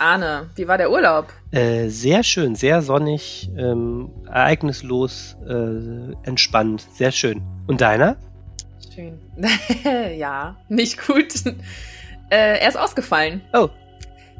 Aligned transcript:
Arne, 0.00 0.48
wie 0.56 0.66
war 0.66 0.78
der 0.78 0.90
Urlaub? 0.90 1.26
Äh, 1.50 1.88
sehr 1.88 2.22
schön, 2.22 2.54
sehr 2.54 2.80
sonnig, 2.80 3.50
ähm, 3.56 4.10
ereignislos, 4.26 5.36
äh, 5.46 6.14
entspannt, 6.22 6.86
sehr 6.94 7.12
schön. 7.12 7.42
Und 7.66 7.82
deiner? 7.82 8.16
Schön. 8.94 9.20
ja, 10.16 10.56
nicht 10.68 11.06
gut. 11.06 11.34
Äh, 12.32 12.60
er 12.60 12.68
ist 12.68 12.76
ausgefallen. 12.78 13.40
Oh. 13.52 13.70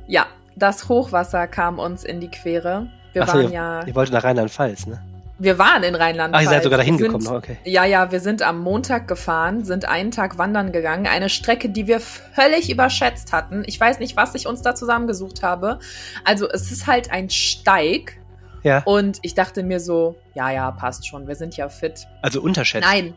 Ja, 0.07 0.27
das 0.54 0.88
Hochwasser 0.88 1.49
kam 1.49 1.81
uns 1.81 2.04
in 2.04 2.21
die 2.21 2.29
Quere. 2.29 2.87
Wir 3.13 3.24
Ach 3.24 3.27
so, 3.27 3.35
waren 3.35 3.47
ihr, 3.47 3.51
ja. 3.51 3.85
ihr 3.85 3.97
wolltet 3.97 4.15
nach 4.15 4.22
Rheinland-Pfalz, 4.22 4.87
ne? 4.87 5.03
Wir 5.41 5.59
waren 5.59 5.83
in 5.83 5.95
Rheinland. 5.95 6.35
Ach, 6.35 6.43
ihr 6.43 6.49
seid 6.49 6.63
sogar 6.63 6.77
dahin 6.79 6.99
gekommen, 6.99 7.27
okay. 7.27 7.56
Ja, 7.65 7.85
ja, 7.87 8.13
wir 8.13 8.21
sind 8.21 8.43
am 8.43 8.61
Montag 8.61 9.09
gefahren, 9.09 9.65
sind 9.65 9.87
einen 9.87 10.11
Tag 10.11 10.37
wandern 10.37 10.71
gegangen. 10.71 11.06
Eine 11.06 11.31
Strecke, 11.31 11.71
die 11.71 11.87
wir 11.87 11.99
völlig 12.01 12.71
überschätzt 12.71 13.33
hatten. 13.33 13.63
Ich 13.67 13.81
weiß 13.81 14.01
nicht, 14.01 14.17
was 14.17 14.35
ich 14.35 14.47
uns 14.47 14.61
da 14.63 14.74
zusammengesucht 14.74 15.42
habe. 15.42 15.79
Also, 16.24 16.48
es 16.48 16.70
ist 16.70 16.87
halt 16.87 17.11
ein 17.11 17.30
Steig. 17.30 18.19
Ja. 18.62 18.83
Und 18.84 19.19
ich 19.23 19.34
dachte 19.34 19.62
mir 19.62 19.80
so, 19.80 20.16
ja, 20.34 20.50
ja, 20.50 20.70
passt 20.73 21.06
schon. 21.09 21.27
Wir 21.27 21.34
sind 21.34 21.56
ja 21.56 21.70
fit. 21.70 22.06
Also 22.20 22.42
unterschätzt. 22.42 22.86
Nein. 22.86 23.14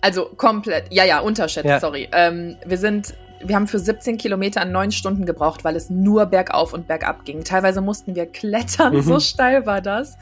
Also 0.00 0.24
komplett. 0.36 0.92
Ja, 0.92 1.04
ja, 1.04 1.20
unterschätzt, 1.20 1.66
Ja. 1.66 1.78
sorry. 1.78 2.08
Ähm, 2.12 2.56
wir 2.66 2.78
sind. 2.78 3.14
Wir 3.42 3.54
haben 3.56 3.66
für 3.68 3.78
17 3.78 4.18
Kilometer 4.18 4.66
neun 4.66 4.92
Stunden 4.92 5.24
gebraucht, 5.24 5.64
weil 5.64 5.74
es 5.74 5.88
nur 5.88 6.26
bergauf 6.26 6.74
und 6.74 6.86
bergab 6.88 7.24
ging. 7.24 7.42
Teilweise 7.42 7.80
mussten 7.80 8.14
wir 8.14 8.26
klettern, 8.26 8.92
Mhm. 8.96 9.00
so 9.02 9.18
steil 9.20 9.64
war 9.64 9.80
das. 9.80 10.18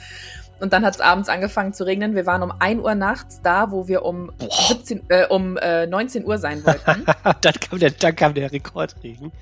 Und 0.60 0.72
dann 0.72 0.84
hat 0.84 0.94
es 0.94 1.00
abends 1.00 1.28
angefangen 1.28 1.72
zu 1.72 1.84
regnen. 1.84 2.14
Wir 2.14 2.26
waren 2.26 2.42
um 2.42 2.52
1 2.58 2.82
Uhr 2.82 2.94
nachts 2.94 3.40
da, 3.42 3.70
wo 3.70 3.88
wir 3.88 4.04
um, 4.04 4.32
Boah. 4.38 4.48
17, 4.68 5.02
äh, 5.08 5.26
um 5.26 5.56
äh, 5.56 5.86
19 5.86 6.24
Uhr 6.24 6.38
sein 6.38 6.64
wollten. 6.64 7.04
dann, 7.40 7.54
kam 7.54 7.78
der, 7.78 7.90
dann 7.90 8.16
kam 8.16 8.34
der 8.34 8.50
Rekordregen. 8.50 9.32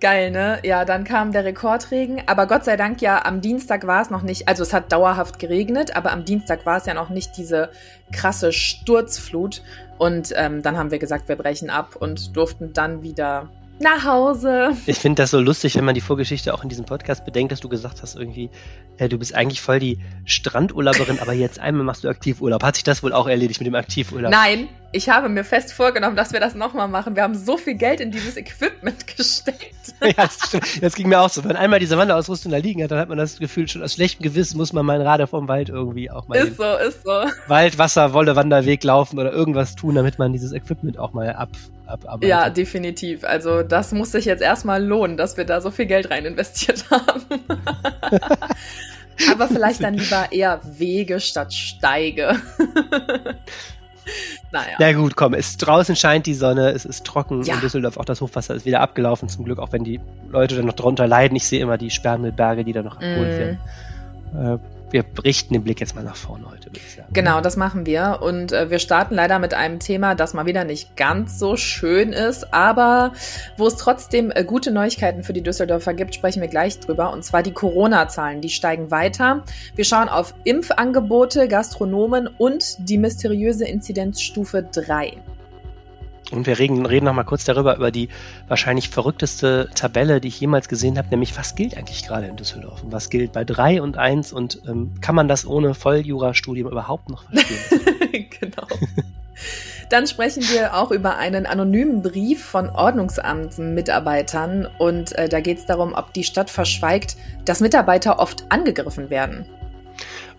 Geil, 0.00 0.30
ne? 0.30 0.58
Ja, 0.62 0.86
dann 0.86 1.04
kam 1.04 1.32
der 1.32 1.44
Rekordregen. 1.44 2.22
Aber 2.26 2.46
Gott 2.46 2.64
sei 2.64 2.76
Dank 2.76 3.02
ja, 3.02 3.24
am 3.24 3.42
Dienstag 3.42 3.86
war 3.86 4.00
es 4.00 4.08
noch 4.08 4.22
nicht, 4.22 4.48
also 4.48 4.62
es 4.62 4.72
hat 4.72 4.92
dauerhaft 4.92 5.38
geregnet, 5.38 5.94
aber 5.94 6.10
am 6.12 6.24
Dienstag 6.24 6.64
war 6.64 6.78
es 6.78 6.86
ja 6.86 6.94
noch 6.94 7.10
nicht 7.10 7.36
diese 7.36 7.70
krasse 8.10 8.52
Sturzflut. 8.52 9.62
Und 9.98 10.32
ähm, 10.36 10.62
dann 10.62 10.78
haben 10.78 10.90
wir 10.90 10.98
gesagt, 10.98 11.28
wir 11.28 11.36
brechen 11.36 11.68
ab 11.68 11.96
und 11.96 12.34
durften 12.34 12.72
dann 12.72 13.02
wieder 13.02 13.50
nach 13.80 14.04
Hause. 14.04 14.76
Ich 14.86 14.98
finde 14.98 15.22
das 15.22 15.30
so 15.30 15.40
lustig, 15.40 15.76
wenn 15.76 15.84
man 15.84 15.94
die 15.94 16.00
Vorgeschichte 16.00 16.52
auch 16.52 16.62
in 16.62 16.68
diesem 16.68 16.84
Podcast 16.84 17.24
bedenkt, 17.24 17.50
dass 17.50 17.60
du 17.60 17.68
gesagt 17.68 18.02
hast, 18.02 18.14
irgendwie, 18.14 18.50
äh, 18.98 19.08
du 19.08 19.18
bist 19.18 19.34
eigentlich 19.34 19.60
voll 19.60 19.78
die 19.78 19.98
Strandurlauberin, 20.26 21.18
aber 21.18 21.32
jetzt 21.32 21.58
einmal 21.58 21.84
machst 21.84 22.04
du 22.04 22.08
Aktivurlaub. 22.08 22.62
Hat 22.62 22.74
sich 22.76 22.84
das 22.84 23.02
wohl 23.02 23.12
auch 23.12 23.26
erledigt 23.26 23.60
mit 23.60 23.66
dem 23.66 23.74
Aktivurlaub? 23.74 24.30
Nein, 24.30 24.68
ich 24.92 25.08
habe 25.08 25.28
mir 25.28 25.44
fest 25.44 25.72
vorgenommen, 25.72 26.16
dass 26.16 26.32
wir 26.32 26.40
das 26.40 26.54
nochmal 26.54 26.88
machen. 26.88 27.16
Wir 27.16 27.22
haben 27.22 27.34
so 27.34 27.56
viel 27.56 27.74
Geld 27.74 28.00
in 28.00 28.10
dieses 28.10 28.36
Equipment 28.36 29.06
gesteckt. 29.16 29.94
ja, 30.02 30.12
das 30.12 30.38
stimmt. 30.46 30.82
Das 30.82 30.94
ging 30.94 31.08
mir 31.08 31.20
auch 31.20 31.30
so. 31.30 31.42
Wenn 31.44 31.56
einmal 31.56 31.78
diese 31.78 31.96
Wanderausrüstung 31.96 32.52
da 32.52 32.58
liegen 32.58 32.82
hat, 32.82 32.90
dann 32.90 32.98
hat 32.98 33.08
man 33.08 33.16
das 33.16 33.38
Gefühl, 33.38 33.68
schon 33.68 33.82
aus 33.82 33.94
schlechtem 33.94 34.22
Gewissen 34.22 34.58
muss 34.58 34.72
man 34.72 34.84
mal 34.84 34.94
einen 34.94 35.06
Radar 35.06 35.26
vom 35.26 35.48
Wald 35.48 35.70
irgendwie 35.70 36.10
auch 36.10 36.28
mal 36.28 36.36
Ist 36.36 36.56
so, 36.56 36.76
ist 36.76 37.02
so. 37.04 37.24
Wald, 37.46 37.78
Wasser, 37.78 38.12
Wolle, 38.12 38.36
Wanderweg 38.36 38.84
laufen 38.84 39.18
oder 39.18 39.32
irgendwas 39.32 39.74
tun, 39.74 39.94
damit 39.94 40.18
man 40.18 40.32
dieses 40.32 40.52
Equipment 40.52 40.98
auch 40.98 41.12
mal 41.12 41.32
ab, 41.32 41.50
abarbeitet. 41.90 42.28
Ja, 42.28 42.50
definitiv. 42.50 43.24
Also 43.24 43.62
das 43.62 43.92
muss 43.92 44.12
sich 44.12 44.24
jetzt 44.24 44.42
erstmal 44.42 44.84
lohnen, 44.84 45.16
dass 45.16 45.36
wir 45.36 45.44
da 45.44 45.60
so 45.60 45.70
viel 45.70 45.86
Geld 45.86 46.10
rein 46.10 46.24
investiert 46.24 46.84
haben. 46.90 47.22
Aber 49.32 49.48
vielleicht 49.48 49.82
dann 49.82 49.94
lieber 49.94 50.32
eher 50.32 50.60
Wege 50.78 51.20
statt 51.20 51.52
Steige. 51.52 52.36
naja. 54.50 54.76
Na 54.78 54.92
gut, 54.92 55.14
komm, 55.16 55.34
es 55.34 55.56
draußen 55.58 55.94
scheint 55.94 56.26
die 56.26 56.34
Sonne, 56.34 56.70
es 56.70 56.84
ist 56.84 57.04
trocken 57.04 57.42
Ja. 57.42 57.54
in 57.54 57.60
Düsseldorf, 57.60 57.96
auch 57.98 58.04
das 58.04 58.20
Hochwasser 58.20 58.54
ist 58.54 58.64
wieder 58.64 58.80
abgelaufen, 58.80 59.28
zum 59.28 59.44
Glück, 59.44 59.58
auch 59.58 59.72
wenn 59.72 59.84
die 59.84 60.00
Leute 60.30 60.56
dann 60.56 60.66
noch 60.66 60.74
drunter 60.74 61.06
leiden. 61.06 61.36
Ich 61.36 61.46
sehe 61.46 61.60
immer 61.60 61.78
die 61.78 61.90
Sperrmüllberge, 61.90 62.64
die 62.64 62.72
da 62.72 62.82
noch 62.82 62.94
abgeholt 62.96 63.28
Mm. 63.28 63.38
werden. 63.38 63.58
Äh, 64.34 64.58
wir 64.90 65.04
richten 65.24 65.54
den 65.54 65.64
Blick 65.64 65.80
jetzt 65.80 65.94
mal 65.94 66.04
nach 66.04 66.16
vorne 66.16 66.50
heute, 66.50 66.66
würde 66.66 66.80
ich 66.84 66.94
sagen. 66.94 67.12
Genau, 67.12 67.40
das 67.40 67.56
machen 67.56 67.86
wir. 67.86 68.20
Und 68.22 68.52
äh, 68.52 68.70
wir 68.70 68.78
starten 68.78 69.14
leider 69.14 69.38
mit 69.38 69.54
einem 69.54 69.78
Thema, 69.78 70.14
das 70.14 70.34
mal 70.34 70.46
wieder 70.46 70.64
nicht 70.64 70.96
ganz 70.96 71.38
so 71.38 71.56
schön 71.56 72.12
ist, 72.12 72.52
aber 72.52 73.12
wo 73.56 73.66
es 73.66 73.76
trotzdem 73.76 74.32
äh, 74.34 74.44
gute 74.44 74.70
Neuigkeiten 74.70 75.22
für 75.22 75.32
die 75.32 75.42
Düsseldorfer 75.42 75.94
gibt, 75.94 76.14
sprechen 76.14 76.40
wir 76.40 76.48
gleich 76.48 76.80
drüber. 76.80 77.12
Und 77.12 77.24
zwar 77.24 77.42
die 77.42 77.52
Corona-Zahlen, 77.52 78.40
die 78.40 78.50
steigen 78.50 78.90
weiter. 78.90 79.44
Wir 79.74 79.84
schauen 79.84 80.08
auf 80.08 80.34
Impfangebote, 80.44 81.48
Gastronomen 81.48 82.26
und 82.26 82.88
die 82.88 82.98
mysteriöse 82.98 83.66
Inzidenzstufe 83.66 84.62
3. 84.62 85.16
Und 86.30 86.46
wir 86.46 86.58
reden, 86.58 86.86
reden 86.86 87.06
noch 87.06 87.14
mal 87.14 87.24
kurz 87.24 87.44
darüber, 87.44 87.76
über 87.76 87.90
die 87.90 88.08
wahrscheinlich 88.48 88.88
verrückteste 88.88 89.68
Tabelle, 89.74 90.20
die 90.20 90.28
ich 90.28 90.40
jemals 90.40 90.68
gesehen 90.68 90.98
habe, 90.98 91.08
nämlich 91.08 91.36
was 91.36 91.54
gilt 91.54 91.76
eigentlich 91.76 92.06
gerade 92.06 92.26
in 92.26 92.36
Düsseldorf 92.36 92.82
und 92.82 92.92
was 92.92 93.10
gilt 93.10 93.32
bei 93.32 93.44
3 93.44 93.82
und 93.82 93.96
1 93.96 94.32
und 94.32 94.62
ähm, 94.68 94.92
kann 95.00 95.14
man 95.14 95.28
das 95.28 95.46
ohne 95.46 95.74
Volljurastudium 95.74 96.70
überhaupt 96.70 97.08
noch 97.08 97.24
verstehen? 97.24 98.26
genau. 98.40 98.66
Dann 99.88 100.06
sprechen 100.06 100.44
wir 100.44 100.76
auch 100.76 100.92
über 100.92 101.16
einen 101.16 101.46
anonymen 101.46 102.02
Brief 102.02 102.44
von 102.44 102.68
Ordnungsamtsmitarbeitern 102.70 104.68
und 104.78 105.12
äh, 105.18 105.28
da 105.28 105.40
geht 105.40 105.58
es 105.58 105.66
darum, 105.66 105.94
ob 105.94 106.12
die 106.12 106.22
Stadt 106.22 106.48
verschweigt, 106.48 107.16
dass 107.44 107.60
Mitarbeiter 107.60 108.20
oft 108.20 108.44
angegriffen 108.50 109.10
werden. 109.10 109.46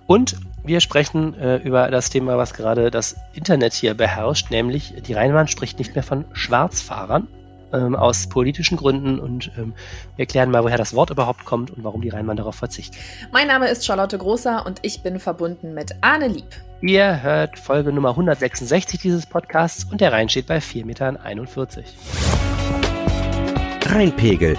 Und 0.08 0.38
wir 0.64 0.80
sprechen 0.80 1.34
äh, 1.36 1.58
über 1.58 1.90
das 1.90 2.10
Thema, 2.10 2.38
was 2.38 2.54
gerade 2.54 2.92
das 2.92 3.16
Internet 3.34 3.74
hier 3.74 3.94
beherrscht, 3.94 4.52
nämlich 4.52 4.94
die 5.06 5.14
Rheinbahn 5.14 5.48
spricht 5.48 5.80
nicht 5.80 5.96
mehr 5.96 6.04
von 6.04 6.26
Schwarzfahrern 6.34 7.28
ähm, 7.74 7.96
aus 7.96 8.28
politischen 8.28 8.78
Gründen 8.78 9.20
und 9.20 9.52
ähm, 9.58 9.74
wir 10.16 10.24
erklären 10.24 10.52
mal, 10.52 10.64
woher 10.64 10.78
das 10.78 10.94
Wort 10.94 11.10
überhaupt 11.10 11.46
kommt 11.46 11.72
und 11.72 11.84
warum 11.84 12.02
die 12.02 12.10
Rheinbahn 12.10 12.38
darauf 12.38 12.56
verzichtet. 12.56 13.00
Mein 13.32 13.48
Name 13.48 13.70
ist 13.70 13.86
Charlotte 13.86 14.18
Großer 14.18 14.66
und 14.66 14.80
ich 14.82 15.02
bin 15.02 15.20
verbunden 15.20 15.74
mit 15.74 15.96
Arne 16.02 16.28
Lieb. 16.28 16.48
Ihr 16.82 17.22
hört 17.22 17.58
Folge 17.60 17.92
Nummer 17.92 18.10
166 18.10 19.00
dieses 19.00 19.26
Podcasts 19.26 19.86
und 19.92 20.02
der 20.02 20.12
Rhein 20.12 20.30
steht 20.30 20.48
bei 20.48 20.58
4,41 20.58 20.86
Metern. 20.86 21.20
Rheinpegel. 23.86 24.58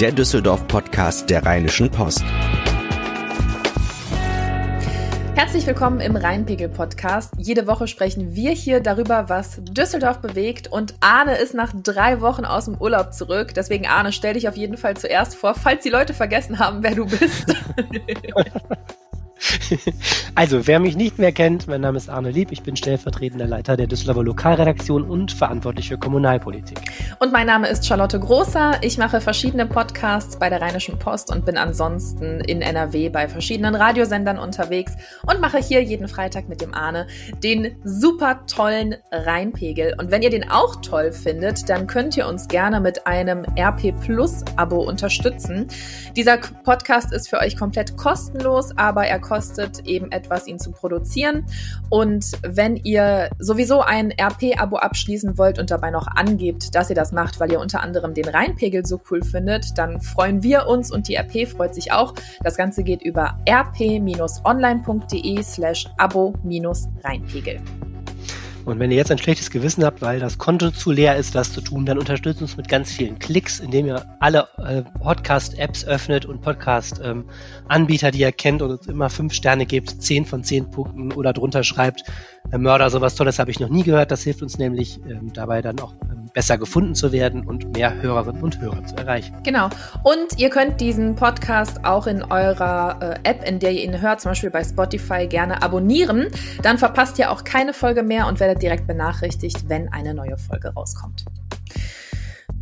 Der 0.00 0.10
Düsseldorf-Podcast 0.10 1.30
der 1.30 1.44
Rheinischen 1.46 1.90
Post. 1.90 2.24
Herzlich 5.36 5.66
willkommen 5.66 5.98
im 5.98 6.14
Rheinpegel-Podcast. 6.14 7.32
Jede 7.38 7.66
Woche 7.66 7.88
sprechen 7.88 8.36
wir 8.36 8.52
hier 8.52 8.78
darüber, 8.78 9.28
was 9.28 9.58
Düsseldorf 9.64 10.20
bewegt. 10.20 10.68
Und 10.70 10.94
Arne 11.00 11.36
ist 11.38 11.54
nach 11.54 11.72
drei 11.82 12.20
Wochen 12.20 12.44
aus 12.44 12.66
dem 12.66 12.76
Urlaub 12.76 13.12
zurück. 13.12 13.52
Deswegen, 13.52 13.84
Arne, 13.84 14.12
stell 14.12 14.34
dich 14.34 14.48
auf 14.48 14.56
jeden 14.56 14.76
Fall 14.76 14.96
zuerst 14.96 15.34
vor, 15.34 15.56
falls 15.56 15.82
die 15.82 15.90
Leute 15.90 16.14
vergessen 16.14 16.60
haben, 16.60 16.84
wer 16.84 16.94
du 16.94 17.06
bist. 17.06 17.52
Also, 20.36 20.66
wer 20.66 20.80
mich 20.80 20.96
nicht 20.96 21.18
mehr 21.18 21.30
kennt, 21.32 21.68
mein 21.68 21.80
Name 21.80 21.96
ist 21.96 22.08
Arne 22.08 22.30
Lieb, 22.30 22.50
ich 22.50 22.62
bin 22.62 22.76
stellvertretender 22.76 23.46
Leiter 23.46 23.76
der 23.76 23.86
Düsseldorfer 23.86 24.24
Lokalredaktion 24.24 25.04
und 25.04 25.30
verantwortlich 25.30 25.88
für 25.88 25.98
Kommunalpolitik. 25.98 26.80
Und 27.20 27.32
mein 27.32 27.46
Name 27.46 27.68
ist 27.68 27.86
Charlotte 27.86 28.18
Großer. 28.18 28.78
Ich 28.82 28.98
mache 28.98 29.20
verschiedene 29.20 29.66
Podcasts 29.66 30.36
bei 30.38 30.50
der 30.50 30.60
Rheinischen 30.60 30.98
Post 30.98 31.30
und 31.30 31.44
bin 31.44 31.56
ansonsten 31.56 32.40
in 32.40 32.62
NRW 32.62 33.10
bei 33.10 33.28
verschiedenen 33.28 33.74
Radiosendern 33.74 34.38
unterwegs 34.38 34.92
und 35.26 35.40
mache 35.40 35.58
hier 35.58 35.82
jeden 35.82 36.08
Freitag 36.08 36.48
mit 36.48 36.60
dem 36.60 36.74
Arne 36.74 37.06
den 37.42 37.76
super 37.84 38.40
tollen 38.46 38.96
Rheinpegel. 39.12 39.94
Und 39.98 40.10
wenn 40.10 40.22
ihr 40.22 40.30
den 40.30 40.50
auch 40.50 40.80
toll 40.82 41.12
findet, 41.12 41.68
dann 41.68 41.86
könnt 41.86 42.16
ihr 42.16 42.26
uns 42.26 42.48
gerne 42.48 42.80
mit 42.80 43.06
einem 43.06 43.44
RP 43.56 43.92
Plus 44.00 44.42
Abo 44.56 44.82
unterstützen. 44.82 45.68
Dieser 46.16 46.38
Podcast 46.38 47.12
ist 47.12 47.28
für 47.28 47.38
euch 47.38 47.56
komplett 47.56 47.96
kostenlos, 47.96 48.76
aber 48.76 49.06
er 49.06 49.20
kostet 49.20 49.33
eben 49.84 50.12
etwas, 50.12 50.46
ihn 50.46 50.58
zu 50.58 50.70
produzieren. 50.70 51.46
Und 51.90 52.32
wenn 52.42 52.76
ihr 52.76 53.30
sowieso 53.38 53.80
ein 53.80 54.12
RP-Abo 54.12 54.76
abschließen 54.76 55.38
wollt 55.38 55.58
und 55.58 55.70
dabei 55.70 55.90
noch 55.90 56.06
angebt, 56.06 56.74
dass 56.74 56.90
ihr 56.90 56.96
das 56.96 57.12
macht, 57.12 57.40
weil 57.40 57.52
ihr 57.52 57.60
unter 57.60 57.82
anderem 57.82 58.14
den 58.14 58.28
Rheinpegel 58.28 58.84
so 58.86 59.00
cool 59.10 59.22
findet, 59.22 59.76
dann 59.78 60.00
freuen 60.00 60.42
wir 60.42 60.66
uns 60.66 60.90
und 60.92 61.08
die 61.08 61.16
RP 61.16 61.48
freut 61.48 61.74
sich 61.74 61.92
auch. 61.92 62.14
Das 62.42 62.56
Ganze 62.56 62.82
geht 62.82 63.02
über 63.02 63.38
rp-online.de 63.48 65.42
slash 65.42 65.86
abo-rheinpegel. 65.98 67.60
Und 68.64 68.78
wenn 68.78 68.90
ihr 68.90 68.96
jetzt 68.96 69.10
ein 69.10 69.18
schlechtes 69.18 69.50
Gewissen 69.50 69.84
habt, 69.84 70.00
weil 70.00 70.20
das 70.20 70.38
Konto 70.38 70.70
zu 70.70 70.90
leer 70.90 71.16
ist, 71.16 71.34
das 71.34 71.52
zu 71.52 71.60
tun, 71.60 71.84
dann 71.84 71.98
unterstützt 71.98 72.40
uns 72.40 72.56
mit 72.56 72.66
ganz 72.68 72.92
vielen 72.92 73.18
Klicks, 73.18 73.60
indem 73.60 73.86
ihr 73.86 74.04
alle 74.20 74.48
äh, 74.56 74.82
Podcast-Apps 75.00 75.84
öffnet 75.84 76.24
und 76.24 76.40
Podcast-Anbieter, 76.40 78.10
die 78.10 78.20
ihr 78.20 78.32
kennt 78.32 78.62
und 78.62 78.70
uns 78.70 78.86
immer 78.86 79.10
fünf 79.10 79.34
Sterne 79.34 79.66
gebt, 79.66 80.02
zehn 80.02 80.24
von 80.24 80.42
zehn 80.42 80.70
Punkten 80.70 81.12
oder 81.12 81.34
drunter 81.34 81.62
schreibt, 81.62 82.04
Mörder, 82.52 82.90
sowas 82.90 83.14
Tolles 83.14 83.38
habe 83.38 83.50
ich 83.50 83.58
noch 83.58 83.68
nie 83.68 83.82
gehört. 83.82 84.10
Das 84.10 84.22
hilft 84.22 84.42
uns 84.42 84.58
nämlich 84.58 85.00
ähm, 85.08 85.32
dabei 85.32 85.62
dann 85.62 85.80
auch 85.80 85.94
ähm, 86.10 86.28
besser 86.32 86.58
gefunden 86.58 86.94
zu 86.94 87.10
werden 87.10 87.46
und 87.46 87.72
mehr 87.72 88.00
Hörerinnen 88.00 88.42
und 88.42 88.60
Hörer 88.60 88.84
zu 88.84 88.96
erreichen. 88.96 89.34
Genau. 89.42 89.68
Und 90.02 90.38
ihr 90.38 90.50
könnt 90.50 90.80
diesen 90.80 91.16
Podcast 91.16 91.84
auch 91.84 92.06
in 92.06 92.22
eurer 92.22 92.98
äh, 93.00 93.28
App, 93.28 93.48
in 93.48 93.58
der 93.58 93.72
ihr 93.72 93.84
ihn 93.84 94.00
hört, 94.00 94.20
zum 94.20 94.30
Beispiel 94.30 94.50
bei 94.50 94.62
Spotify, 94.62 95.26
gerne 95.26 95.62
abonnieren. 95.62 96.28
Dann 96.62 96.78
verpasst 96.78 97.18
ihr 97.18 97.30
auch 97.30 97.44
keine 97.44 97.72
Folge 97.72 98.02
mehr 98.02 98.26
und 98.28 98.40
werdet 98.40 98.62
direkt 98.62 98.86
benachrichtigt, 98.86 99.68
wenn 99.68 99.92
eine 99.92 100.14
neue 100.14 100.38
Folge 100.38 100.68
rauskommt. 100.68 101.24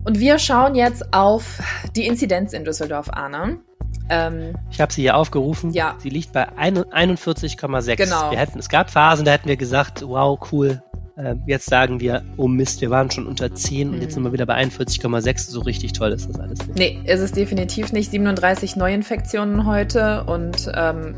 Und 0.04 0.18
wir 0.18 0.38
schauen 0.38 0.74
jetzt 0.74 1.14
auf 1.14 1.62
die 1.94 2.06
Inzidenz 2.06 2.52
in 2.52 2.64
Düsseldorf, 2.64 3.08
Arne. 3.12 3.60
Ähm, 4.08 4.54
ich 4.70 4.80
habe 4.80 4.92
sie 4.92 5.02
hier 5.02 5.16
aufgerufen. 5.16 5.72
Ja. 5.72 5.96
Sie 5.98 6.10
liegt 6.10 6.32
bei 6.32 6.48
41,6. 6.48 7.96
Genau. 7.96 8.30
Wir 8.30 8.38
hätten, 8.38 8.58
es 8.58 8.68
gab 8.68 8.90
Phasen, 8.90 9.24
da 9.24 9.32
hätten 9.32 9.48
wir 9.48 9.56
gesagt, 9.56 10.02
wow, 10.06 10.38
cool. 10.52 10.82
Äh, 11.16 11.34
jetzt 11.46 11.66
sagen 11.66 12.00
wir, 12.00 12.22
oh 12.36 12.48
Mist, 12.48 12.80
wir 12.80 12.90
waren 12.90 13.10
schon 13.10 13.26
unter 13.26 13.54
10 13.54 13.88
mhm. 13.88 13.94
und 13.94 14.00
jetzt 14.00 14.10
mhm. 14.10 14.14
sind 14.14 14.24
wir 14.24 14.32
wieder 14.32 14.46
bei 14.46 14.56
41,6. 14.62 15.50
So 15.50 15.60
richtig 15.60 15.92
toll 15.92 16.10
ist 16.12 16.28
das 16.28 16.40
alles 16.40 16.66
nicht. 16.66 16.78
Nee, 16.78 17.00
ist 17.04 17.20
es 17.20 17.32
definitiv 17.32 17.92
nicht. 17.92 18.10
37 18.10 18.76
Neuinfektionen 18.76 19.66
heute 19.66 20.24
und 20.24 20.70
ähm, 20.74 21.14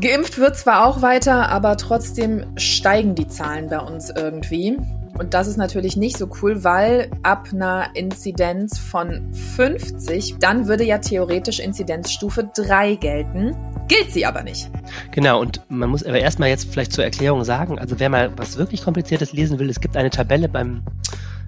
geimpft 0.00 0.38
wird 0.38 0.56
zwar 0.56 0.86
auch 0.86 1.02
weiter, 1.02 1.48
aber 1.48 1.76
trotzdem 1.76 2.44
steigen 2.56 3.14
die 3.14 3.28
Zahlen 3.28 3.68
bei 3.68 3.80
uns 3.80 4.10
irgendwie. 4.10 4.78
Und 5.18 5.34
das 5.34 5.46
ist 5.46 5.56
natürlich 5.56 5.96
nicht 5.96 6.18
so 6.18 6.28
cool, 6.42 6.62
weil 6.62 7.10
ab 7.22 7.48
einer 7.52 7.88
Inzidenz 7.94 8.78
von 8.78 9.32
50, 9.32 10.36
dann 10.38 10.68
würde 10.68 10.84
ja 10.84 10.98
theoretisch 10.98 11.58
Inzidenzstufe 11.58 12.50
3 12.54 12.96
gelten. 12.96 13.56
Gilt 13.88 14.10
sie 14.12 14.26
aber 14.26 14.42
nicht. 14.42 14.70
Genau, 15.12 15.40
und 15.40 15.60
man 15.68 15.88
muss 15.88 16.02
aber 16.02 16.18
erstmal 16.18 16.48
jetzt 16.48 16.70
vielleicht 16.70 16.92
zur 16.92 17.04
Erklärung 17.04 17.44
sagen, 17.44 17.78
also 17.78 17.98
wer 17.98 18.10
mal 18.10 18.36
was 18.36 18.58
wirklich 18.58 18.82
Kompliziertes 18.82 19.32
lesen 19.32 19.58
will, 19.58 19.70
es 19.70 19.80
gibt 19.80 19.96
eine 19.96 20.10
Tabelle 20.10 20.48
beim 20.48 20.82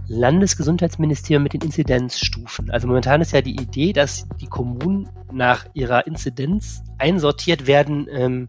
Landesgesundheitsministerium 0.07 1.43
mit 1.43 1.53
den 1.53 1.61
Inzidenzstufen. 1.61 2.71
Also 2.71 2.87
momentan 2.87 3.21
ist 3.21 3.33
ja 3.33 3.43
die 3.43 3.57
Idee, 3.61 3.93
dass 3.93 4.27
die 4.41 4.47
Kommunen 4.47 5.11
nach 5.31 5.67
ihrer 5.75 6.07
Inzidenz 6.07 6.83
einsortiert 6.97 7.67
werden, 7.67 8.07
ähm, 8.11 8.49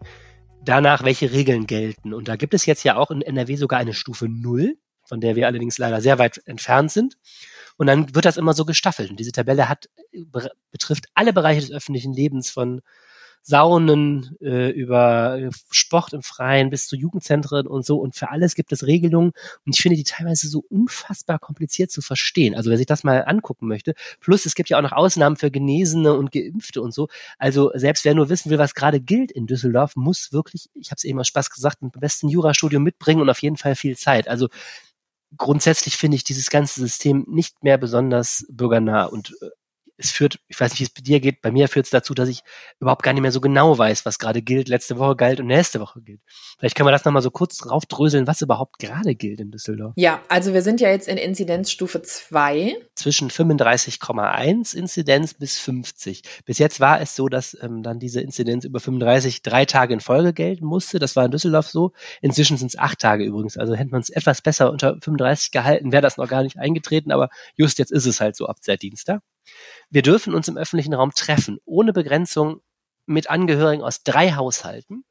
danach, 0.64 1.04
welche 1.04 1.32
Regeln 1.32 1.66
gelten. 1.66 2.14
Und 2.14 2.28
da 2.28 2.36
gibt 2.36 2.54
es 2.54 2.64
jetzt 2.64 2.84
ja 2.84 2.96
auch 2.96 3.10
in 3.10 3.20
NRW 3.20 3.56
sogar 3.56 3.78
eine 3.78 3.92
Stufe 3.92 4.28
0 4.28 4.76
von 5.10 5.20
der 5.20 5.34
wir 5.34 5.48
allerdings 5.48 5.76
leider 5.76 6.00
sehr 6.00 6.18
weit 6.18 6.40
entfernt 6.46 6.92
sind. 6.92 7.16
Und 7.76 7.88
dann 7.88 8.14
wird 8.14 8.24
das 8.24 8.36
immer 8.36 8.54
so 8.54 8.64
gestaffelt. 8.64 9.10
Und 9.10 9.18
diese 9.18 9.32
Tabelle 9.32 9.68
hat, 9.68 9.90
betrifft 10.70 11.06
alle 11.14 11.32
Bereiche 11.32 11.60
des 11.60 11.72
öffentlichen 11.72 12.12
Lebens 12.14 12.48
von 12.48 12.80
Saunen, 13.42 14.36
äh, 14.42 14.70
über 14.70 15.38
äh, 15.38 15.50
Sport 15.70 16.12
im 16.12 16.22
Freien 16.22 16.68
bis 16.68 16.86
zu 16.86 16.94
Jugendzentren 16.94 17.66
und 17.66 17.86
so. 17.86 17.96
Und 17.96 18.14
für 18.14 18.30
alles 18.30 18.54
gibt 18.54 18.70
es 18.70 18.86
Regelungen. 18.86 19.32
Und 19.64 19.74
ich 19.74 19.80
finde 19.80 19.96
die 19.96 20.04
teilweise 20.04 20.48
so 20.48 20.62
unfassbar 20.68 21.38
kompliziert 21.38 21.90
zu 21.90 22.02
verstehen. 22.02 22.54
Also 22.54 22.70
wer 22.70 22.76
sich 22.76 22.86
das 22.86 23.02
mal 23.02 23.24
angucken 23.24 23.66
möchte. 23.66 23.94
Plus 24.20 24.44
es 24.44 24.54
gibt 24.54 24.68
ja 24.68 24.78
auch 24.78 24.82
noch 24.82 24.92
Ausnahmen 24.92 25.36
für 25.36 25.50
Genesene 25.50 26.12
und 26.12 26.32
Geimpfte 26.32 26.82
und 26.82 26.92
so. 26.92 27.08
Also 27.38 27.70
selbst 27.74 28.04
wer 28.04 28.14
nur 28.14 28.28
wissen 28.28 28.50
will, 28.50 28.58
was 28.58 28.74
gerade 28.74 29.00
gilt 29.00 29.32
in 29.32 29.46
Düsseldorf, 29.46 29.96
muss 29.96 30.32
wirklich, 30.32 30.68
ich 30.74 30.90
habe 30.90 30.98
es 30.98 31.04
eben 31.04 31.18
aus 31.18 31.28
Spaß 31.28 31.50
gesagt, 31.50 31.80
ein 31.80 31.90
besten 31.90 32.28
Jurastudium 32.28 32.82
mitbringen 32.82 33.22
und 33.22 33.30
auf 33.30 33.40
jeden 33.40 33.56
Fall 33.56 33.74
viel 33.74 33.96
Zeit. 33.96 34.28
Also 34.28 34.48
grundsätzlich 35.36 35.96
finde 35.96 36.16
ich 36.16 36.24
dieses 36.24 36.50
ganze 36.50 36.80
System 36.80 37.24
nicht 37.28 37.62
mehr 37.62 37.78
besonders 37.78 38.46
bürgernah 38.50 39.06
und 39.06 39.36
äh, 39.42 39.50
es 40.00 40.10
führt, 40.10 40.40
ich 40.48 40.58
weiß 40.58 40.72
nicht, 40.72 40.80
wie 40.80 40.84
es 40.84 40.90
bei 40.90 41.02
dir 41.02 41.20
geht, 41.20 41.42
bei 41.42 41.50
mir 41.50 41.68
führt 41.68 41.86
es 41.86 41.90
dazu, 41.90 42.14
dass 42.14 42.28
ich 42.28 42.42
überhaupt 42.80 43.02
gar 43.02 43.12
nicht 43.12 43.22
mehr 43.22 43.32
so 43.32 43.40
genau 43.40 43.76
weiß, 43.76 44.06
was 44.06 44.18
gerade 44.18 44.42
gilt, 44.42 44.68
letzte 44.68 44.98
Woche 44.98 45.14
galt 45.14 45.40
und 45.40 45.46
nächste 45.46 45.80
Woche 45.80 46.00
gilt. 46.00 46.20
Vielleicht 46.58 46.74
können 46.74 46.86
wir 46.86 46.92
das 46.92 47.04
nochmal 47.04 47.22
so 47.22 47.30
kurz 47.30 47.58
draufdröseln, 47.58 48.26
was 48.26 48.40
überhaupt 48.40 48.78
gerade 48.78 49.14
gilt 49.14 49.40
in 49.40 49.50
Düsseldorf. 49.50 49.92
Ja, 49.96 50.22
also 50.28 50.54
wir 50.54 50.62
sind 50.62 50.80
ja 50.80 50.88
jetzt 50.88 51.06
in 51.06 51.18
Inzidenzstufe 51.18 52.02
2. 52.02 52.76
Zwischen 52.94 53.30
35,1 53.30 54.74
Inzidenz 54.74 55.34
bis 55.34 55.58
50. 55.58 56.22
Bis 56.46 56.58
jetzt 56.58 56.80
war 56.80 57.00
es 57.00 57.14
so, 57.14 57.28
dass 57.28 57.56
ähm, 57.60 57.82
dann 57.82 57.98
diese 57.98 58.20
Inzidenz 58.20 58.64
über 58.64 58.80
35 58.80 59.42
drei 59.42 59.66
Tage 59.66 59.92
in 59.92 60.00
Folge 60.00 60.32
gelten 60.32 60.64
musste. 60.64 60.98
Das 60.98 61.14
war 61.16 61.26
in 61.26 61.30
Düsseldorf 61.30 61.68
so. 61.68 61.92
Inzwischen 62.22 62.56
sind 62.56 62.68
es 62.68 62.78
acht 62.78 62.98
Tage 62.98 63.24
übrigens. 63.24 63.58
Also 63.58 63.74
hätte 63.74 63.90
man 63.90 64.00
es 64.00 64.10
etwas 64.10 64.40
besser 64.40 64.70
unter 64.70 64.96
35 65.00 65.50
gehalten, 65.50 65.92
wäre 65.92 66.02
das 66.02 66.16
noch 66.16 66.28
gar 66.28 66.42
nicht 66.42 66.58
eingetreten. 66.58 67.12
Aber 67.12 67.28
just 67.56 67.78
jetzt 67.78 67.92
ist 67.92 68.06
es 68.06 68.20
halt 68.20 68.36
so 68.36 68.46
ab 68.46 68.56
seit 68.60 68.82
Dienstag. 68.82 69.20
Wir 69.90 70.02
dürfen 70.02 70.34
uns 70.34 70.48
im 70.48 70.56
öffentlichen 70.56 70.94
Raum 70.94 71.10
treffen, 71.12 71.58
ohne 71.64 71.92
Begrenzung 71.92 72.60
mit 73.06 73.28
Angehörigen 73.28 73.82
aus 73.82 74.02
drei 74.02 74.32
Haushalten. 74.32 75.04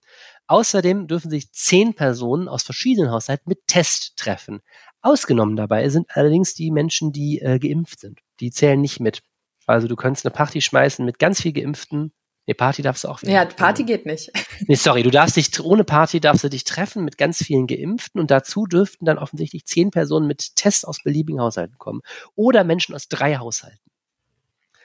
Außerdem 0.48 1.08
dürfen 1.08 1.30
sich 1.30 1.52
zehn 1.52 1.94
Personen 1.94 2.48
aus 2.48 2.64
verschiedenen 2.64 3.12
Haushalten 3.12 3.48
mit 3.48 3.68
Test 3.68 4.18
treffen. 4.18 4.62
Ausgenommen 5.02 5.56
dabei 5.56 5.88
sind 5.90 6.08
allerdings 6.10 6.56
die 6.56 6.72
Menschen, 6.72 7.12
die 7.12 7.40
äh, 7.40 7.60
geimpft 7.60 8.00
sind. 8.00 8.20
Die 8.40 8.52
zählen 8.52 8.82
nicht 8.82 9.00
mit. 9.00 9.22
Also 9.68 9.88
du 9.88 9.96
könntest 9.96 10.26
eine 10.26 10.34
Party 10.34 10.62
schmeißen 10.62 11.06
mit 11.06 11.20
ganz 11.20 11.42
viel 11.42 11.54
Geimpften. 11.54 12.12
Nee, 12.48 12.56
Party 12.56 12.82
darfst 12.82 13.04
du 13.04 13.10
auch 13.10 13.22
wieder. 13.22 13.32
Ja, 13.32 13.46
Party 13.46 13.84
geht 13.84 14.08
nicht. 14.08 14.32
Nee, 14.68 14.76
sorry, 14.76 15.04
du 15.04 15.12
darfst 15.12 15.38
dich, 15.38 15.58
ohne 15.62 15.86
Party 15.86 16.20
darfst 16.20 16.44
du 16.44 16.50
dich 16.50 16.66
treffen 16.66 17.06
mit 17.06 17.18
ganz 17.18 17.38
vielen 17.38 17.66
Geimpften 17.66 18.20
und 18.20 18.30
dazu 18.30 18.66
dürften 18.66 19.06
dann 19.06 19.18
offensichtlich 19.18 19.66
zehn 19.66 19.90
Personen 19.90 20.28
mit 20.28 20.56
Test 20.56 20.86
aus 20.86 21.02
beliebigen 21.02 21.40
Haushalten 21.40 21.78
kommen. 21.78 22.02
Oder 22.36 22.64
Menschen 22.66 22.94
aus 22.94 23.08
drei 23.08 23.38
Haushalten. 23.38 23.89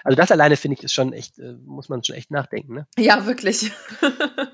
Also 0.05 0.17
das 0.17 0.31
alleine 0.31 0.57
finde 0.57 0.77
ich 0.77 0.85
ist 0.85 0.93
schon 0.93 1.13
echt, 1.13 1.39
äh, 1.39 1.55
muss 1.65 1.89
man 1.89 2.05
schon 2.05 2.15
echt 2.15 2.31
nachdenken. 2.31 2.75
Ne? 2.75 2.87
Ja, 2.99 3.27
wirklich. 3.27 3.73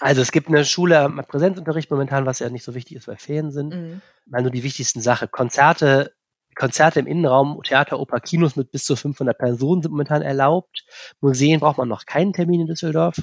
also 0.00 0.20
es 0.20 0.32
gibt 0.32 0.48
eine 0.48 0.64
Schule 0.64 1.08
mit 1.08 1.28
Präsenzunterricht 1.28 1.90
momentan, 1.90 2.26
was 2.26 2.40
ja 2.40 2.50
nicht 2.50 2.64
so 2.64 2.74
wichtig 2.74 2.96
ist, 2.96 3.08
weil 3.08 3.16
Ferien 3.16 3.52
sind. 3.52 3.74
Mhm. 3.74 4.02
Also 4.32 4.50
die 4.50 4.64
wichtigsten 4.64 5.00
Sachen. 5.00 5.30
Konzerte, 5.30 6.12
Konzerte 6.56 6.98
im 6.98 7.06
Innenraum, 7.06 7.62
Theater, 7.62 8.00
Oper, 8.00 8.18
Kinos 8.20 8.56
mit 8.56 8.72
bis 8.72 8.84
zu 8.84 8.96
500 8.96 9.38
Personen 9.38 9.82
sind 9.82 9.92
momentan 9.92 10.20
erlaubt. 10.20 10.84
Museen 11.20 11.60
braucht 11.60 11.78
man 11.78 11.88
noch 11.88 12.04
keinen 12.04 12.32
Termin 12.32 12.62
in 12.62 12.66
Düsseldorf. 12.66 13.22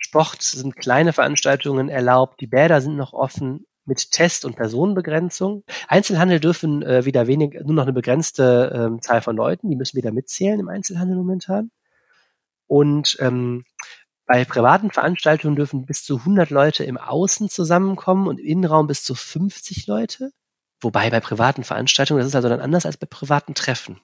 Sport 0.00 0.42
sind 0.42 0.76
kleine 0.76 1.12
Veranstaltungen 1.12 1.88
erlaubt. 1.88 2.40
Die 2.40 2.46
Bäder 2.48 2.80
sind 2.80 2.96
noch 2.96 3.12
offen 3.12 3.66
mit 3.88 4.12
Test- 4.12 4.44
und 4.44 4.54
Personenbegrenzung. 4.54 5.64
Einzelhandel 5.88 6.38
dürfen 6.38 6.82
äh, 6.82 7.04
wieder 7.04 7.26
wenig, 7.26 7.54
nur 7.64 7.74
noch 7.74 7.82
eine 7.82 7.92
begrenzte 7.92 8.72
ähm, 8.74 9.02
Zahl 9.02 9.22
von 9.22 9.36
Leuten, 9.36 9.70
die 9.70 9.76
müssen 9.76 9.96
wieder 9.96 10.12
mitzählen 10.12 10.60
im 10.60 10.68
Einzelhandel 10.68 11.16
momentan. 11.16 11.70
Und 12.66 13.16
ähm, 13.18 13.64
bei 14.26 14.44
privaten 14.44 14.90
Veranstaltungen 14.90 15.56
dürfen 15.56 15.86
bis 15.86 16.04
zu 16.04 16.18
100 16.18 16.50
Leute 16.50 16.84
im 16.84 16.98
Außen 16.98 17.48
zusammenkommen 17.48 18.28
und 18.28 18.38
im 18.38 18.46
Innenraum 18.46 18.86
bis 18.86 19.02
zu 19.02 19.14
50 19.14 19.86
Leute. 19.86 20.30
Wobei 20.80 21.10
bei 21.10 21.20
privaten 21.20 21.64
Veranstaltungen, 21.64 22.20
das 22.20 22.28
ist 22.28 22.36
also 22.36 22.48
dann 22.50 22.60
anders 22.60 22.86
als 22.86 22.98
bei 22.98 23.06
privaten 23.06 23.54
Treffen. 23.54 24.00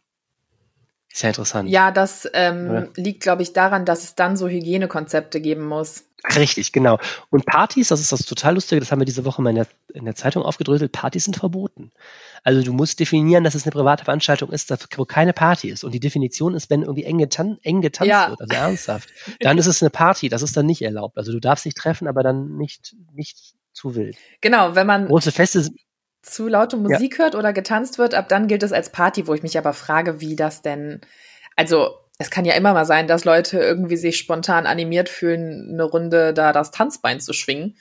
Ist 1.15 1.23
ja 1.23 1.29
interessant. 1.29 1.71
Ja, 1.71 1.93
das 1.93 2.29
ähm, 2.35 2.89
liegt, 2.97 3.23
glaube 3.23 3.43
ich, 3.43 3.53
daran, 3.53 3.85
dass 3.85 4.03
es 4.03 4.17
dann 4.17 4.37
so 4.37 4.49
Hygienekonzepte 4.49 5.41
geben 5.41 5.65
muss. 5.65 6.03
Richtig, 6.35 6.73
genau. 6.73 6.99
Und 7.31 7.47
Partys, 7.47 7.89
das 7.89 8.01
ist 8.01 8.11
das 8.11 8.27
total 8.27 8.55
Lustige, 8.55 8.81
das 8.81 8.91
haben 8.91 9.01
wir 9.01 9.05
diese 9.05 9.25
Woche 9.25 9.41
mal 9.41 9.51
in 9.51 9.57
der, 9.57 9.69
in 9.93 10.07
der 10.07 10.17
Zeitung 10.17 10.43
aufgedröselt, 10.43 10.91
Partys 10.91 11.23
sind 11.23 11.37
verboten. 11.37 11.93
Also 12.43 12.63
du 12.63 12.73
musst 12.73 12.99
definieren, 12.99 13.45
dass 13.45 13.55
es 13.55 13.63
eine 13.65 13.71
private 13.71 14.05
Veranstaltung 14.05 14.51
ist, 14.51 14.75
wo 14.97 15.05
keine 15.05 15.33
Party 15.33 15.69
ist. 15.69 15.85
Und 15.85 15.93
die 15.93 16.01
Definition 16.01 16.53
ist, 16.53 16.69
wenn 16.69 16.83
irgendwie 16.83 17.05
eng, 17.05 17.19
getan, 17.19 17.59
eng 17.63 17.81
getanzt 17.81 18.11
ja. 18.11 18.31
wird, 18.31 18.41
also 18.41 18.53
ernsthaft, 18.53 19.09
dann 19.41 19.57
ist 19.57 19.67
es 19.67 19.85
eine 19.85 19.91
Party, 19.91 20.29
das 20.29 20.43
ist 20.43 20.57
dann 20.57 20.67
nicht 20.67 20.83
erlaubt. 20.83 21.17
Also 21.17 21.31
du 21.31 21.39
darfst 21.39 21.65
dich 21.65 21.75
treffen, 21.75 22.09
aber 22.09 22.25
dann 22.25 22.57
nicht, 22.57 22.97
nicht 23.13 23.55
zu 23.73 23.95
wild. 23.95 24.17
Genau, 24.41 24.75
wenn 24.75 24.89
man 24.89 25.07
große 25.07 25.31
Feste 25.31 25.69
zu 26.25 26.49
laute 26.49 26.77
Musik 26.77 27.19
ja. 27.19 27.25
hört 27.25 27.35
oder 27.35 27.53
getanzt 27.53 27.99
wird, 27.99 28.15
ab 28.15 28.29
dann 28.29 28.49
gilt 28.49 28.63
es 28.63 28.73
als 28.73 28.91
Party, 28.91 29.27
wo 29.27 29.35
ich 29.35 29.43
mich 29.43 29.59
aber 29.59 29.73
frage, 29.73 30.21
wie 30.21 30.37
das 30.37 30.63
denn, 30.63 31.01
also 31.57 31.99
es 32.19 32.31
kann 32.31 32.45
ja 32.45 32.55
immer 32.55 32.73
mal 32.73 32.87
sein, 32.87 33.07
dass 33.07 33.25
Leute 33.25 33.59
irgendwie 33.59 33.97
sich 33.97 34.19
spontan 34.19 34.67
animiert 34.67 35.09
fühlen, 35.09 35.71
eine 35.73 35.85
Runde 35.85 36.33
da 36.33 36.53
das 36.53 36.71
Tanzbein 36.71 37.21
zu 37.21 37.33
schwingen. 37.33 37.77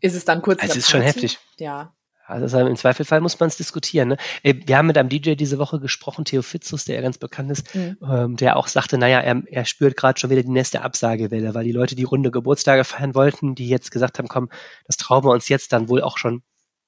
Ist 0.00 0.14
es 0.14 0.24
dann 0.24 0.42
kurz? 0.42 0.62
Es 0.62 0.70
ist 0.70 0.90
Party? 0.90 0.90
schon 0.90 1.02
heftig. 1.02 1.38
Ja. 1.58 1.94
Also 2.26 2.58
im 2.58 2.76
Zweifelfall 2.76 3.20
muss 3.20 3.38
man 3.38 3.48
es 3.48 3.58
diskutieren. 3.58 4.08
Ne? 4.08 4.16
Äh, 4.42 4.54
wir 4.64 4.78
haben 4.78 4.86
mit 4.86 4.96
einem 4.96 5.10
DJ 5.10 5.34
diese 5.34 5.58
Woche 5.58 5.78
gesprochen, 5.78 6.24
Theo 6.24 6.40
Fitzus, 6.40 6.86
der 6.86 6.96
ja 6.96 7.02
ganz 7.02 7.18
bekannt 7.18 7.50
ist, 7.50 7.74
mhm. 7.74 7.98
ähm, 8.02 8.36
der 8.36 8.56
auch 8.56 8.68
sagte, 8.68 8.96
naja, 8.96 9.20
er, 9.20 9.42
er 9.46 9.66
spürt 9.66 9.96
gerade 9.96 10.18
schon 10.18 10.30
wieder 10.30 10.42
die 10.42 10.50
nächste 10.50 10.80
Absagewelle, 10.80 11.54
weil 11.54 11.64
die 11.64 11.72
Leute 11.72 11.94
die 11.94 12.04
runde 12.04 12.30
Geburtstage 12.30 12.84
feiern 12.84 13.14
wollten, 13.14 13.54
die 13.54 13.68
jetzt 13.68 13.90
gesagt 13.90 14.18
haben, 14.18 14.28
komm, 14.28 14.48
das 14.86 14.96
trauen 14.96 15.24
wir 15.24 15.32
uns 15.32 15.50
jetzt 15.50 15.74
dann 15.74 15.90
wohl 15.90 16.00
auch 16.00 16.16
schon 16.16 16.42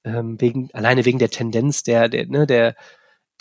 ähm, 0.07 0.41
wegen, 0.41 0.69
alleine 0.73 1.05
wegen 1.05 1.19
der 1.19 1.29
Tendenz 1.29 1.83
der, 1.83 2.09
der, 2.09 2.27
ne, 2.27 2.47
der 2.47 2.75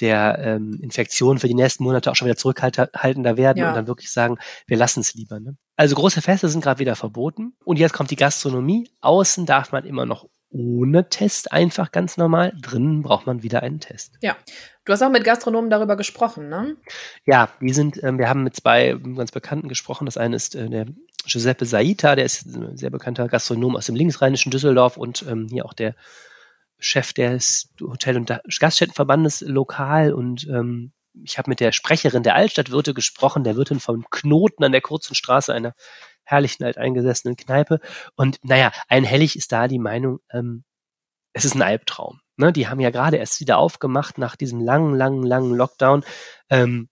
der 0.01 0.39
ähm, 0.41 0.79
Infektion 0.83 1.39
für 1.39 1.49
die 1.49 1.55
nächsten 1.55 1.85
Monate 1.85 2.11
auch 2.11 2.17
schon 2.17 2.27
wieder 2.27 2.37
zurückhaltender 2.37 3.37
werden 3.37 3.59
ja. 3.59 3.69
und 3.69 3.75
dann 3.75 3.87
wirklich 3.87 4.13
sagen, 4.13 4.37
wir 4.67 4.77
lassen 4.77 5.01
es 5.01 5.15
lieber. 5.15 5.41
Ne? 5.41 5.57
Also 5.77 5.95
große 5.95 6.23
Feste 6.23 6.49
sind 6.49 6.63
gerade 6.63 6.81
wieder 6.81 6.97
verboten. 6.97 7.55
Und 7.65 7.79
jetzt 7.79 7.93
kommt 7.93 8.11
die 8.11 8.17
Gastronomie. 8.17 8.91
Außen 9.01 9.47
darf 9.47 9.73
man 9.73 9.85
immer 9.85 10.07
noch 10.07 10.29
ohne 10.51 11.09
Test 11.09 11.53
einfach 11.53 11.93
ganz 11.93 12.17
normal. 12.17 12.53
Drinnen 12.61 13.03
braucht 13.03 13.27
man 13.27 13.43
wieder 13.43 13.63
einen 13.63 13.81
Test. 13.81 14.15
Ja. 14.21 14.37
Du 14.85 14.93
hast 14.93 15.03
auch 15.03 15.11
mit 15.11 15.25
Gastronomen 15.25 15.69
darüber 15.69 15.97
gesprochen, 15.97 16.49
ne? 16.49 16.77
Ja, 17.25 17.49
die 17.61 17.73
sind, 17.73 18.03
ähm, 18.05 18.19
wir 18.19 18.29
haben 18.29 18.45
mit 18.45 18.55
zwei 18.55 18.97
ganz 19.17 19.33
Bekannten 19.33 19.69
gesprochen. 19.69 20.05
Das 20.05 20.17
eine 20.17 20.37
ist 20.37 20.55
äh, 20.55 20.69
der 20.69 20.87
Giuseppe 21.27 21.67
Saita, 21.67 22.15
der 22.15 22.25
ist 22.25 22.47
ein 22.47 22.77
sehr 22.77 22.91
bekannter 22.91 23.27
Gastronom 23.27 23.75
aus 23.75 23.87
dem 23.87 23.97
linksrheinischen 23.97 24.53
Düsseldorf 24.53 24.97
und 24.97 25.25
ähm, 25.29 25.49
hier 25.51 25.65
auch 25.65 25.73
der 25.73 25.97
Chef 26.79 27.13
des 27.13 27.71
Hotel- 27.81 28.17
und 28.17 28.33
Gaststättenverbandes 28.61 29.41
lokal 29.43 30.13
und 30.13 30.47
ähm, 30.49 30.93
ich 31.25 31.39
habe 31.39 31.51
mit 31.51 31.61
der 31.61 31.73
Sprecherin 31.73 32.23
der 32.23 32.35
Altstadtwirte 32.35 32.95
gesprochen, 32.95 33.45
der 33.45 33.57
Wirtin 33.57 33.81
vom 33.81 34.05
Knoten 34.11 34.65
an 34.65 34.73
der 34.73 34.83
kurzen 34.83 35.15
Straße, 35.15 35.53
einer 35.53 35.75
herrlichen 36.25 36.65
alteingesessenen 36.65 37.37
Kneipe. 37.37 37.81
Und 38.17 38.39
naja, 38.43 38.73
einhellig 38.89 39.37
ist 39.37 39.53
da 39.53 39.69
die 39.69 39.79
Meinung, 39.79 40.19
ähm, 40.31 40.65
es 41.33 41.45
ist 41.45 41.55
ein 41.55 41.63
Albtraum. 41.63 42.21
Ne, 42.37 42.53
die 42.53 42.69
haben 42.69 42.81
ja 42.81 42.91
gerade 42.91 43.17
erst 43.17 43.41
wieder 43.41 43.57
aufgemacht 43.57 44.19
nach 44.19 44.37
diesem 44.37 44.61
langen, 44.61 44.95
langen, 44.95 45.23
langen 45.23 45.55
Lockdown. 45.55 46.05
Ähm, 46.51 46.89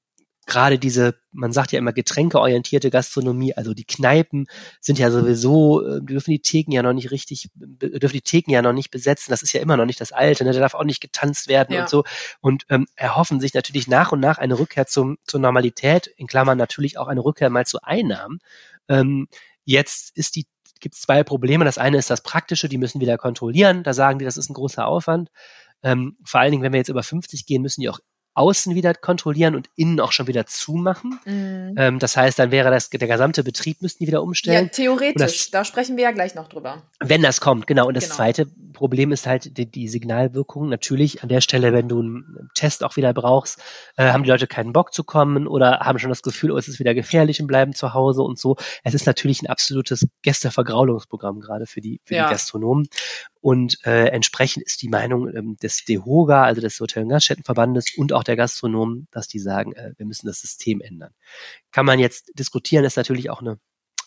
gerade 0.46 0.78
diese, 0.78 1.14
man 1.32 1.52
sagt 1.52 1.72
ja 1.72 1.78
immer 1.78 1.92
getränkeorientierte 1.92 2.90
Gastronomie, 2.90 3.54
also 3.54 3.74
die 3.74 3.84
Kneipen 3.84 4.46
sind 4.80 4.98
ja 4.98 5.10
sowieso, 5.10 5.84
äh, 5.86 6.00
dürfen 6.02 6.30
die 6.30 6.40
Theken 6.40 6.72
ja 6.72 6.82
noch 6.82 6.92
nicht 6.92 7.10
richtig, 7.10 7.50
dürfen 7.54 8.14
die 8.14 8.22
Theken 8.22 8.52
ja 8.52 8.62
noch 8.62 8.72
nicht 8.72 8.90
besetzen. 8.90 9.30
Das 9.30 9.42
ist 9.42 9.52
ja 9.52 9.60
immer 9.60 9.76
noch 9.76 9.86
nicht 9.86 10.00
das 10.00 10.12
Alte, 10.12 10.44
ne? 10.44 10.52
da 10.52 10.60
darf 10.60 10.74
auch 10.74 10.84
nicht 10.84 11.00
getanzt 11.00 11.48
werden 11.48 11.74
ja. 11.74 11.82
und 11.82 11.88
so. 11.88 12.04
Und 12.40 12.64
ähm, 12.68 12.86
erhoffen 12.96 13.40
sich 13.40 13.54
natürlich 13.54 13.88
nach 13.88 14.12
und 14.12 14.20
nach 14.20 14.38
eine 14.38 14.58
Rückkehr 14.58 14.86
zum, 14.86 15.18
zur 15.24 15.40
Normalität, 15.40 16.06
in 16.06 16.26
Klammern 16.26 16.58
natürlich 16.58 16.98
auch 16.98 17.08
eine 17.08 17.24
Rückkehr 17.24 17.50
mal 17.50 17.66
zu 17.66 17.82
Einnahmen. 17.82 18.40
Ähm, 18.88 19.28
jetzt 19.64 20.16
ist 20.16 20.36
die 20.36 20.46
gibt 20.80 20.96
es 20.96 21.00
zwei 21.00 21.24
Probleme. 21.24 21.64
Das 21.64 21.78
eine 21.78 21.96
ist 21.96 22.10
das 22.10 22.22
Praktische, 22.22 22.68
die 22.68 22.76
müssen 22.76 23.00
wieder 23.00 23.16
kontrollieren. 23.16 23.84
Da 23.84 23.94
sagen 23.94 24.18
die, 24.18 24.26
das 24.26 24.36
ist 24.36 24.50
ein 24.50 24.54
großer 24.54 24.86
Aufwand. 24.86 25.30
Ähm, 25.82 26.18
vor 26.24 26.40
allen 26.40 26.50
Dingen, 26.50 26.62
wenn 26.62 26.72
wir 26.72 26.78
jetzt 26.78 26.90
über 26.90 27.02
50 27.02 27.46
gehen, 27.46 27.62
müssen 27.62 27.80
die 27.80 27.88
auch 27.88 28.00
außen 28.34 28.74
wieder 28.74 28.94
kontrollieren 28.94 29.54
und 29.54 29.68
innen 29.76 30.00
auch 30.00 30.12
schon 30.12 30.26
wieder 30.26 30.46
zumachen. 30.46 31.18
Mhm. 31.24 31.74
Ähm, 31.76 31.98
das 31.98 32.16
heißt, 32.16 32.38
dann 32.38 32.50
wäre 32.50 32.70
das 32.70 32.90
der 32.90 33.08
gesamte 33.08 33.44
Betrieb 33.44 33.80
müssten 33.80 34.04
die 34.04 34.08
wieder 34.08 34.22
umstellen. 34.22 34.66
Ja, 34.66 34.70
theoretisch. 34.70 35.14
Das, 35.16 35.50
da 35.50 35.64
sprechen 35.64 35.96
wir 35.96 36.04
ja 36.04 36.10
gleich 36.10 36.34
noch 36.34 36.48
drüber. 36.48 36.82
Wenn 37.00 37.22
das 37.22 37.40
kommt, 37.40 37.66
genau. 37.66 37.86
Und 37.86 37.96
das 37.96 38.04
genau. 38.04 38.16
zweite 38.16 38.46
Problem 38.72 39.12
ist 39.12 39.26
halt 39.26 39.56
die, 39.56 39.70
die, 39.70 39.88
Signalwirkung. 39.88 40.68
Natürlich 40.68 41.22
an 41.22 41.28
der 41.28 41.40
Stelle, 41.40 41.72
wenn 41.72 41.88
du 41.88 42.00
einen 42.00 42.50
Test 42.54 42.84
auch 42.84 42.96
wieder 42.96 43.14
brauchst, 43.14 43.60
äh, 43.96 44.10
haben 44.10 44.24
die 44.24 44.30
Leute 44.30 44.46
keinen 44.46 44.72
Bock 44.72 44.92
zu 44.92 45.04
kommen 45.04 45.46
oder 45.46 45.80
haben 45.80 45.98
schon 45.98 46.10
das 46.10 46.22
Gefühl, 46.22 46.50
oh, 46.50 46.58
es 46.58 46.68
ist 46.68 46.80
wieder 46.80 46.94
gefährlich 46.94 47.40
und 47.40 47.46
bleiben 47.46 47.72
zu 47.72 47.94
Hause 47.94 48.22
und 48.22 48.38
so. 48.38 48.56
Es 48.82 48.94
ist 48.94 49.06
natürlich 49.06 49.42
ein 49.42 49.46
absolutes 49.46 50.06
Gästevergraulungsprogramm 50.22 51.40
gerade 51.40 51.66
für 51.66 51.80
die 51.80 52.00
für 52.04 52.16
ja. 52.16 52.26
die 52.26 52.32
Gastronomen. 52.32 52.88
Und 53.44 53.76
äh, 53.84 54.06
entsprechend 54.06 54.64
ist 54.64 54.80
die 54.80 54.88
Meinung 54.88 55.28
ähm, 55.36 55.58
des 55.62 55.84
DEHOGA, 55.84 56.44
also 56.44 56.62
des 56.62 56.80
Hotel- 56.80 57.02
und 57.02 57.10
Gaststättenverbandes 57.10 57.94
und 57.94 58.14
auch 58.14 58.24
der 58.24 58.36
Gastronomen, 58.36 59.06
dass 59.10 59.28
die 59.28 59.38
sagen, 59.38 59.74
äh, 59.74 59.92
wir 59.98 60.06
müssen 60.06 60.26
das 60.26 60.40
System 60.40 60.80
ändern. 60.80 61.12
Kann 61.70 61.84
man 61.84 61.98
jetzt 61.98 62.30
diskutieren, 62.38 62.86
ist 62.86 62.96
natürlich 62.96 63.28
auch 63.28 63.42
eine 63.42 63.58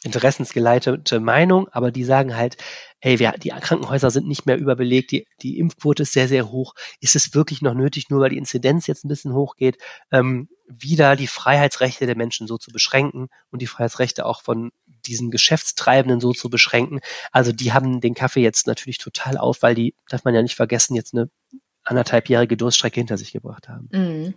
interessensgeleitete 0.03 1.19
Meinung, 1.19 1.67
aber 1.69 1.91
die 1.91 2.03
sagen 2.03 2.35
halt, 2.35 2.57
ey, 2.99 3.19
wir, 3.19 3.33
die 3.33 3.49
Krankenhäuser 3.49 4.11
sind 4.11 4.27
nicht 4.27 4.45
mehr 4.45 4.57
überbelegt, 4.57 5.11
die, 5.11 5.27
die 5.41 5.59
Impfquote 5.59 6.03
ist 6.03 6.13
sehr, 6.13 6.27
sehr 6.27 6.49
hoch. 6.49 6.73
Ist 6.99 7.15
es 7.15 7.33
wirklich 7.33 7.61
noch 7.61 7.73
nötig, 7.73 8.09
nur 8.09 8.21
weil 8.21 8.31
die 8.31 8.37
Inzidenz 8.37 8.87
jetzt 8.87 9.05
ein 9.05 9.09
bisschen 9.09 9.33
hochgeht, 9.33 9.77
ähm, 10.11 10.49
wieder 10.67 11.15
die 11.15 11.27
Freiheitsrechte 11.27 12.05
der 12.05 12.17
Menschen 12.17 12.47
so 12.47 12.57
zu 12.57 12.71
beschränken 12.71 13.27
und 13.51 13.61
die 13.61 13.67
Freiheitsrechte 13.67 14.25
auch 14.25 14.41
von 14.41 14.71
diesen 15.05 15.31
Geschäftstreibenden 15.31 16.19
so 16.19 16.33
zu 16.33 16.49
beschränken? 16.49 16.99
Also 17.31 17.51
die 17.51 17.73
haben 17.73 18.01
den 18.01 18.13
Kaffee 18.13 18.41
jetzt 18.41 18.67
natürlich 18.67 18.97
total 18.97 19.37
auf, 19.37 19.61
weil 19.61 19.75
die, 19.75 19.95
darf 20.09 20.23
man 20.23 20.33
ja 20.33 20.41
nicht 20.41 20.55
vergessen, 20.55 20.95
jetzt 20.95 21.13
eine 21.13 21.29
anderthalbjährige 21.83 22.57
Durststrecke 22.57 22.99
hinter 22.99 23.17
sich 23.17 23.31
gebracht 23.31 23.69
haben. 23.69 23.89
Mhm. 23.91 24.33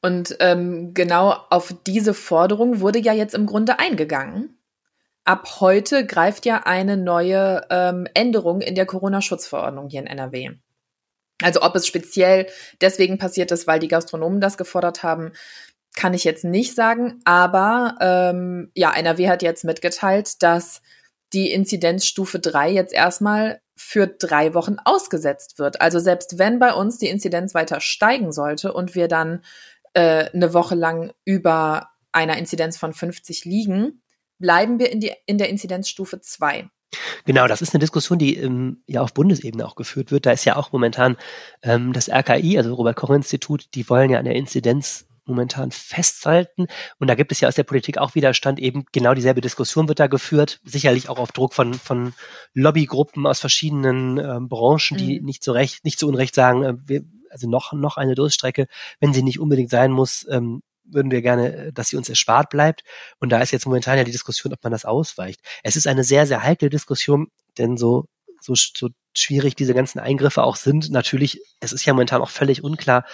Und 0.00 0.36
ähm, 0.40 0.94
genau 0.94 1.36
auf 1.50 1.74
diese 1.86 2.14
Forderung 2.14 2.80
wurde 2.80 2.98
ja 2.98 3.12
jetzt 3.12 3.34
im 3.34 3.44
Grunde 3.44 3.78
eingegangen 3.78 4.56
ab 5.24 5.60
heute 5.60 6.06
greift 6.06 6.46
ja 6.46 6.62
eine 6.64 6.96
neue 6.96 7.66
ähm, 7.70 8.06
Änderung 8.14 8.60
in 8.60 8.74
der 8.74 8.86
Corona-Schutzverordnung 8.86 9.88
hier 9.88 10.00
in 10.00 10.06
NRW. 10.06 10.50
Also 11.42 11.62
ob 11.62 11.74
es 11.74 11.86
speziell 11.86 12.46
deswegen 12.80 13.18
passiert 13.18 13.50
ist, 13.50 13.66
weil 13.66 13.80
die 13.80 13.88
Gastronomen 13.88 14.40
das 14.40 14.56
gefordert 14.56 15.02
haben, 15.02 15.32
kann 15.94 16.14
ich 16.14 16.24
jetzt 16.24 16.44
nicht 16.44 16.74
sagen. 16.74 17.20
Aber 17.24 17.96
ähm, 18.00 18.70
ja, 18.74 18.92
NRW 18.94 19.28
hat 19.28 19.42
jetzt 19.42 19.64
mitgeteilt, 19.64 20.42
dass 20.42 20.82
die 21.32 21.50
Inzidenzstufe 21.52 22.38
3 22.38 22.70
jetzt 22.70 22.94
erstmal 22.94 23.60
für 23.76 24.06
drei 24.06 24.54
Wochen 24.54 24.76
ausgesetzt 24.84 25.58
wird. 25.58 25.80
Also 25.80 25.98
selbst 25.98 26.38
wenn 26.38 26.60
bei 26.60 26.72
uns 26.72 26.98
die 26.98 27.08
Inzidenz 27.08 27.54
weiter 27.54 27.80
steigen 27.80 28.32
sollte 28.32 28.72
und 28.72 28.94
wir 28.94 29.08
dann 29.08 29.42
äh, 29.94 30.30
eine 30.32 30.54
Woche 30.54 30.76
lang 30.76 31.12
über 31.24 31.90
einer 32.12 32.38
Inzidenz 32.38 32.76
von 32.76 32.92
50 32.92 33.44
liegen, 33.44 34.03
bleiben 34.44 34.78
wir 34.78 34.92
in, 34.92 35.00
die, 35.00 35.10
in 35.24 35.38
der 35.38 35.48
Inzidenzstufe 35.48 36.20
2. 36.20 36.68
Genau, 37.24 37.46
das 37.46 37.62
ist 37.62 37.72
eine 37.72 37.80
Diskussion, 37.80 38.18
die 38.18 38.36
ähm, 38.36 38.82
ja 38.86 39.00
auf 39.00 39.14
Bundesebene 39.14 39.66
auch 39.66 39.74
geführt 39.74 40.10
wird. 40.10 40.26
Da 40.26 40.32
ist 40.32 40.44
ja 40.44 40.56
auch 40.56 40.70
momentan 40.70 41.16
ähm, 41.62 41.94
das 41.94 42.10
RKI, 42.10 42.58
also 42.58 42.74
Robert 42.74 42.94
Koch 42.94 43.08
Institut, 43.08 43.68
die 43.74 43.88
wollen 43.88 44.10
ja 44.10 44.18
an 44.18 44.26
der 44.26 44.34
Inzidenz 44.34 45.06
momentan 45.24 45.70
festhalten. 45.70 46.66
Und 46.98 47.08
da 47.08 47.14
gibt 47.14 47.32
es 47.32 47.40
ja 47.40 47.48
aus 47.48 47.54
der 47.54 47.62
Politik 47.62 47.96
auch 47.96 48.14
Widerstand. 48.14 48.60
Eben 48.60 48.84
genau 48.92 49.14
dieselbe 49.14 49.40
Diskussion 49.40 49.88
wird 49.88 49.98
da 49.98 50.08
geführt. 50.08 50.60
Sicherlich 50.62 51.08
auch 51.08 51.18
auf 51.18 51.32
Druck 51.32 51.54
von, 51.54 51.72
von 51.72 52.12
Lobbygruppen 52.52 53.26
aus 53.26 53.40
verschiedenen 53.40 54.18
ähm, 54.18 54.50
Branchen, 54.50 54.98
die 54.98 55.20
mhm. 55.20 55.24
nicht 55.24 55.42
zu 55.42 55.52
Recht, 55.52 55.86
nicht 55.86 55.98
zu 55.98 56.06
Unrecht 56.06 56.34
sagen, 56.34 56.62
äh, 56.62 56.74
wir, 56.84 57.04
also 57.30 57.48
noch, 57.48 57.72
noch 57.72 57.96
eine 57.96 58.14
Durststrecke, 58.14 58.66
wenn 59.00 59.14
sie 59.14 59.22
nicht 59.22 59.40
unbedingt 59.40 59.70
sein 59.70 59.90
muss, 59.90 60.26
ähm, 60.30 60.60
würden 60.84 61.10
wir 61.10 61.22
gerne, 61.22 61.72
dass 61.72 61.88
sie 61.88 61.96
uns 61.96 62.08
erspart 62.08 62.50
bleibt. 62.50 62.84
Und 63.18 63.30
da 63.30 63.40
ist 63.40 63.50
jetzt 63.50 63.66
momentan 63.66 63.98
ja 63.98 64.04
die 64.04 64.12
Diskussion, 64.12 64.52
ob 64.52 64.62
man 64.62 64.72
das 64.72 64.84
ausweicht. 64.84 65.40
Es 65.62 65.76
ist 65.76 65.86
eine 65.86 66.04
sehr, 66.04 66.26
sehr 66.26 66.42
heikle 66.42 66.70
Diskussion, 66.70 67.28
denn 67.58 67.76
so, 67.76 68.06
so, 68.40 68.54
so 68.54 68.88
schwierig 69.14 69.54
diese 69.54 69.74
ganzen 69.74 69.98
Eingriffe 69.98 70.42
auch 70.42 70.56
sind, 70.56 70.90
natürlich, 70.90 71.40
es 71.60 71.72
ist 71.72 71.84
ja 71.84 71.92
momentan 71.94 72.20
auch 72.20 72.30
völlig 72.30 72.62
unklar, 72.62 73.04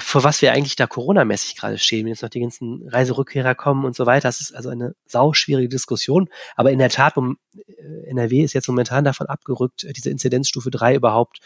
vor 0.00 0.22
was 0.22 0.42
wir 0.42 0.52
eigentlich 0.52 0.76
da 0.76 0.86
Corona-mäßig 0.86 1.56
gerade 1.56 1.78
stehen, 1.78 2.04
wenn 2.04 2.12
jetzt 2.12 2.22
noch 2.22 2.28
die 2.28 2.40
ganzen 2.40 2.86
Reiserückkehrer 2.88 3.54
kommen 3.54 3.86
und 3.86 3.96
so 3.96 4.04
weiter. 4.04 4.28
Das 4.28 4.40
ist 4.40 4.54
also 4.54 4.68
eine 4.68 4.94
sauschwierige 5.06 5.70
Diskussion. 5.70 6.28
Aber 6.56 6.72
in 6.72 6.78
der 6.78 6.90
Tat, 6.90 7.16
um, 7.16 7.38
äh, 7.56 8.10
NRW 8.10 8.42
ist 8.42 8.52
jetzt 8.52 8.68
momentan 8.68 9.04
davon 9.04 9.28
abgerückt, 9.28 9.86
diese 9.96 10.10
Inzidenzstufe 10.10 10.70
3 10.70 10.96
überhaupt 10.96 11.40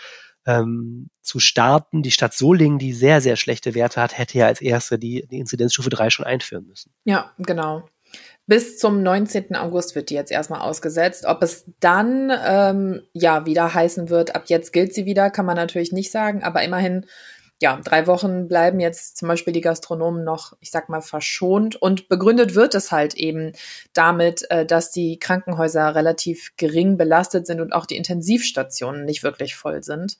ähm, 0.46 1.10
zu 1.22 1.40
starten. 1.40 2.02
Die 2.02 2.10
Stadt 2.10 2.34
Solingen, 2.34 2.78
die 2.78 2.92
sehr, 2.92 3.20
sehr 3.20 3.36
schlechte 3.36 3.74
Werte 3.74 4.00
hat, 4.00 4.16
hätte 4.16 4.38
ja 4.38 4.46
als 4.46 4.60
erste 4.60 4.98
die, 4.98 5.26
die 5.30 5.38
Inzidenzstufe 5.38 5.90
3 5.90 6.10
schon 6.10 6.26
einführen 6.26 6.66
müssen. 6.66 6.92
Ja, 7.04 7.32
genau. 7.38 7.84
Bis 8.46 8.78
zum 8.78 9.02
19. 9.02 9.56
August 9.56 9.96
wird 9.96 10.10
die 10.10 10.14
jetzt 10.14 10.30
erstmal 10.30 10.60
ausgesetzt. 10.60 11.24
Ob 11.26 11.42
es 11.42 11.64
dann 11.80 12.30
ähm, 12.46 13.02
ja 13.12 13.44
wieder 13.44 13.74
heißen 13.74 14.08
wird, 14.08 14.36
ab 14.36 14.44
jetzt 14.46 14.72
gilt 14.72 14.94
sie 14.94 15.04
wieder, 15.04 15.30
kann 15.30 15.46
man 15.46 15.56
natürlich 15.56 15.90
nicht 15.90 16.12
sagen, 16.12 16.44
aber 16.44 16.62
immerhin 16.62 17.06
ja, 17.62 17.80
drei 17.82 18.06
Wochen 18.06 18.48
bleiben 18.48 18.80
jetzt 18.80 19.16
zum 19.16 19.28
Beispiel 19.28 19.52
die 19.52 19.62
Gastronomen 19.62 20.24
noch, 20.24 20.52
ich 20.60 20.70
sag 20.70 20.88
mal, 20.90 21.00
verschont. 21.00 21.76
Und 21.76 22.08
begründet 22.08 22.54
wird 22.54 22.74
es 22.74 22.92
halt 22.92 23.14
eben 23.14 23.52
damit, 23.94 24.50
äh, 24.50 24.66
dass 24.66 24.90
die 24.90 25.18
Krankenhäuser 25.18 25.94
relativ 25.94 26.52
gering 26.56 26.98
belastet 26.98 27.46
sind 27.46 27.60
und 27.60 27.72
auch 27.72 27.86
die 27.86 27.96
Intensivstationen 27.96 29.04
nicht 29.06 29.22
wirklich 29.22 29.56
voll 29.56 29.82
sind. 29.82 30.18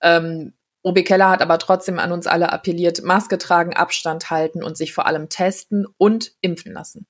Ähm, 0.00 0.54
OB 0.82 1.02
Keller 1.04 1.28
hat 1.28 1.42
aber 1.42 1.58
trotzdem 1.58 1.98
an 1.98 2.12
uns 2.12 2.26
alle 2.26 2.52
appelliert, 2.52 3.02
Maske 3.02 3.36
tragen, 3.36 3.74
Abstand 3.74 4.30
halten 4.30 4.62
und 4.62 4.76
sich 4.76 4.94
vor 4.94 5.06
allem 5.06 5.28
testen 5.28 5.86
und 5.98 6.32
impfen 6.40 6.72
lassen. 6.72 7.06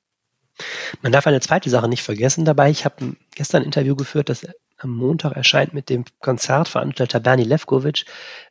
Man 1.02 1.12
darf 1.12 1.26
eine 1.26 1.40
zweite 1.40 1.70
Sache 1.70 1.88
nicht 1.88 2.02
vergessen 2.02 2.44
dabei. 2.44 2.70
Ich 2.70 2.84
habe 2.84 3.16
gestern 3.34 3.62
ein 3.62 3.66
Interview 3.66 3.96
geführt, 3.96 4.28
das 4.28 4.46
am 4.78 4.90
Montag 4.90 5.32
erscheint 5.32 5.74
mit 5.74 5.88
dem 5.90 6.04
Konzertveranstalter 6.20 7.20
Bernie 7.20 7.44
Levkovic, 7.44 8.04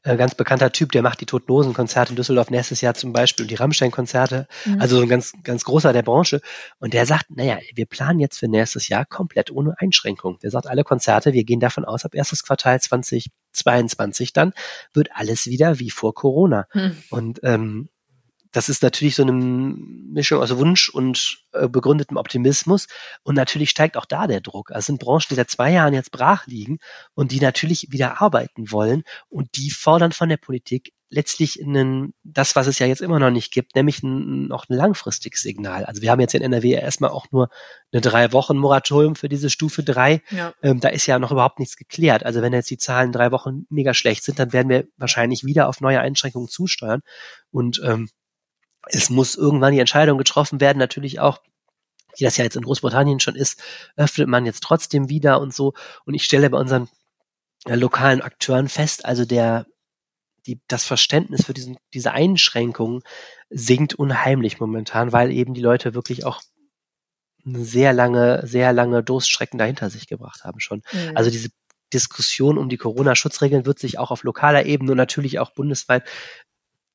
äh, 0.04 0.18
ganz 0.18 0.36
bekannter 0.36 0.72
Typ, 0.72 0.92
der 0.92 1.02
macht 1.02 1.22
die 1.22 1.26
Totenlosen-Konzerte 1.26 2.12
in 2.12 2.16
Düsseldorf 2.18 2.50
nächstes 2.50 2.82
Jahr 2.82 2.94
zum 2.94 3.14
Beispiel 3.14 3.46
und 3.46 3.52
die 3.52 3.56
Rammstein-Konzerte, 3.56 4.48
mhm. 4.66 4.82
also 4.82 4.98
so 4.98 5.04
ein 5.04 5.10
ganz, 5.10 5.32
ganz 5.44 5.64
großer 5.64 5.94
der 5.94 6.04
Branche. 6.04 6.42
Und 6.80 6.94
der 6.94 7.06
sagt, 7.06 7.30
naja, 7.30 7.58
wir 7.74 7.86
planen 7.86 8.20
jetzt 8.20 8.40
für 8.40 8.50
nächstes 8.50 8.90
Jahr 8.90 9.06
komplett 9.06 9.52
ohne 9.52 9.76
Einschränkung. 9.80 10.38
Der 10.40 10.52
sagt, 10.52 10.68
alle 10.68 10.84
Konzerte, 10.84 11.32
wir 11.32 11.46
gehen 11.46 11.62
davon 11.62 11.86
aus, 11.86 12.04
ab 12.04 12.14
erstes 12.14 12.44
Quartal 12.44 12.82
2022 12.82 14.34
dann 14.34 14.54
wird 14.94 15.10
alles 15.14 15.48
wieder 15.48 15.80
wie 15.80 15.90
vor 15.90 16.14
Corona. 16.14 16.68
Mhm. 16.74 16.98
Und 17.10 17.40
ähm, 17.44 17.90
das 18.52 18.70
ist 18.70 18.84
natürlich 18.84 19.16
so 19.16 19.24
eine 19.24 19.34
Mischung 19.34 20.42
aus 20.42 20.56
Wunsch 20.58 20.90
und 20.90 21.40
äh, 21.54 21.68
begründetem 21.68 22.18
Optimismus. 22.18 22.88
Und 23.24 23.36
natürlich 23.36 23.70
steigt 23.70 23.98
auch 23.98 24.06
da 24.06 24.28
der 24.28 24.42
Druck. 24.42 24.72
Also 24.72 24.88
sind 24.88 25.00
Branchen, 25.00 25.28
die 25.30 25.36
seit 25.36 25.50
zwei 25.50 25.72
Jahren 25.72 25.94
jetzt 25.94 26.12
brach 26.12 26.48
liegen 26.48 26.80
und 27.14 27.32
die 27.32 27.40
natürlich 27.40 27.88
wieder 27.92 28.22
arbeiten 28.22 28.72
wollen. 28.72 29.04
Und 29.30 29.56
die 29.56 29.72
fordern 29.72 30.12
von 30.12 30.30
der 30.30 30.38
Politik 30.38 30.94
letztlich 31.10 31.64
einen, 31.64 32.14
das, 32.24 32.56
was 32.56 32.68
es 32.68 32.80
ja 32.80 32.88
jetzt 32.88 33.02
immer 33.02 33.20
noch 33.20 33.30
nicht 33.30 33.54
gibt, 33.54 33.76
nämlich 33.76 34.04
ein, 34.04 34.48
noch 34.48 34.68
ein 34.70 34.76
langfristiges 34.76 35.42
Signal. 35.42 35.86
Also 35.86 36.02
wir 36.02 36.12
haben 36.12 36.20
jetzt 36.20 36.36
in 36.36 36.42
NRW 36.42 36.72
erstmal 36.72 37.12
auch 37.12 37.28
nur 37.32 37.50
eine 37.92 38.02
drei 38.02 38.34
Wochen 38.34 38.58
Moratorium 38.58 39.16
für 39.16 39.30
diese 39.30 39.50
Stufe 39.50 39.84
drei. 39.84 40.22
Ja. 40.32 40.54
Ähm, 40.62 40.80
da 40.82 40.90
ist 40.90 41.06
ja 41.06 41.18
noch 41.20 41.32
überhaupt 41.32 41.60
nichts 41.60 41.78
geklärt. 41.78 42.26
Also 42.26 42.42
wenn 42.42 42.54
jetzt 42.54 42.70
die 42.70 42.78
Zahlen 42.78 43.12
drei 43.12 43.32
Wochen 43.32 43.66
mega 43.70 43.94
schlecht 43.94 44.24
sind, 44.24 44.40
dann 44.40 44.52
werden 44.52 44.70
wir 44.70 44.88
wahrscheinlich 44.98 45.46
wieder 45.46 45.70
auf 45.70 45.80
neue 45.80 46.02
Einschränkungen 46.02 46.50
zusteuern. 46.50 47.02
Und 47.52 47.82
ähm, 47.86 48.10
es 48.90 49.10
muss 49.10 49.36
irgendwann 49.36 49.74
die 49.74 49.80
Entscheidung 49.80 50.18
getroffen 50.18 50.60
werden, 50.60 50.78
natürlich 50.78 51.20
auch, 51.20 51.40
wie 52.18 52.24
das 52.24 52.38
ja 52.38 52.44
jetzt 52.44 52.56
in 52.56 52.64
Großbritannien 52.64 53.20
schon 53.20 53.36
ist, 53.36 53.62
öffnet 53.96 54.28
man 54.28 54.46
jetzt 54.46 54.64
trotzdem 54.64 55.10
wieder 55.10 55.40
und 55.40 55.54
so. 55.54 55.74
Und 56.06 56.14
ich 56.14 56.24
stelle 56.24 56.50
bei 56.50 56.58
unseren 56.58 56.90
äh, 57.66 57.76
lokalen 57.76 58.22
Akteuren 58.22 58.70
fest, 58.70 59.06
also 59.06 59.26
der, 59.26 59.66
die, 60.46 60.60
das 60.68 60.84
Verständnis 60.84 61.46
für 61.46 61.54
diesen, 61.54 61.78
diese 61.94 62.12
Einschränkungen 62.12 63.02
sinkt 63.50 63.94
unheimlich 63.94 64.60
momentan, 64.60 65.12
weil 65.12 65.32
eben 65.32 65.54
die 65.54 65.62
Leute 65.62 65.94
wirklich 65.94 66.26
auch 66.26 66.42
eine 67.46 67.64
sehr 67.64 67.94
lange, 67.94 68.46
sehr 68.46 68.74
lange 68.74 69.04
Durststrecken 69.04 69.58
dahinter 69.58 69.90
sich 69.90 70.08
gebracht 70.08 70.44
haben 70.44 70.60
schon. 70.60 70.82
Mhm. 70.92 71.12
Also 71.16 71.30
diese 71.30 71.50
Diskussion 71.94 72.58
um 72.58 72.68
die 72.68 72.78
Corona-Schutzregeln 72.78 73.66
wird 73.66 73.80
sich 73.80 74.00
auch 74.00 74.12
auf 74.12 74.24
lokaler 74.24 74.66
Ebene 74.66 74.92
und 74.92 74.98
natürlich 74.98 75.40
auch 75.40 75.52
bundesweit, 75.52 76.04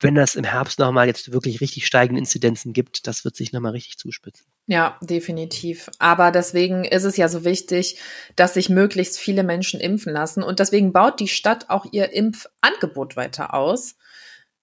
wenn 0.03 0.15
das 0.15 0.35
im 0.35 0.45
Herbst 0.45 0.79
nochmal 0.79 1.07
jetzt 1.07 1.33
wirklich 1.33 1.61
richtig 1.61 1.87
steigende 1.87 2.19
Inzidenzen 2.19 2.73
gibt, 2.73 3.07
das 3.07 3.25
wird 3.25 3.37
sich 3.37 3.53
nochmal 3.53 3.73
richtig 3.73 3.99
zuspitzen. 3.99 4.47
Ja, 4.67 4.99
definitiv. 5.01 5.91
Aber 5.99 6.31
deswegen 6.31 6.85
ist 6.85 7.05
es 7.05 7.17
ja 7.17 7.29
so 7.29 7.45
wichtig, 7.45 8.01
dass 8.37 8.55
sich 8.55 8.69
möglichst 8.69 9.19
viele 9.19 9.45
Menschen 9.45 9.81
impfen 9.81 10.13
lassen. 10.13 10.43
Und 10.43 10.59
deswegen 10.59 10.93
baut 10.93 11.21
die 11.21 11.29
Stadt 11.29 11.71
auch 11.71 11.87
ihr 11.93 12.13
Impfangebot 12.13 13.17
weiter 13.17 13.55
aus. 13.55 13.97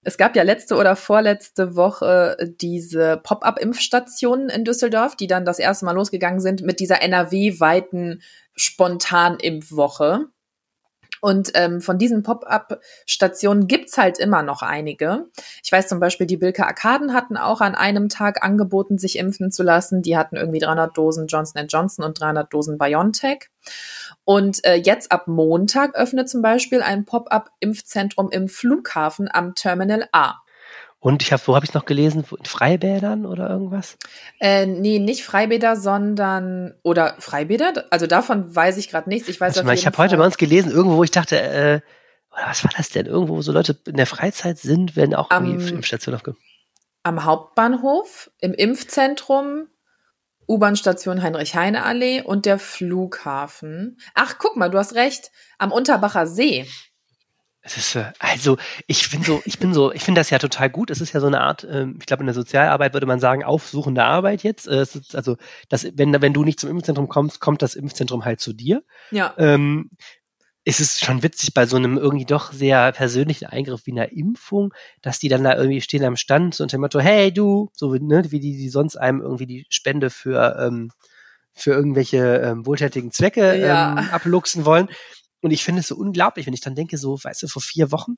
Es 0.02 0.18
gab 0.18 0.36
ja 0.36 0.44
letzte 0.44 0.76
oder 0.76 0.96
vorletzte 0.96 1.76
Woche 1.76 2.38
diese 2.62 3.18
Pop-up-Impfstationen 3.18 4.50
in 4.50 4.64
Düsseldorf, 4.64 5.16
die 5.16 5.28
dann 5.28 5.44
das 5.44 5.60
erste 5.60 5.86
Mal 5.86 5.92
losgegangen 5.92 6.40
sind 6.40 6.62
mit 6.62 6.80
dieser 6.80 7.02
NRW-weiten 7.02 8.22
Spontan-Impfwoche. 8.56 10.28
Und 11.22 11.52
ähm, 11.56 11.82
von 11.82 11.98
diesen 11.98 12.24
Pop-up-Stationen 12.24 13.68
gibt's 13.68 13.98
halt 13.98 14.20
immer 14.20 14.44
noch 14.44 14.62
einige. 14.62 15.26
Ich 15.64 15.72
weiß 15.72 15.88
zum 15.88 16.00
Beispiel, 16.00 16.28
die 16.28 16.38
Bilke 16.38 16.66
Arkaden 16.66 17.14
hatten 17.14 17.38
auch 17.38 17.62
an 17.62 17.76
einem 17.76 18.10
Tag 18.10 18.44
angeboten, 18.44 18.98
sich 18.98 19.18
impfen 19.18 19.52
zu 19.52 19.64
lassen. 19.64 20.02
Die 20.02 20.18
hatten 20.18 20.36
irgendwie 20.36 20.60
300 20.60 20.98
Dosen 20.98 21.28
Johnson 21.28 21.68
Johnson 21.68 22.06
und 22.06 22.20
300 22.20 22.54
Dosen 22.54 22.78
BioNTech. 22.78 23.50
Und 24.24 24.64
äh, 24.66 24.76
jetzt 24.76 25.12
ab 25.12 25.28
Montag 25.28 25.96
öffnet 25.96 26.30
zum 26.30 26.42
Beispiel 26.42 26.82
ein 26.82 27.06
Pop-up-Impfzentrum 27.06 28.30
im 28.32 28.48
Flughafen 28.48 29.30
am 29.32 29.56
Terminal 29.56 30.08
A. 30.12 30.36
Und 31.02 31.24
ich 31.24 31.32
habe, 31.32 31.42
wo 31.46 31.56
habe 31.56 31.66
ich 31.66 31.74
noch 31.74 31.86
gelesen? 31.86 32.26
In 32.38 32.46
Freibädern 32.46 33.26
oder 33.26 33.50
irgendwas? 33.50 33.98
Äh, 34.40 34.66
nee, 34.66 35.00
nicht 35.00 35.24
Freibäder, 35.24 35.78
sondern 35.78 36.76
oder 36.84 37.16
Freibäder. 37.20 37.86
Also 37.90 38.06
davon 38.06 38.54
weiß 38.54 38.78
ich 38.78 38.90
gerade 38.90 39.08
nichts. 39.08 39.30
Ich 39.30 39.40
weiß 39.40 39.56
Warte 39.56 39.66
mal, 39.66 39.76
ich 39.76 39.86
habe 39.86 39.98
heute 39.98 40.18
bei 40.18 40.26
uns 40.26 40.38
gelesen, 40.38 40.72
irgendwo, 40.72 40.98
wo 40.98 41.04
ich 41.04 41.12
dachte, 41.12 41.40
äh, 41.40 41.80
was 42.32 42.64
war 42.66 42.72
das 42.76 42.90
denn? 42.90 43.06
Irgendwo, 43.06 43.38
wo 43.38 43.42
so 43.42 43.54
Leute 43.54 43.78
in 43.88 43.96
der 43.96 44.08
Freizeit 44.08 44.58
sind, 44.58 44.96
werden 44.98 45.16
auch 45.16 45.30
am, 45.30 45.46
irgendwie 45.46 45.74
Impfstationen 45.74 46.20
aufge. 46.20 46.36
Am 47.04 47.24
Hauptbahnhof, 47.24 48.30
im 48.42 48.54
Impfzentrum, 48.54 49.68
U-Bahn-Station 50.50 51.22
Heinrich-Heine-Allee 51.22 52.24
und 52.24 52.46
der 52.46 52.60
Flughafen. 52.60 53.98
Ach, 54.16 54.36
guck 54.38 54.58
mal, 54.58 54.70
du 54.70 54.78
hast 54.78 54.96
recht. 54.96 55.32
Am 55.60 55.72
Unterbacher 55.72 56.28
See. 56.28 56.66
Es 57.70 57.78
ist 57.78 57.96
äh, 57.96 58.12
also 58.20 58.58
ich 58.88 59.10
bin 59.12 59.24
so 59.24 59.42
ich 59.46 59.60
bin 59.60 59.74
so 59.74 59.92
ich 59.92 60.04
finde 60.04 60.20
das 60.20 60.30
ja 60.30 60.40
total 60.40 60.70
gut. 60.70 60.90
Es 60.90 61.02
ist 61.02 61.14
ja 61.14 61.20
so 61.20 61.28
eine 61.28 61.42
Art, 61.42 61.68
ähm, 61.70 61.98
ich 62.00 62.06
glaube 62.06 62.22
in 62.24 62.28
der 62.28 62.34
Sozialarbeit 62.34 62.94
würde 62.94 63.06
man 63.06 63.20
sagen 63.20 63.44
aufsuchende 63.44 64.04
Arbeit 64.04 64.44
jetzt. 64.44 64.68
Äh, 64.68 64.86
also 65.14 65.38
das 65.70 65.88
wenn 65.94 66.20
wenn 66.22 66.34
du 66.34 66.44
nicht 66.44 66.60
zum 66.60 66.70
Impfzentrum 66.70 67.08
kommst, 67.08 67.40
kommt 67.40 67.62
das 67.62 67.76
Impfzentrum 67.76 68.26
halt 68.26 68.40
zu 68.40 68.54
dir. 68.54 68.84
Ja. 69.12 69.34
Ähm, 69.38 69.92
es 70.66 70.80
ist 70.80 71.04
schon 71.04 71.24
witzig 71.24 71.54
bei 71.54 71.66
so 71.66 71.78
einem 71.78 71.98
irgendwie 71.98 72.26
doch 72.26 72.52
sehr 72.52 72.92
persönlichen 72.92 73.46
Eingriff 73.46 73.86
wie 73.86 73.92
einer 73.92 74.12
Impfung, 74.12 74.74
dass 75.02 75.20
die 75.20 75.30
dann 75.30 75.44
da 75.44 75.56
irgendwie 75.56 75.82
stehen 75.82 76.04
am 76.04 76.16
Stand 76.16 76.54
so 76.56 76.64
unter 76.64 76.78
dem 76.78 76.82
Motto, 76.82 77.00
hey 77.00 77.32
du, 77.32 77.70
so 77.74 77.94
ne, 77.94 78.24
wie 78.32 78.40
die, 78.40 78.58
die 78.58 78.70
sonst 78.70 78.96
einem 78.96 79.22
irgendwie 79.22 79.46
die 79.48 79.66
Spende 79.70 80.10
für 80.10 80.58
ähm, 80.60 80.92
für 81.54 81.72
irgendwelche 81.72 82.38
ähm, 82.38 82.66
wohltätigen 82.66 83.12
Zwecke 83.12 83.58
Ja. 83.60 83.92
ähm, 83.92 84.10
abluchsen 84.12 84.66
wollen. 84.66 84.90
Und 85.42 85.52
ich 85.52 85.64
finde 85.64 85.82
es 85.82 85.88
so 85.88 85.96
unglaublich, 85.96 86.46
wenn 86.46 86.54
ich 86.54 86.62
dann 86.62 86.76
denke, 86.76 86.98
so, 86.98 87.18
weißt 87.24 87.44
du, 87.44 87.48
vor 87.48 87.62
vier 87.62 87.92
Wochen, 87.92 88.16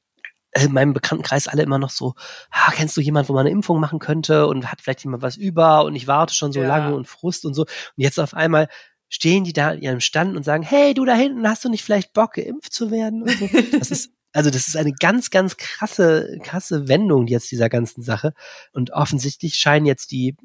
äh, 0.51 0.65
in 0.65 0.73
meinem 0.73 0.93
Bekanntenkreis 0.93 1.47
alle 1.47 1.63
immer 1.63 1.79
noch 1.79 1.89
so, 1.91 2.13
ah, 2.49 2.71
kennst 2.71 2.97
du 2.97 3.01
jemanden, 3.01 3.29
wo 3.29 3.33
man 3.33 3.41
eine 3.41 3.51
Impfung 3.51 3.79
machen 3.79 3.99
könnte 3.99 4.47
und 4.47 4.71
hat 4.71 4.81
vielleicht 4.81 5.03
jemand 5.03 5.23
was 5.23 5.37
über 5.37 5.83
und 5.85 5.95
ich 5.95 6.07
warte 6.07 6.33
schon 6.33 6.51
so 6.51 6.61
Ja. 6.61 6.67
lange 6.67 6.95
und 6.95 7.07
Frust 7.07 7.45
und 7.45 7.53
so. 7.53 7.61
Und 7.63 7.69
jetzt 7.97 8.19
auf 8.19 8.33
einmal 8.33 8.67
stehen 9.09 9.43
die 9.43 9.53
da 9.53 9.69
an 9.69 9.81
ihrem 9.81 9.99
Stand 9.99 10.35
und 10.37 10.43
sagen, 10.43 10.63
hey, 10.63 10.93
du 10.93 11.03
da 11.05 11.13
hinten, 11.13 11.47
hast 11.47 11.65
du 11.65 11.69
nicht 11.69 11.83
vielleicht 11.83 12.13
Bock, 12.13 12.33
geimpft 12.33 12.73
zu 12.73 12.91
werden? 12.91 13.27
So. 13.27 13.49
Das 13.77 13.91
ist, 13.91 14.11
also 14.33 14.49
das 14.49 14.67
ist 14.69 14.77
eine 14.77 14.93
ganz, 14.93 15.29
ganz 15.29 15.57
krasse, 15.57 16.37
krasse 16.43 16.87
Wendung 16.87 17.27
jetzt 17.27 17.51
dieser 17.51 17.67
ganzen 17.69 18.03
Sache. 18.03 18.33
Und 18.71 18.91
offensichtlich 18.91 19.55
scheinen 19.55 19.85
jetzt 19.85 20.11
die, 20.11 20.37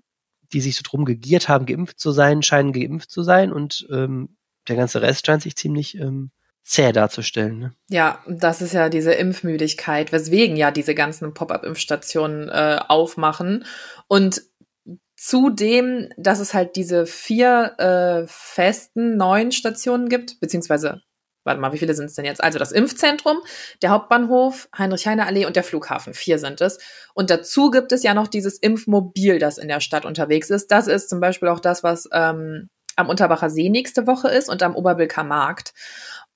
die 0.52 0.61
sich 0.61 0.76
so 0.76 0.83
drum 0.85 1.04
gegiert 1.04 1.49
haben, 1.49 1.64
geimpft 1.66 2.00
zu 2.00 2.11
sein, 2.11 2.42
scheinen 2.42 2.72
geimpft 2.72 3.11
zu 3.11 3.22
sein 3.22 3.53
und 3.53 3.87
ähm, 3.90 4.37
der 4.68 4.77
ganze 4.77 5.01
Rest 5.01 5.27
scheint 5.27 5.42
sich 5.42 5.55
ziemlich 5.57 5.96
ähm, 5.98 6.31
zäh 6.66 6.92
darzustellen. 6.92 7.59
Ne? 7.59 7.74
Ja, 7.88 8.18
das 8.26 8.61
ist 8.61 8.74
ja 8.74 8.88
diese 8.88 9.12
Impfmüdigkeit, 9.12 10.12
weswegen 10.12 10.57
ja 10.57 10.70
diese 10.70 10.94
ganzen 10.94 11.33
Pop-up-Impfstationen 11.33 12.48
äh, 12.48 12.81
aufmachen. 12.88 13.64
Und 14.09 14.42
zudem, 15.16 16.09
dass 16.16 16.40
es 16.40 16.55
halt 16.55 16.76
diese 16.76 17.07
vier 17.07 17.79
äh, 17.79 18.26
festen 18.26 19.16
neuen 19.16 19.52
Stationen 19.52 20.09
gibt, 20.09 20.40
beziehungsweise, 20.40 21.02
warte 21.44 21.61
mal, 21.61 21.72
wie 21.72 21.79
viele 21.79 21.94
sind 21.94 22.07
es 22.07 22.14
denn 22.14 22.24
jetzt? 22.24 22.42
Also 22.42 22.59
das 22.59 22.72
Impfzentrum, 22.72 23.38
der 23.81 23.90
Hauptbahnhof, 23.90 24.68
Heinrich-Heine-Allee 24.76 25.46
und 25.46 25.55
der 25.55 25.64
Flughafen. 25.64 26.14
Vier 26.14 26.40
sind 26.40 26.61
es. 26.61 26.79
Und 27.14 27.31
dazu 27.31 27.70
gibt 27.70 27.92
es 27.92 28.02
ja 28.02 28.12
noch 28.12 28.26
dieses 28.26 28.59
Impfmobil, 28.59 29.38
das 29.38 29.59
in 29.59 29.68
der 29.68 29.81
Stadt 29.81 30.05
unterwegs 30.05 30.50
ist. 30.50 30.72
Das 30.72 30.88
ist 30.88 31.09
zum 31.09 31.20
Beispiel 31.20 31.48
auch 31.48 31.61
das, 31.61 31.85
was 31.85 32.09
ähm, 32.12 32.70
am 32.96 33.09
Unterbacher 33.09 33.50
See 33.50 33.68
nächste 33.68 34.07
Woche 34.07 34.29
ist 34.29 34.48
und 34.48 34.62
am 34.62 34.74
Oberbilker 34.74 35.22
Markt. 35.22 35.74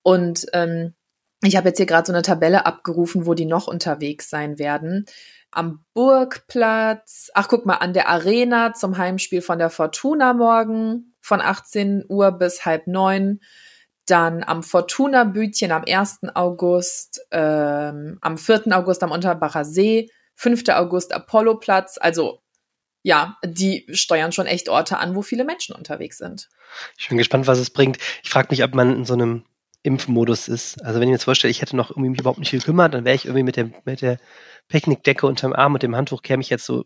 Und 0.02 0.46
ähm, 0.52 0.94
ich 1.42 1.56
habe 1.56 1.68
jetzt 1.68 1.78
hier 1.78 1.86
gerade 1.86 2.06
so 2.06 2.12
eine 2.12 2.22
Tabelle 2.22 2.66
abgerufen, 2.66 3.26
wo 3.26 3.34
die 3.34 3.46
noch 3.46 3.66
unterwegs 3.66 4.28
sein 4.28 4.58
werden. 4.58 5.06
Am 5.50 5.84
Burgplatz, 5.94 7.30
ach 7.34 7.48
guck 7.48 7.66
mal, 7.66 7.76
an 7.76 7.92
der 7.92 8.08
Arena 8.08 8.74
zum 8.74 8.98
Heimspiel 8.98 9.42
von 9.42 9.58
der 9.58 9.70
Fortuna 9.70 10.32
morgen 10.34 11.14
von 11.20 11.40
18 11.40 12.04
Uhr 12.08 12.32
bis 12.32 12.64
halb 12.64 12.86
neun. 12.86 13.40
Dann 14.06 14.42
am 14.44 14.62
Fortuna-Bütchen 14.62 15.72
am 15.72 15.84
1. 15.86 16.20
August, 16.34 17.22
ähm, 17.30 18.18
am 18.20 18.38
4. 18.38 18.76
August 18.76 19.02
am 19.02 19.12
Unterbacher 19.12 19.64
See, 19.64 20.10
5. 20.34 20.68
August 20.70 21.12
Apolloplatz. 21.12 21.98
Also 22.00 22.42
ja, 23.02 23.38
die 23.44 23.86
steuern 23.92 24.32
schon 24.32 24.46
echt 24.46 24.68
Orte 24.68 24.98
an, 24.98 25.14
wo 25.14 25.22
viele 25.22 25.44
Menschen 25.44 25.74
unterwegs 25.74 26.18
sind. 26.18 26.48
Ich 26.98 27.08
bin 27.08 27.18
gespannt, 27.18 27.46
was 27.46 27.58
es 27.58 27.70
bringt. 27.70 27.98
Ich 28.22 28.30
frage 28.30 28.48
mich, 28.50 28.62
ob 28.62 28.74
man 28.74 28.94
in 28.94 29.04
so 29.04 29.14
einem 29.14 29.44
Impfmodus 29.82 30.48
ist. 30.48 30.82
Also 30.84 30.96
wenn 30.96 31.04
ich 31.04 31.08
mir 31.08 31.14
jetzt 31.14 31.24
vorstelle, 31.24 31.50
ich 31.50 31.62
hätte 31.62 31.76
noch 31.76 31.90
irgendwie 31.90 32.10
mich 32.10 32.20
überhaupt 32.20 32.38
nicht 32.38 32.50
gekümmert, 32.50 32.94
dann 32.94 33.04
wäre 33.04 33.16
ich 33.16 33.24
irgendwie 33.24 33.44
mit 33.44 33.56
der, 33.56 33.70
mit 33.84 34.02
der 34.02 34.18
Picknickdecke 34.68 35.26
unterm 35.26 35.52
Arm 35.52 35.74
und 35.74 35.82
dem 35.82 35.96
Handtuch 35.96 36.22
käme 36.22 36.42
ich 36.42 36.50
jetzt 36.50 36.66
so 36.66 36.84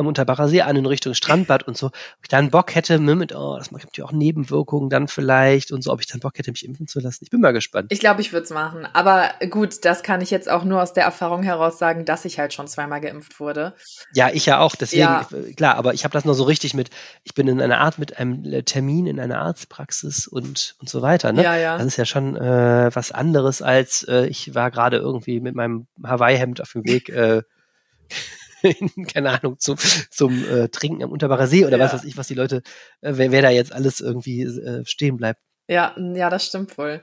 am 0.00 0.06
Unterbacher 0.06 0.48
See 0.48 0.62
an 0.62 0.76
in 0.76 0.86
Richtung 0.86 1.14
Strandbad 1.14 1.62
und 1.68 1.76
so. 1.76 1.86
Ob 1.86 1.94
ich 2.22 2.28
da 2.28 2.38
einen 2.38 2.50
Bock 2.50 2.74
hätte, 2.74 2.98
ne, 2.98 3.14
mit, 3.14 3.34
oh, 3.34 3.56
das 3.56 3.68
gibt 3.70 3.96
ja 3.96 4.04
auch 4.04 4.12
Nebenwirkungen 4.12 4.90
dann 4.90 5.08
vielleicht 5.08 5.70
und 5.72 5.82
so, 5.82 5.92
ob 5.92 6.00
ich 6.00 6.06
dann 6.06 6.20
Bock 6.20 6.36
hätte, 6.38 6.50
mich 6.50 6.64
impfen 6.64 6.86
zu 6.86 7.00
lassen. 7.00 7.24
Ich 7.24 7.30
bin 7.30 7.40
mal 7.40 7.52
gespannt. 7.52 7.92
Ich 7.92 8.00
glaube, 8.00 8.20
ich 8.20 8.32
würde 8.32 8.44
es 8.44 8.50
machen. 8.50 8.86
Aber 8.92 9.30
gut, 9.50 9.84
das 9.84 10.02
kann 10.02 10.20
ich 10.20 10.30
jetzt 10.30 10.50
auch 10.50 10.64
nur 10.64 10.82
aus 10.82 10.92
der 10.92 11.04
Erfahrung 11.04 11.42
heraus 11.42 11.78
sagen, 11.78 12.04
dass 12.04 12.24
ich 12.24 12.38
halt 12.38 12.52
schon 12.52 12.66
zweimal 12.66 13.00
geimpft 13.00 13.38
wurde. 13.38 13.74
Ja, 14.12 14.30
ich 14.32 14.46
ja 14.46 14.58
auch, 14.58 14.74
deswegen, 14.74 15.02
Ja. 15.02 15.26
ich, 15.46 15.56
klar, 15.56 15.76
aber 15.76 15.94
ich 15.94 16.04
habe 16.04 16.12
das 16.12 16.24
nur 16.24 16.34
so 16.34 16.44
richtig 16.44 16.74
mit, 16.74 16.90
ich 17.22 17.34
bin 17.34 17.46
in 17.46 17.60
einer 17.60 17.78
Art 17.78 17.98
mit 17.98 18.18
einem 18.18 18.44
äh, 18.44 18.62
Termin 18.62 19.06
in 19.06 19.20
einer 19.20 19.40
Arztpraxis 19.40 20.26
und, 20.26 20.74
und 20.80 20.88
so 20.88 21.02
weiter, 21.02 21.32
ne? 21.32 21.42
Ja, 21.44 21.56
ja. 21.56 21.76
Das 21.78 21.86
ist 21.86 21.96
ja 21.96 22.04
schon 22.04 22.36
äh, 22.36 22.90
was 22.92 23.12
anderes 23.12 23.62
als 23.62 24.02
äh, 24.08 24.26
ich 24.26 24.54
war 24.54 24.70
gerade 24.70 24.96
irgendwie 24.96 25.40
mit 25.40 25.54
meinem 25.54 25.86
Hawaii-Hemd 26.02 26.60
auf 26.60 26.72
dem 26.72 26.84
Weg, 26.84 27.08
äh, 27.10 27.42
in, 28.62 29.06
keine 29.06 29.30
Ahnung, 29.30 29.58
zum, 29.58 29.76
zum 30.10 30.44
äh, 30.48 30.68
Trinken 30.68 31.02
am 31.02 31.10
Unterbacher 31.12 31.46
See 31.46 31.64
oder 31.66 31.78
Ja. 31.78 31.84
was 31.84 31.94
weiß 31.94 32.04
ich, 32.04 32.16
was 32.16 32.28
die 32.28 32.34
Leute, 32.34 32.62
äh, 33.00 33.12
wer, 33.16 33.30
wer 33.32 33.42
da 33.42 33.50
jetzt 33.50 33.72
alles 33.72 34.00
irgendwie 34.00 34.42
äh, 34.42 34.84
stehen 34.84 35.16
bleibt. 35.16 35.40
Ja, 35.68 35.94
ja, 35.96 36.30
das 36.30 36.44
stimmt 36.46 36.76
wohl. 36.78 37.00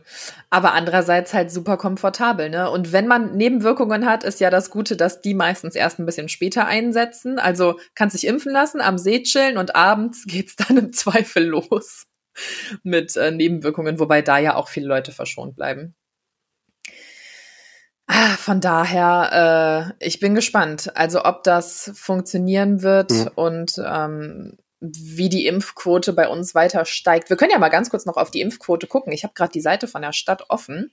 Aber 0.49 0.73
andererseits 0.73 1.33
halt 1.33 1.51
super 1.51 1.77
komfortabel, 1.77 2.49
ne? 2.49 2.69
Und 2.69 2.91
wenn 2.91 3.07
man 3.07 3.37
Nebenwirkungen 3.37 4.05
hat, 4.05 4.25
ist 4.25 4.41
ja 4.41 4.49
das 4.49 4.71
Gute, 4.71 4.97
dass 4.97 5.21
die 5.21 5.33
meistens 5.33 5.73
erst 5.73 5.99
ein 5.99 6.05
bisschen 6.05 6.27
später 6.27 6.67
einsetzen. 6.67 7.39
Also 7.39 7.79
kannst 7.95 8.13
dich 8.15 8.27
impfen 8.27 8.51
lassen, 8.51 8.81
am 8.81 8.97
See 8.97 9.23
chillen 9.23 9.57
und 9.57 9.77
abends 9.77 10.25
geht's 10.27 10.57
dann 10.57 10.75
im 10.77 10.91
Zweifel 10.91 11.45
los 11.45 12.07
mit 12.83 13.15
äh, 13.15 13.31
Nebenwirkungen, 13.31 13.99
wobei 13.99 14.21
da 14.21 14.37
ja 14.37 14.55
auch 14.55 14.67
viele 14.67 14.87
Leute 14.87 15.13
verschont 15.13 15.55
bleiben. 15.55 15.95
Ah, 18.07 18.35
Von 18.37 18.61
daher, 18.61 19.93
äh, 19.99 20.05
ich 20.05 20.19
bin 20.19 20.33
gespannt. 20.33 20.95
Also 20.95 21.23
ob 21.25 21.43
das 21.43 21.91
funktionieren 21.95 22.81
wird 22.81 23.11
Mhm. 23.11 23.29
und 23.35 23.73
ähm, 23.85 24.57
wie 24.79 25.27
die 25.29 25.45
Impfquote 25.47 26.13
bei 26.13 26.27
uns 26.29 26.53
weiter 26.55 26.85
steigt. 26.85 27.29
Wir 27.29 27.35
können 27.37 27.51
ja 27.51 27.57
mal 27.59 27.69
ganz 27.69 27.89
kurz 27.89 28.05
noch 28.05 28.15
auf 28.15 28.31
die 28.31 28.41
Impfquote 28.41 28.87
gucken. 28.87 29.11
Ich 29.11 29.23
habe 29.23 29.33
gerade 29.33 29.51
die 29.51 29.61
Seite 29.61 29.87
von 29.87 30.01
der 30.03 30.13
Stadt 30.13 30.49
offen. 30.49 30.91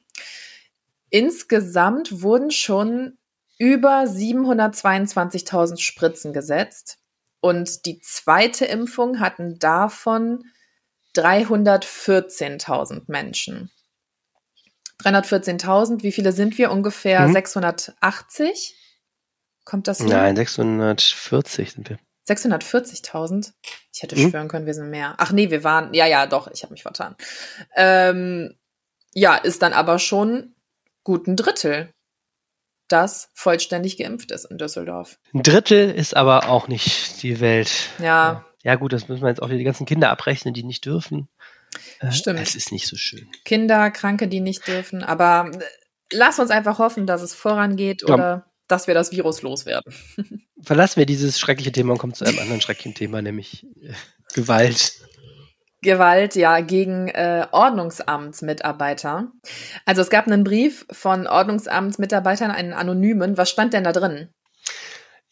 Insgesamt 1.11 2.23
wurden 2.23 2.51
schon 2.51 3.19
über 3.59 4.05
722.000 4.07 5.79
Spritzen 5.81 6.33
gesetzt 6.33 6.99
und 7.41 7.87
die 7.87 8.01
zweite 8.01 8.65
Impfung 8.65 9.21
hatten 9.21 9.59
davon 9.61 10.45
314.000 11.15 13.03
Menschen. 13.07 13.71
314.000, 15.03 16.03
wie 16.03 16.13
viele 16.13 16.33
sind 16.33 16.57
wir? 16.59 16.71
Ungefähr 16.71 17.27
Mhm. 17.27 17.33
680? 17.33 18.77
Kommt 19.65 19.89
das 19.89 19.99
hin? 19.99 20.09
Nein, 20.09 20.37
640 20.37 21.73
sind 21.73 21.89
wir. 21.89 21.99
640.000? 22.29 23.53
Ich 23.93 24.03
hätte 24.03 24.17
Mhm. 24.17 24.31
schwören 24.31 24.49
können, 24.49 24.67
wir 24.67 24.75
sind 24.75 24.91
mehr. 24.91 25.15
Ach 25.19 25.33
nee, 25.33 25.51
wir 25.51 25.65
waren, 25.65 25.93
ja, 25.95 26.07
ja, 26.07 26.27
doch, 26.27 26.49
ich 26.53 26.63
habe 26.63 26.73
mich 26.73 26.83
vertan. 26.83 27.17
Ähm, 27.75 28.55
ja, 29.13 29.37
ist 29.37 29.63
dann 29.63 29.73
aber 29.73 29.99
schon 29.99 30.55
gut 31.03 31.27
ein 31.27 31.37
Drittel, 31.37 31.91
das 32.89 33.31
vollständig 33.35 33.97
geimpft 33.97 34.31
ist 34.31 34.45
in 34.47 34.59
Düsseldorf. 34.59 35.19
Ein 35.33 35.43
Drittel 35.43 35.91
ist 35.91 36.17
aber 36.17 36.49
auch 36.49 36.69
nicht 36.69 37.23
die 37.23 37.41
Welt. 37.41 37.71
Ja. 37.99 38.45
Ja, 38.63 38.77
gut, 38.77 38.93
das 38.95 39.09
müssen 39.09 39.23
wir 39.23 39.29
jetzt 39.29 39.43
auch 39.43 39.49
wieder 39.49 39.59
die 39.59 39.65
ganzen 39.65 39.85
Kinder 39.87 40.11
abrechnen, 40.11 40.55
die 40.55 40.63
nicht 40.65 40.85
dürfen. 40.87 41.29
Stimmt. 42.11 42.41
Es 42.41 42.55
ist 42.55 42.73
nicht 42.73 42.87
so 42.87 42.97
schön. 42.97 43.29
Kinder, 43.45 43.91
Kranke, 43.91 44.29
die 44.29 44.41
nicht 44.41 44.67
dürfen. 44.67 45.03
Aber 45.03 45.51
äh, 45.53 45.59
lass 46.13 46.39
uns 46.39 46.51
einfach 46.51 46.79
hoffen, 46.79 47.07
dass 47.07 47.23
es 47.23 47.35
vorangeht 47.35 48.03
ja. 48.07 48.15
oder 48.15 48.47
dass 48.69 48.87
wir 48.87 48.95
das 48.95 49.13
Virus 49.13 49.43
loswerden. 49.43 49.93
Verlassen 50.63 50.97
wir 50.97 51.07
dieses 51.07 51.39
schreckliche 51.39 51.73
Thema 51.73 51.93
und 51.93 51.99
kommen 51.99 52.15
zu 52.15 52.25
einem 52.25 52.39
anderen 52.39 52.61
schrecklichen 52.61 52.95
Thema, 52.95 53.21
nämlich 53.21 53.65
äh, 53.83 53.93
Gewalt. 54.35 55.01
Gewalt 55.83 56.35
ja 56.35 56.61
gegen 56.61 57.09
äh, 57.09 57.47
Ordnungsamtsmitarbeiter. 57.53 59.31
Also 59.85 60.01
es 60.01 60.09
gab 60.09 60.27
einen 60.27 60.43
Brief 60.43 60.87
von 60.91 61.27
Ordnungsamtsmitarbeitern, 61.27 62.51
einen 62.51 62.73
anonymen. 62.73 63.37
Was 63.37 63.51
stand 63.51 63.75
denn 63.75 63.85
da 63.85 63.93
drin? 63.93 64.31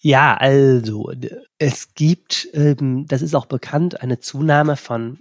Ja, 0.05 0.37
also 0.37 1.13
es 1.59 1.95
gibt, 1.95 2.49
ähm, 2.55 3.07
das 3.07 3.23
ist 3.23 3.35
auch 3.35 3.47
bekannt, 3.47 4.03
eine 4.03 4.19
Zunahme 4.19 4.77
von 4.77 5.21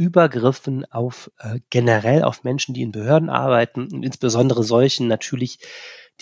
Übergriffen 0.00 0.86
auf 0.90 1.30
äh, 1.40 1.60
generell 1.68 2.22
auf 2.22 2.42
Menschen, 2.42 2.72
die 2.72 2.80
in 2.80 2.90
Behörden 2.90 3.28
arbeiten 3.28 3.92
und 3.92 4.02
insbesondere 4.02 4.62
solchen 4.62 5.08
natürlich, 5.08 5.58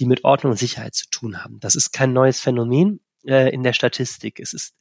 die 0.01 0.07
mit 0.07 0.25
Ordnung 0.25 0.51
und 0.51 0.59
Sicherheit 0.59 0.97
zu 0.97 1.09
tun 1.11 1.45
haben. 1.45 1.61
Das 1.61 1.77
ist 1.77 1.93
kein 1.93 2.13
neues 2.13 2.41
Phänomen 2.41 2.99
äh, 3.25 3.55
in 3.55 3.63
der 3.63 3.73
Statistik. 3.73 4.41
Es 4.41 4.53
ist 4.53 4.75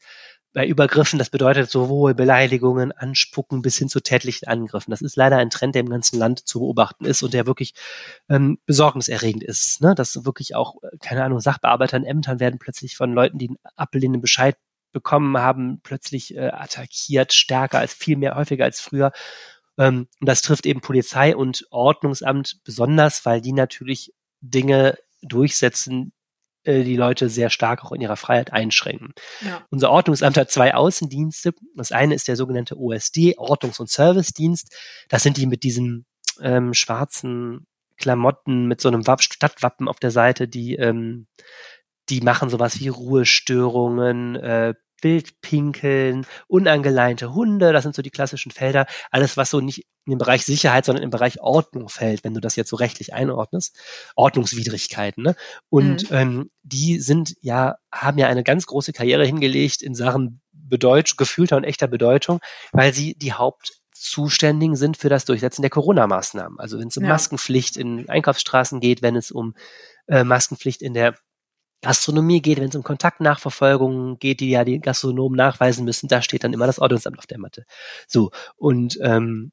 bei 0.52 0.66
Übergriffen, 0.66 1.20
das 1.20 1.30
bedeutet 1.30 1.70
sowohl 1.70 2.16
Beleidigungen, 2.16 2.92
Anspucken 2.92 3.62
bis 3.62 3.78
hin 3.78 3.88
zu 3.88 4.00
tätlichen 4.00 4.48
Angriffen. 4.48 4.90
Das 4.90 5.04
ist 5.04 5.16
leider 5.16 5.38
ein 5.38 5.52
Trend, 5.52 5.76
der 5.76 5.82
im 5.82 5.90
ganzen 5.90 6.18
Land 6.18 6.48
zu 6.48 6.62
beobachten 6.62 7.06
ist 7.06 7.22
und 7.22 7.36
der 7.36 7.46
wirklich 7.46 7.76
ähm, 8.30 8.58
besorgniserregend 8.66 9.44
ist. 9.44 9.80
Ne? 9.80 9.94
Dass 9.94 10.26
wirklich 10.26 10.56
auch, 10.56 10.82
äh, 10.82 10.98
keine 11.00 11.24
Ahnung, 11.24 11.40
Sachbearbeiter 11.40 11.98
in 11.98 12.04
Ämtern 12.04 12.40
werden 12.40 12.58
plötzlich 12.58 12.98
von 12.98 13.14
Leuten, 13.14 13.38
die 13.38 13.50
einen 13.50 13.58
ablehnenden 13.76 14.24
Bescheid 14.24 14.58
bekommen 14.98 15.38
haben, 15.38 15.80
plötzlich 15.84 16.36
äh, 16.36 16.50
attackiert, 16.50 17.34
stärker 17.34 17.78
als 17.78 17.94
viel 17.94 18.18
mehr, 18.18 18.36
häufiger 18.36 18.66
als 18.66 18.80
früher. 18.80 19.12
Ähm, 19.78 20.08
und 20.20 20.28
das 20.28 20.42
trifft 20.42 20.66
eben 20.66 20.82
Polizei 20.82 21.36
und 21.36 21.68
Ordnungsamt 21.70 22.62
besonders, 22.64 23.26
weil 23.26 23.42
die 23.42 23.54
natürlich 23.54 24.14
Dinge 24.42 24.98
durchsetzen, 25.22 26.14
äh, 26.64 26.84
die 26.84 26.96
Leute 26.96 27.30
sehr 27.30 27.52
stark 27.52 27.86
auch 27.86 27.92
in 27.92 28.02
ihrer 28.02 28.18
Freiheit 28.18 28.52
einschränken. 28.52 29.14
Ja. 29.42 29.64
Unser 29.70 29.92
Ordnungsamt 29.92 30.36
hat 30.36 30.50
zwei 30.50 30.74
Außendienste. 30.74 31.54
Das 31.76 31.92
eine 31.92 32.16
ist 32.16 32.28
der 32.28 32.36
sogenannte 32.36 32.76
OSD, 32.76 33.38
Ordnungs- 33.38 33.80
und 33.80 33.90
Servicedienst. 33.90 34.76
Das 35.10 35.22
sind 35.22 35.38
die 35.38 35.46
mit 35.46 35.62
diesen 35.62 36.08
ähm, 36.42 36.74
schwarzen 36.74 37.68
Klamotten 37.98 38.66
mit 38.66 38.82
so 38.82 38.88
einem 38.88 39.06
Wapp 39.06 39.22
Stadtwappen 39.22 39.88
auf 39.88 40.00
der 40.00 40.12
Seite, 40.12 40.48
die 40.48 40.76
ähm, 40.76 41.28
die 42.10 42.22
machen 42.22 42.50
sowas 42.50 42.80
wie 42.80 42.88
Ruhestörungen, 42.88 44.36
äh, 44.36 44.74
Wildpinkeln, 45.02 46.26
unangeleinte 46.48 47.34
Hunde, 47.34 47.74
das 47.74 47.84
sind 47.84 47.96
so 47.96 48.02
die 48.02 48.10
klassischen 48.10 48.52
Felder, 48.52 48.86
alles 49.12 49.38
was 49.38 49.50
so 49.50 49.60
nicht 49.60 49.86
in 50.06 50.12
den 50.12 50.18
Bereich 50.20 50.46
Sicherheit, 50.46 50.86
sondern 50.86 51.04
im 51.04 51.10
Bereich 51.10 51.42
Ordnung 51.42 51.90
fällt, 51.90 52.24
wenn 52.24 52.34
du 52.34 52.40
das 52.40 52.56
jetzt 52.56 52.70
so 52.70 52.78
rechtlich 52.78 53.14
einordnest, 53.14 53.78
Ordnungswidrigkeiten. 54.16 55.22
Ne? 55.22 55.36
Und 55.70 56.10
mhm. 56.10 56.18
ähm, 56.18 56.52
die 56.64 57.00
sind 57.00 57.36
ja, 57.42 57.76
haben 57.92 58.18
ja 58.18 58.28
eine 58.28 58.44
ganz 58.44 58.66
große 58.66 58.94
Karriere 58.94 59.26
hingelegt 59.26 59.82
in 59.82 59.96
Sachen 59.96 60.42
Bedeutung, 60.54 61.18
gefühlter 61.18 61.58
und 61.58 61.64
echter 61.64 61.88
Bedeutung, 61.88 62.40
weil 62.72 62.94
sie 62.94 63.16
die 63.16 63.34
Hauptzuständigen 63.34 64.76
sind 64.76 64.98
für 64.98 65.10
das 65.10 65.26
Durchsetzen 65.26 65.62
der 65.62 65.72
Corona-Maßnahmen. 65.72 66.60
Also 66.60 66.80
wenn 66.80 66.88
es 66.88 66.98
um 66.98 67.04
ja. 67.04 67.10
Maskenpflicht 67.10 67.78
in 67.78 68.08
Einkaufsstraßen 68.10 68.80
geht, 68.80 69.02
wenn 69.02 69.16
es 69.16 69.32
um 69.32 69.56
äh, 70.08 70.24
Maskenpflicht 70.24 70.82
in 70.82 70.94
der 70.94 71.16
Gastronomie 71.82 72.42
geht, 72.42 72.60
wenn 72.60 72.70
es 72.70 72.76
um 72.76 72.84
Kontaktnachverfolgung 72.84 74.18
geht, 74.20 74.40
die 74.40 74.50
ja 74.50 74.64
die 74.64 74.80
Gastronomen 74.80 75.38
nachweisen 75.38 75.86
müssen, 75.86 76.08
da 76.08 76.22
steht 76.22 76.44
dann 76.44 76.54
immer 76.54 76.68
das 76.68 76.80
Ordnungsamt 76.80 77.20
auf 77.20 77.28
der 77.28 77.40
Matte. 77.40 77.66
So, 78.08 78.32
und 78.56 78.98
ähm, 79.02 79.52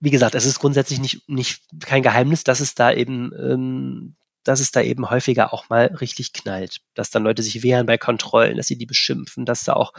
wie 0.00 0.10
gesagt, 0.10 0.34
es 0.34 0.44
ist 0.44 0.60
grundsätzlich 0.60 1.00
nicht, 1.00 1.28
nicht 1.28 1.64
kein 1.80 2.02
Geheimnis, 2.02 2.44
dass 2.44 2.60
es 2.60 2.74
da 2.74 2.92
eben, 2.92 3.32
ähm, 3.38 4.16
dass 4.44 4.60
es 4.60 4.70
da 4.70 4.82
eben 4.82 5.08
häufiger 5.08 5.52
auch 5.54 5.70
mal 5.70 5.86
richtig 5.86 6.32
knallt, 6.34 6.82
dass 6.94 7.10
dann 7.10 7.24
Leute 7.24 7.42
sich 7.42 7.62
wehren 7.62 7.86
bei 7.86 7.96
Kontrollen, 7.96 8.58
dass 8.58 8.66
sie 8.66 8.76
die 8.76 8.86
beschimpfen, 8.86 9.46
dass 9.46 9.64
da 9.64 9.72
auch, 9.72 9.94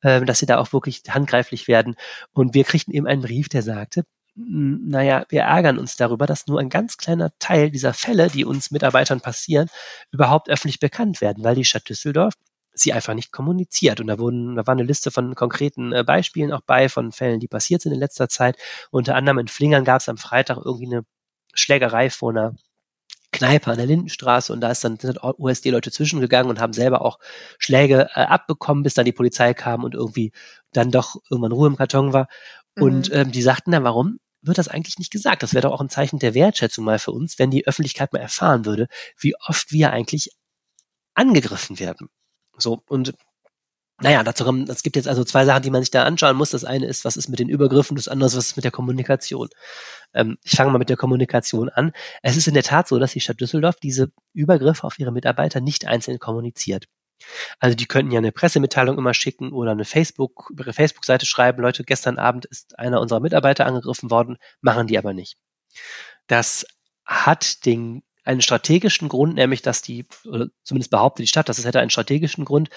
äh, 0.00 0.24
dass 0.24 0.40
sie 0.40 0.46
da 0.46 0.58
auch 0.58 0.72
wirklich 0.72 1.02
handgreiflich 1.08 1.68
werden. 1.68 1.94
Und 2.32 2.54
wir 2.54 2.64
kriegten 2.64 2.92
eben 2.92 3.06
einen 3.06 3.22
Brief, 3.22 3.48
der 3.48 3.62
sagte, 3.62 4.04
naja, 4.36 5.24
wir 5.28 5.42
ärgern 5.42 5.78
uns 5.78 5.96
darüber, 5.96 6.26
dass 6.26 6.46
nur 6.46 6.60
ein 6.60 6.68
ganz 6.68 6.96
kleiner 6.96 7.30
Teil 7.38 7.70
dieser 7.70 7.94
Fälle, 7.94 8.28
die 8.28 8.44
uns 8.44 8.70
Mitarbeitern 8.70 9.20
passieren, 9.20 9.68
überhaupt 10.10 10.48
öffentlich 10.48 10.80
bekannt 10.80 11.20
werden, 11.20 11.44
weil 11.44 11.54
die 11.54 11.64
Stadt 11.64 11.88
Düsseldorf 11.88 12.34
sie 12.72 12.92
einfach 12.92 13.14
nicht 13.14 13.32
kommuniziert. 13.32 14.00
Und 14.00 14.08
da 14.08 14.18
wurden, 14.18 14.56
da 14.56 14.66
war 14.66 14.72
eine 14.72 14.82
Liste 14.82 15.10
von 15.10 15.34
konkreten 15.34 15.92
äh, 15.92 16.02
Beispielen 16.04 16.52
auch 16.52 16.62
bei, 16.66 16.88
von 16.88 17.12
Fällen, 17.12 17.40
die 17.40 17.48
passiert 17.48 17.82
sind 17.82 17.92
in 17.92 18.00
letzter 18.00 18.28
Zeit. 18.28 18.56
Unter 18.90 19.14
anderem 19.14 19.38
in 19.38 19.48
Flingern 19.48 19.84
gab 19.84 20.00
es 20.00 20.08
am 20.08 20.18
Freitag 20.18 20.58
irgendwie 20.64 20.86
eine 20.86 21.04
Schlägerei 21.54 22.10
vor 22.10 22.30
einer 22.30 22.56
Kneipe 23.34 23.70
an 23.70 23.76
der 23.76 23.86
Lindenstraße 23.86 24.52
und 24.52 24.60
da 24.60 24.70
ist 24.70 24.84
dann 24.84 24.96
sind 24.98 25.18
USD-Leute 25.22 25.90
zwischengegangen 25.90 26.48
und 26.50 26.60
haben 26.60 26.72
selber 26.72 27.02
auch 27.02 27.18
Schläge 27.58 28.08
äh, 28.14 28.20
abbekommen, 28.20 28.84
bis 28.84 28.94
dann 28.94 29.04
die 29.04 29.12
Polizei 29.12 29.54
kam 29.54 29.82
und 29.82 29.94
irgendwie 29.94 30.32
dann 30.72 30.92
doch 30.92 31.16
irgendwann 31.30 31.52
Ruhe 31.52 31.66
im 31.66 31.76
Karton 31.76 32.12
war. 32.12 32.28
Mhm. 32.76 32.82
Und 32.82 33.12
ähm, 33.12 33.32
die 33.32 33.42
sagten 33.42 33.72
dann, 33.72 33.82
warum? 33.82 34.18
Wird 34.46 34.58
das 34.58 34.68
eigentlich 34.68 34.98
nicht 34.98 35.10
gesagt. 35.10 35.42
Das 35.42 35.54
wäre 35.54 35.62
doch 35.62 35.72
auch 35.72 35.80
ein 35.80 35.88
Zeichen 35.88 36.18
der 36.18 36.34
Wertschätzung 36.34 36.84
mal 36.84 36.98
für 36.98 37.12
uns, 37.12 37.38
wenn 37.38 37.50
die 37.50 37.66
Öffentlichkeit 37.66 38.12
mal 38.12 38.20
erfahren 38.20 38.64
würde, 38.64 38.88
wie 39.18 39.34
oft 39.46 39.72
wir 39.72 39.90
eigentlich 39.92 40.30
angegriffen 41.14 41.78
werden. 41.78 42.08
So, 42.56 42.82
und 42.88 43.14
naja, 44.00 44.24
dazu 44.24 44.44
kommen, 44.44 44.68
es 44.68 44.82
gibt 44.82 44.96
jetzt 44.96 45.06
also 45.06 45.22
zwei 45.22 45.44
Sachen, 45.44 45.62
die 45.62 45.70
man 45.70 45.82
sich 45.82 45.90
da 45.90 46.02
anschauen 46.02 46.36
muss. 46.36 46.50
Das 46.50 46.64
eine 46.64 46.86
ist, 46.86 47.04
was 47.04 47.16
ist 47.16 47.28
mit 47.28 47.38
den 47.38 47.48
Übergriffen, 47.48 47.96
das 47.96 48.08
andere 48.08 48.26
ist, 48.26 48.36
was 48.36 48.46
ist 48.48 48.56
mit 48.56 48.64
der 48.64 48.72
Kommunikation. 48.72 49.48
Ähm, 50.12 50.36
ich 50.42 50.56
fange 50.56 50.72
mal 50.72 50.78
mit 50.78 50.88
der 50.88 50.96
Kommunikation 50.96 51.68
an. 51.68 51.92
Es 52.22 52.36
ist 52.36 52.48
in 52.48 52.54
der 52.54 52.64
Tat 52.64 52.88
so, 52.88 52.98
dass 52.98 53.12
die 53.12 53.20
Stadt 53.20 53.40
Düsseldorf 53.40 53.76
diese 53.76 54.10
Übergriffe 54.32 54.84
auf 54.84 54.98
ihre 54.98 55.12
Mitarbeiter 55.12 55.60
nicht 55.60 55.86
einzeln 55.86 56.18
kommuniziert. 56.18 56.86
Also 57.58 57.76
die 57.76 57.86
könnten 57.86 58.12
ja 58.12 58.18
eine 58.18 58.32
Pressemitteilung 58.32 58.98
immer 58.98 59.14
schicken 59.14 59.52
oder 59.52 59.72
eine 59.72 59.84
Facebook, 59.84 60.52
ihre 60.58 60.72
Facebook-Seite 60.72 61.26
schreiben, 61.26 61.62
Leute, 61.62 61.84
gestern 61.84 62.18
Abend 62.18 62.44
ist 62.44 62.78
einer 62.78 63.00
unserer 63.00 63.20
Mitarbeiter 63.20 63.66
angegriffen 63.66 64.10
worden, 64.10 64.36
machen 64.60 64.86
die 64.86 64.98
aber 64.98 65.14
nicht. 65.14 65.36
Das 66.26 66.66
hat 67.04 67.64
den 67.66 68.02
einen 68.24 68.40
strategischen 68.40 69.08
Grund, 69.08 69.34
nämlich 69.34 69.62
dass 69.62 69.82
die, 69.82 70.06
oder 70.24 70.48
zumindest 70.62 70.90
behauptet 70.90 71.24
die 71.24 71.28
Stadt, 71.28 71.48
dass 71.48 71.58
es 71.58 71.66
hätte 71.66 71.80
einen 71.80 71.90
strategischen 71.90 72.44
Grund, 72.44 72.70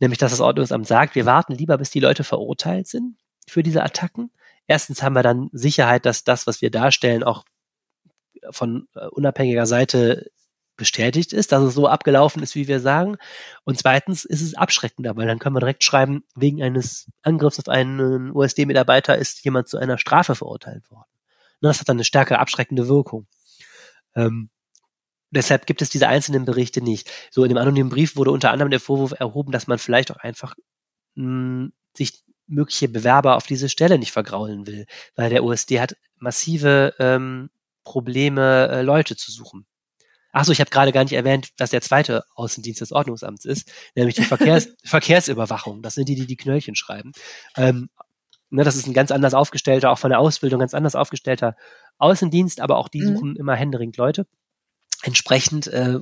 nämlich 0.00 0.18
dass 0.18 0.32
das 0.32 0.40
Ordnungsamt 0.40 0.86
sagt, 0.86 1.14
wir 1.14 1.24
warten 1.24 1.54
lieber, 1.54 1.78
bis 1.78 1.90
die 1.90 2.00
Leute 2.00 2.24
verurteilt 2.24 2.88
sind 2.88 3.16
für 3.46 3.62
diese 3.62 3.82
Attacken. 3.82 4.32
Erstens 4.66 5.02
haben 5.02 5.14
wir 5.14 5.22
dann 5.22 5.50
Sicherheit, 5.52 6.04
dass 6.04 6.24
das, 6.24 6.46
was 6.46 6.60
wir 6.60 6.70
darstellen, 6.70 7.22
auch 7.22 7.44
von 8.50 8.88
äh, 8.94 9.06
unabhängiger 9.06 9.66
Seite 9.66 10.30
bestätigt 10.78 11.34
ist, 11.34 11.52
dass 11.52 11.62
es 11.62 11.74
so 11.74 11.86
abgelaufen 11.86 12.42
ist, 12.42 12.54
wie 12.54 12.68
wir 12.68 12.80
sagen. 12.80 13.18
Und 13.64 13.78
zweitens 13.78 14.24
ist 14.24 14.40
es 14.40 14.54
abschreckender, 14.54 15.14
weil 15.16 15.26
dann 15.26 15.38
können 15.38 15.54
wir 15.54 15.60
direkt 15.60 15.84
schreiben, 15.84 16.24
wegen 16.34 16.62
eines 16.62 17.10
Angriffs 17.22 17.58
auf 17.58 17.68
einen 17.68 18.30
USD-Mitarbeiter 18.34 19.18
ist 19.18 19.44
jemand 19.44 19.68
zu 19.68 19.76
einer 19.76 19.98
Strafe 19.98 20.34
verurteilt 20.34 20.90
worden. 20.90 21.10
Das 21.60 21.80
hat 21.80 21.88
dann 21.88 21.96
eine 21.96 22.04
stärkere 22.04 22.38
abschreckende 22.38 22.88
Wirkung. 22.88 23.26
Ähm, 24.14 24.48
deshalb 25.30 25.66
gibt 25.66 25.82
es 25.82 25.90
diese 25.90 26.08
einzelnen 26.08 26.46
Berichte 26.46 26.80
nicht. 26.80 27.10
So 27.30 27.42
in 27.42 27.50
dem 27.50 27.58
anonymen 27.58 27.90
Brief 27.90 28.16
wurde 28.16 28.30
unter 28.30 28.52
anderem 28.52 28.70
der 28.70 28.80
Vorwurf 28.80 29.12
erhoben, 29.18 29.52
dass 29.52 29.66
man 29.66 29.78
vielleicht 29.78 30.10
auch 30.10 30.16
einfach 30.16 30.54
mh, 31.16 31.24
hm, 31.24 31.72
sich 31.94 32.24
mögliche 32.46 32.88
Bewerber 32.88 33.36
auf 33.36 33.46
diese 33.46 33.68
Stelle 33.68 33.98
nicht 33.98 34.12
vergraulen 34.12 34.66
will, 34.66 34.86
weil 35.16 35.28
der 35.28 35.44
USD 35.44 35.80
hat 35.80 35.96
massive 36.16 36.94
ähm, 36.98 37.50
Probleme, 37.84 38.68
äh, 38.68 38.82
Leute 38.82 39.16
zu 39.16 39.30
suchen. 39.30 39.66
Achso, 40.32 40.52
ich 40.52 40.60
habe 40.60 40.70
gerade 40.70 40.92
gar 40.92 41.04
nicht 41.04 41.14
erwähnt, 41.14 41.50
was 41.58 41.70
der 41.70 41.80
zweite 41.80 42.24
Außendienst 42.34 42.80
des 42.80 42.92
Ordnungsamts 42.92 43.44
ist, 43.44 43.72
nämlich 43.94 44.14
die 44.14 44.24
Verkehrs 44.24 44.68
Verkehrsüberwachung. 44.84 45.82
Das 45.82 45.94
sind 45.94 46.08
die, 46.08 46.14
die 46.14 46.26
die 46.26 46.36
Knöllchen 46.36 46.74
schreiben. 46.74 47.12
Ähm, 47.56 47.88
ne, 48.50 48.64
das 48.64 48.76
ist 48.76 48.86
ein 48.86 48.94
ganz 48.94 49.10
anders 49.10 49.34
aufgestellter, 49.34 49.90
auch 49.90 49.98
von 49.98 50.10
der 50.10 50.20
Ausbildung 50.20 50.60
ganz 50.60 50.74
anders 50.74 50.94
aufgestellter 50.94 51.56
Außendienst, 51.98 52.60
aber 52.60 52.76
auch 52.76 52.88
die 52.88 53.00
mhm. 53.00 53.14
suchen 53.14 53.36
immer 53.36 53.54
händeringend 53.54 53.96
Leute. 53.96 54.26
Entsprechend 55.02 55.68
äh, 55.68 55.96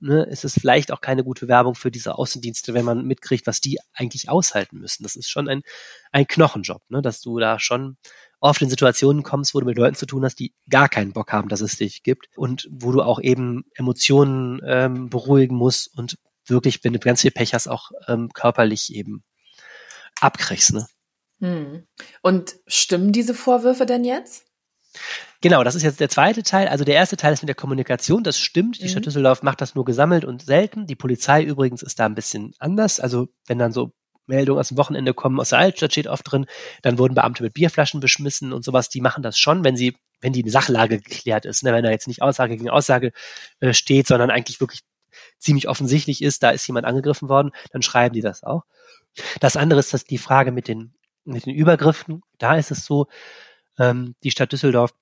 ne, 0.00 0.24
ist 0.24 0.44
es 0.44 0.54
vielleicht 0.54 0.90
auch 0.90 1.00
keine 1.00 1.22
gute 1.22 1.46
Werbung 1.46 1.76
für 1.76 1.92
diese 1.92 2.18
Außendienste, 2.18 2.74
wenn 2.74 2.84
man 2.84 3.06
mitkriegt, 3.06 3.46
was 3.46 3.60
die 3.60 3.78
eigentlich 3.92 4.28
aushalten 4.28 4.78
müssen. 4.78 5.04
Das 5.04 5.14
ist 5.14 5.30
schon 5.30 5.48
ein, 5.48 5.62
ein 6.10 6.26
Knochenjob, 6.26 6.82
ne, 6.88 7.00
dass 7.00 7.20
du 7.20 7.38
da 7.38 7.60
schon 7.60 7.96
oft 8.44 8.60
in 8.60 8.68
Situationen 8.68 9.22
kommst, 9.22 9.54
wo 9.54 9.60
du 9.60 9.66
mit 9.66 9.78
Leuten 9.78 9.96
zu 9.96 10.04
tun 10.04 10.22
hast, 10.22 10.38
die 10.38 10.52
gar 10.68 10.90
keinen 10.90 11.12
Bock 11.12 11.32
haben, 11.32 11.48
dass 11.48 11.62
es 11.62 11.78
dich 11.78 12.02
gibt 12.02 12.28
und 12.36 12.68
wo 12.70 12.92
du 12.92 13.00
auch 13.00 13.18
eben 13.18 13.64
Emotionen 13.74 14.60
ähm, 14.66 15.08
beruhigen 15.08 15.56
musst 15.56 15.96
und 15.96 16.18
wirklich, 16.46 16.84
wenn 16.84 16.92
du 16.92 16.98
ganz 16.98 17.22
viel 17.22 17.30
Pech 17.30 17.54
hast, 17.54 17.68
auch 17.68 17.90
ähm, 18.06 18.28
körperlich 18.34 18.94
eben 18.94 19.24
abkriegst. 20.20 20.74
Ne? 20.74 20.86
Hm. 21.40 21.86
Und 22.20 22.56
stimmen 22.66 23.12
diese 23.12 23.32
Vorwürfe 23.32 23.86
denn 23.86 24.04
jetzt? 24.04 24.44
Genau, 25.40 25.64
das 25.64 25.74
ist 25.74 25.82
jetzt 25.82 26.00
der 26.00 26.10
zweite 26.10 26.42
Teil. 26.42 26.68
Also 26.68 26.84
der 26.84 26.96
erste 26.96 27.16
Teil 27.16 27.32
ist 27.32 27.40
mit 27.42 27.48
der 27.48 27.54
Kommunikation, 27.54 28.22
das 28.22 28.38
stimmt. 28.38 28.78
Die 28.78 28.84
mhm. 28.84 28.88
Stadt 28.90 29.06
Düsseldorf 29.06 29.42
macht 29.42 29.62
das 29.62 29.74
nur 29.74 29.86
gesammelt 29.86 30.26
und 30.26 30.42
selten. 30.42 30.86
Die 30.86 30.96
Polizei 30.96 31.42
übrigens 31.42 31.82
ist 31.82 31.98
da 31.98 32.04
ein 32.04 32.14
bisschen 32.14 32.52
anders. 32.58 33.00
Also 33.00 33.28
wenn 33.46 33.58
dann 33.58 33.72
so 33.72 33.92
Meldungen 34.26 34.60
aus 34.60 34.68
dem 34.68 34.78
Wochenende 34.78 35.14
kommen, 35.14 35.40
aus 35.40 35.50
der 35.50 35.58
Altstadt 35.58 35.92
steht 35.92 36.06
oft 36.06 36.30
drin, 36.30 36.46
dann 36.82 36.98
wurden 36.98 37.14
Beamte 37.14 37.42
mit 37.42 37.54
Bierflaschen 37.54 38.00
beschmissen 38.00 38.52
und 38.52 38.64
sowas. 38.64 38.88
Die 38.88 39.00
machen 39.00 39.22
das 39.22 39.38
schon, 39.38 39.64
wenn 39.64 39.76
sie, 39.76 39.96
wenn 40.20 40.32
die 40.32 40.48
Sachlage 40.48 40.98
geklärt 40.98 41.44
ist, 41.44 41.62
ne? 41.62 41.72
wenn 41.72 41.84
da 41.84 41.90
jetzt 41.90 42.08
nicht 42.08 42.22
Aussage 42.22 42.56
gegen 42.56 42.70
Aussage 42.70 43.12
äh, 43.60 43.72
steht, 43.72 44.06
sondern 44.06 44.30
eigentlich 44.30 44.60
wirklich 44.60 44.80
ziemlich 45.38 45.68
offensichtlich 45.68 46.22
ist, 46.22 46.42
da 46.42 46.50
ist 46.50 46.66
jemand 46.66 46.86
angegriffen 46.86 47.28
worden, 47.28 47.52
dann 47.70 47.82
schreiben 47.82 48.14
die 48.14 48.20
das 48.20 48.42
auch. 48.42 48.64
Das 49.40 49.56
andere 49.56 49.80
ist 49.80 49.94
dass 49.94 50.04
die 50.04 50.18
Frage 50.18 50.52
mit 50.52 50.68
den, 50.68 50.94
mit 51.24 51.46
den 51.46 51.54
Übergriffen. 51.54 52.22
Da 52.38 52.56
ist 52.56 52.70
es 52.70 52.84
so, 52.84 53.06
ähm, 53.78 54.14
die 54.22 54.30
Stadt 54.30 54.52
Düsseldorf 54.52 54.92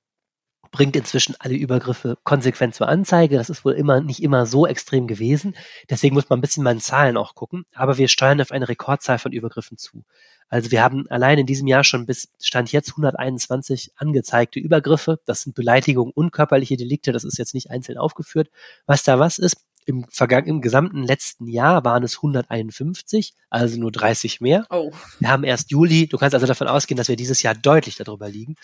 bringt 0.73 0.97
inzwischen 0.97 1.37
alle 1.39 1.55
Übergriffe 1.55 2.19
konsequent 2.25 2.75
zur 2.75 2.89
Anzeige. 2.89 3.37
Das 3.37 3.51
ist 3.51 3.65
wohl 3.65 3.75
immer 3.75 4.01
nicht 4.01 4.23
immer 4.23 4.47
so 4.47 4.67
extrem 4.67 5.07
gewesen. 5.07 5.55
Deswegen 5.89 6.15
muss 6.15 6.29
man 6.29 6.39
ein 6.39 6.41
bisschen 6.41 6.65
mal 6.65 6.73
in 6.73 6.81
Zahlen 6.81 7.17
auch 7.17 7.37
gucken. 7.37 7.65
Aber 7.75 7.99
wir 7.99 8.09
steuern 8.09 8.41
auf 8.41 8.51
eine 8.51 8.69
Rekordzahl 8.69 9.19
von 9.19 9.33
Übergriffen 9.33 9.79
zu. 9.79 10.03
Also 10.49 10.71
wir 10.71 10.83
haben 10.83 11.07
allein 11.09 11.39
in 11.39 11.47
diesem 11.47 11.67
Jahr 11.67 11.85
schon 11.85 12.07
bis 12.07 12.31
Stand 12.41 12.73
jetzt 12.73 12.91
121 12.91 13.93
angezeigte 13.97 14.59
Übergriffe. 14.61 15.21
Das 15.27 15.43
sind 15.43 15.55
Beleidigungen, 15.55 16.13
unkörperliche 16.13 16.77
Delikte. 16.77 17.13
Das 17.13 17.25
ist 17.25 17.39
jetzt 17.39 17.55
nicht 17.55 17.71
einzeln 17.71 17.99
aufgeführt. 17.99 18.51
Was 18.87 19.03
da 19.03 19.19
was 19.19 19.39
ist, 19.39 19.57
im, 19.85 20.05
vergangenen, 20.09 20.57
im 20.57 20.61
gesamten 20.61 21.03
letzten 21.03 21.49
Jahr 21.49 21.85
waren 21.85 22.03
es 22.03 22.17
151, 22.17 23.35
also 23.51 23.79
nur 23.81 23.91
30 23.91 24.41
mehr. 24.41 24.67
Oh. 24.71 24.93
Wir 25.19 25.29
haben 25.29 25.45
erst 25.45 25.71
Juli. 25.71 26.07
Du 26.07 26.19
kannst 26.19 26.35
also 26.35 26.47
davon 26.47 26.69
ausgehen, 26.69 26.97
dass 26.97 27.09
wir 27.09 27.17
dieses 27.17 27.43
Jahr 27.43 27.55
deutlich 27.55 27.97
darüber 27.97 28.29
liegen. 28.29 28.57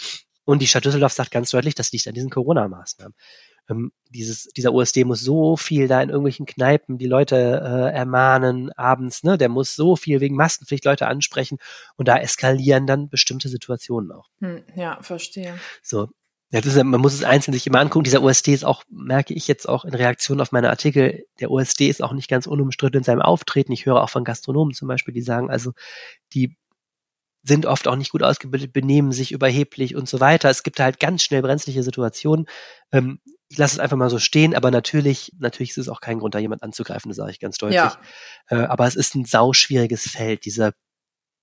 Und 0.48 0.61
die 0.61 0.66
Stadt 0.66 0.87
Düsseldorf 0.87 1.12
sagt 1.12 1.30
ganz 1.30 1.50
deutlich, 1.50 1.74
das 1.74 1.92
liegt 1.92 2.08
an 2.08 2.14
diesen 2.14 2.30
Corona-Maßnahmen. 2.30 3.14
Ähm, 3.68 3.92
dieses, 4.08 4.44
dieser 4.44 4.72
USD 4.72 5.04
muss 5.04 5.20
so 5.20 5.58
viel 5.58 5.88
da 5.88 6.00
in 6.00 6.08
irgendwelchen 6.08 6.46
Kneipen 6.46 6.96
die 6.96 7.06
Leute 7.06 7.37
äh, 7.37 7.94
ermahnen 7.94 8.72
abends, 8.72 9.24
ne? 9.24 9.37
Der 9.37 9.50
muss 9.50 9.76
so 9.76 9.94
viel 9.94 10.22
wegen 10.22 10.37
Maskenpflicht 10.37 10.87
Leute 10.87 11.06
ansprechen 11.06 11.58
und 11.96 12.08
da 12.08 12.16
eskalieren 12.16 12.87
dann 12.87 13.11
bestimmte 13.11 13.50
Situationen 13.50 14.11
auch. 14.11 14.30
Hm, 14.40 14.62
ja, 14.74 14.98
verstehe. 15.02 15.58
So. 15.82 16.08
Ja, 16.50 16.61
ist, 16.61 16.82
man 16.82 16.98
muss 16.98 17.12
es 17.12 17.24
einzeln 17.24 17.52
sich 17.52 17.66
immer 17.66 17.80
angucken. 17.80 18.04
Dieser 18.04 18.22
USD 18.22 18.54
ist 18.54 18.64
auch, 18.64 18.84
merke 18.88 19.34
ich 19.34 19.48
jetzt 19.48 19.68
auch 19.68 19.84
in 19.84 19.92
Reaktion 19.92 20.40
auf 20.40 20.50
meine 20.50 20.70
Artikel, 20.70 21.26
der 21.40 21.50
USD 21.50 21.90
ist 21.90 22.02
auch 22.02 22.14
nicht 22.14 22.30
ganz 22.30 22.46
unumstritten 22.46 22.96
in 22.96 23.04
seinem 23.04 23.20
Auftreten. 23.20 23.72
Ich 23.72 23.84
höre 23.84 24.02
auch 24.02 24.08
von 24.08 24.24
Gastronomen 24.24 24.72
zum 24.72 24.88
Beispiel, 24.88 25.12
die 25.12 25.20
sagen, 25.20 25.50
also 25.50 25.72
die 26.32 26.56
sind 27.42 27.66
oft 27.66 27.88
auch 27.88 27.96
nicht 27.96 28.11
gut 28.11 28.22
ausgebildet, 28.22 28.72
benehmen 28.72 29.12
sich 29.12 29.33
überheblich 29.33 29.96
und 29.96 30.09
so 30.09 30.20
weiter. 30.20 30.51
Es 30.51 30.62
gibt 30.62 30.81
halt 30.81 31.01
ganz 31.01 31.22
schnell 31.22 31.42
brenzliche 31.42 31.83
Situationen. 31.83 32.46
Ähm, 32.92 33.20
ich 33.48 33.57
lasse 33.57 33.77
es 33.77 33.81
einfach 33.81 33.96
mal 33.96 34.11
so 34.11 34.18
stehen, 34.18 34.55
aber 34.55 34.70
natürlich, 34.70 35.33
natürlich 35.38 35.70
ist 35.70 35.79
es 35.79 35.88
auch 35.88 36.01
kein 36.01 36.18
Grund, 36.18 36.35
da 36.35 36.38
jemand 36.38 36.62
anzugreifen, 36.62 37.09
das 37.09 37.16
sage 37.16 37.31
ich 37.31 37.40
ganz 37.40 37.57
deutlich. 37.57 37.77
Ja. 37.77 37.98
Äh, 38.48 38.57
aber 38.57 38.87
es 38.87 38.94
ist 38.94 39.14
ein 39.14 39.24
sauschwieriges 39.24 40.03
Feld, 40.03 40.44
dieser 40.44 40.72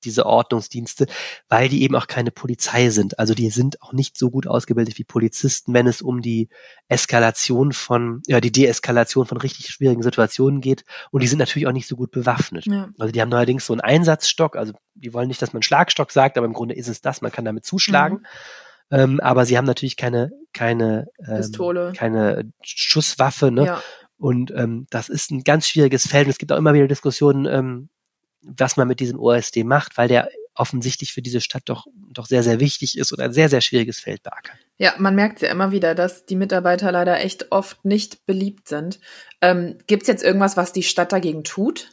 diese 0.05 0.25
Ordnungsdienste, 0.25 1.07
weil 1.49 1.67
die 1.67 1.83
eben 1.83 1.95
auch 1.95 2.07
keine 2.07 2.31
Polizei 2.31 2.89
sind. 2.89 3.19
Also 3.19 3.33
die 3.33 3.49
sind 3.49 3.81
auch 3.81 3.93
nicht 3.93 4.17
so 4.17 4.29
gut 4.29 4.47
ausgebildet 4.47 4.97
wie 4.97 5.03
Polizisten, 5.03 5.73
wenn 5.73 5.87
es 5.87 6.01
um 6.01 6.21
die 6.21 6.49
Eskalation 6.87 7.73
von, 7.73 8.21
ja, 8.27 8.39
die 8.39 8.51
Deeskalation 8.51 9.25
von 9.25 9.37
richtig 9.37 9.67
schwierigen 9.67 10.03
Situationen 10.03 10.61
geht. 10.61 10.85
Und 11.11 11.23
die 11.23 11.27
sind 11.27 11.39
natürlich 11.39 11.67
auch 11.67 11.73
nicht 11.73 11.87
so 11.87 11.95
gut 11.95 12.11
bewaffnet. 12.11 12.65
Ja. 12.65 12.89
Also 12.97 13.11
die 13.11 13.21
haben 13.21 13.29
neuerdings 13.29 13.65
so 13.65 13.73
einen 13.73 13.81
Einsatzstock. 13.81 14.55
Also 14.55 14.73
die 14.93 15.13
wollen 15.13 15.27
nicht, 15.27 15.41
dass 15.41 15.53
man 15.53 15.63
Schlagstock 15.63 16.11
sagt, 16.11 16.37
aber 16.37 16.45
im 16.45 16.53
Grunde 16.53 16.75
ist 16.75 16.87
es 16.87 17.01
das. 17.01 17.21
Man 17.21 17.31
kann 17.31 17.45
damit 17.45 17.65
zuschlagen. 17.65 18.17
Mhm. 18.17 18.25
Ähm, 18.91 19.19
aber 19.19 19.45
sie 19.45 19.57
haben 19.57 19.65
natürlich 19.65 19.97
keine, 19.97 20.31
keine, 20.53 21.07
ähm, 21.19 21.37
Pistole. 21.37 21.93
keine 21.95 22.51
Schusswaffe, 22.61 23.51
ne? 23.51 23.65
Ja. 23.65 23.81
Und 24.17 24.51
ähm, 24.51 24.87
das 24.89 25.09
ist 25.09 25.31
ein 25.31 25.43
ganz 25.43 25.67
schwieriges 25.67 26.07
Feld. 26.07 26.25
Und 26.27 26.31
es 26.31 26.37
gibt 26.37 26.51
auch 26.51 26.57
immer 26.57 26.73
wieder 26.73 26.87
Diskussionen, 26.87 27.45
ähm, 27.45 27.89
was 28.45 28.77
man 28.77 28.87
mit 28.87 28.99
diesem 28.99 29.19
OSD 29.19 29.63
macht, 29.63 29.97
weil 29.97 30.07
der 30.07 30.29
offensichtlich 30.55 31.13
für 31.13 31.21
diese 31.21 31.41
Stadt 31.41 31.63
doch, 31.65 31.85
doch 32.11 32.25
sehr, 32.25 32.43
sehr 32.43 32.59
wichtig 32.59 32.97
ist 32.97 33.11
und 33.11 33.19
ein 33.19 33.33
sehr, 33.33 33.49
sehr 33.49 33.61
schwieriges 33.61 33.99
Feld 33.99 34.23
beackert. 34.23 34.55
Ja, 34.77 34.93
man 34.97 35.15
merkt 35.15 35.41
ja 35.41 35.49
immer 35.49 35.71
wieder, 35.71 35.95
dass 35.95 36.25
die 36.25 36.35
Mitarbeiter 36.35 36.91
leider 36.91 37.19
echt 37.19 37.51
oft 37.51 37.83
nicht 37.83 38.25
beliebt 38.25 38.67
sind. 38.67 38.99
Ähm, 39.41 39.77
Gibt 39.87 40.03
es 40.03 40.07
jetzt 40.07 40.23
irgendwas, 40.23 40.55
was 40.55 40.71
die 40.71 40.83
Stadt 40.83 41.11
dagegen 41.11 41.43
tut? 41.43 41.89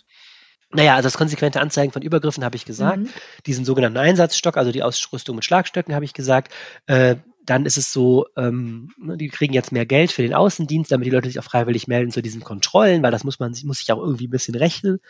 Naja, 0.71 0.95
also 0.95 1.07
das 1.07 1.19
konsequente 1.19 1.61
Anzeigen 1.61 1.93
von 1.93 2.03
Übergriffen 2.03 2.45
habe 2.45 2.57
ich 2.57 2.65
gesagt. 2.65 2.99
Mhm. 2.99 3.09
Diesen 3.47 3.65
sogenannten 3.65 3.99
Einsatzstock, 3.99 4.57
also 4.57 4.73
die 4.73 4.83
Ausrüstung 4.83 5.37
mit 5.37 5.45
Schlagstöcken 5.45 5.95
habe 5.95 6.05
ich 6.05 6.15
gesagt. 6.15 6.53
Äh, 6.87 7.17
dann 7.45 7.67
ist 7.67 7.77
es 7.77 7.93
so, 7.93 8.27
ähm, 8.37 8.91
ne, 8.97 9.17
die 9.17 9.29
kriegen 9.29 9.53
jetzt 9.53 9.73
mehr 9.73 9.85
Geld 9.85 10.13
für 10.13 10.23
den 10.23 10.33
Außendienst, 10.33 10.93
damit 10.93 11.07
die 11.07 11.11
Leute 11.11 11.29
sich 11.29 11.41
auch 11.41 11.45
freiwillig 11.45 11.89
melden 11.89 12.13
zu 12.13 12.23
diesen 12.23 12.43
Kontrollen, 12.43 13.03
weil 13.03 13.11
das 13.11 13.25
muss 13.25 13.41
man 13.41 13.55
muss 13.65 13.79
sich 13.79 13.93
auch 13.93 13.99
irgendwie 13.99 14.29
ein 14.29 14.31
bisschen 14.31 14.55
rechnen. 14.55 15.01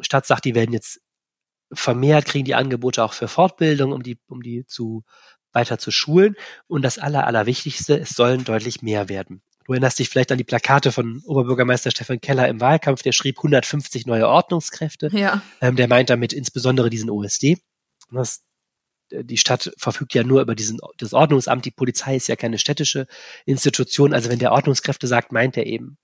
Stadt 0.00 0.26
sagt, 0.26 0.44
die 0.44 0.54
werden 0.54 0.72
jetzt 0.72 1.00
vermehrt, 1.72 2.26
kriegen 2.26 2.44
die 2.44 2.54
Angebote 2.54 3.04
auch 3.04 3.12
für 3.12 3.28
Fortbildung, 3.28 3.92
um 3.92 4.02
die, 4.02 4.18
um 4.28 4.42
die 4.42 4.66
zu 4.66 5.04
weiter 5.52 5.78
zu 5.78 5.90
schulen. 5.90 6.36
Und 6.66 6.82
das 6.82 6.98
Aller, 6.98 7.26
Allerwichtigste, 7.26 7.98
es 7.98 8.10
sollen 8.10 8.44
deutlich 8.44 8.82
mehr 8.82 9.08
werden. 9.08 9.42
Du 9.64 9.72
erinnerst 9.72 9.98
dich 9.98 10.08
vielleicht 10.08 10.32
an 10.32 10.38
die 10.38 10.44
Plakate 10.44 10.90
von 10.90 11.22
Oberbürgermeister 11.24 11.90
Stefan 11.90 12.20
Keller 12.20 12.48
im 12.48 12.60
Wahlkampf, 12.60 13.02
der 13.02 13.12
schrieb 13.12 13.38
150 13.38 14.06
neue 14.06 14.26
Ordnungskräfte. 14.26 15.10
Ja. 15.12 15.42
Ähm, 15.60 15.76
der 15.76 15.86
meint 15.86 16.10
damit 16.10 16.32
insbesondere 16.32 16.90
diesen 16.90 17.10
OSD. 17.10 17.58
Das, 18.10 18.42
die 19.12 19.36
Stadt 19.36 19.72
verfügt 19.76 20.14
ja 20.14 20.24
nur 20.24 20.40
über 20.40 20.54
diesen, 20.54 20.80
das 20.98 21.12
Ordnungsamt. 21.12 21.64
Die 21.64 21.70
Polizei 21.70 22.16
ist 22.16 22.26
ja 22.26 22.36
keine 22.36 22.58
städtische 22.58 23.06
Institution. 23.44 24.12
Also 24.12 24.30
wenn 24.30 24.40
der 24.40 24.52
Ordnungskräfte 24.52 25.06
sagt, 25.06 25.30
meint 25.30 25.56
er 25.56 25.66
eben 25.66 25.98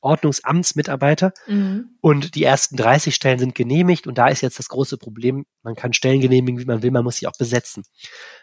Ordnungsamtsmitarbeiter. 0.00 1.32
Mhm. 1.46 1.96
Und 2.00 2.34
die 2.34 2.44
ersten 2.44 2.76
30 2.76 3.14
Stellen 3.14 3.38
sind 3.38 3.54
genehmigt. 3.54 4.06
Und 4.06 4.18
da 4.18 4.28
ist 4.28 4.40
jetzt 4.40 4.58
das 4.58 4.68
große 4.68 4.98
Problem, 4.98 5.46
man 5.62 5.74
kann 5.74 5.92
Stellen 5.92 6.20
genehmigen, 6.20 6.60
wie 6.60 6.66
man 6.66 6.82
will, 6.82 6.90
man 6.90 7.04
muss 7.04 7.16
sie 7.16 7.26
auch 7.26 7.36
besetzen. 7.38 7.84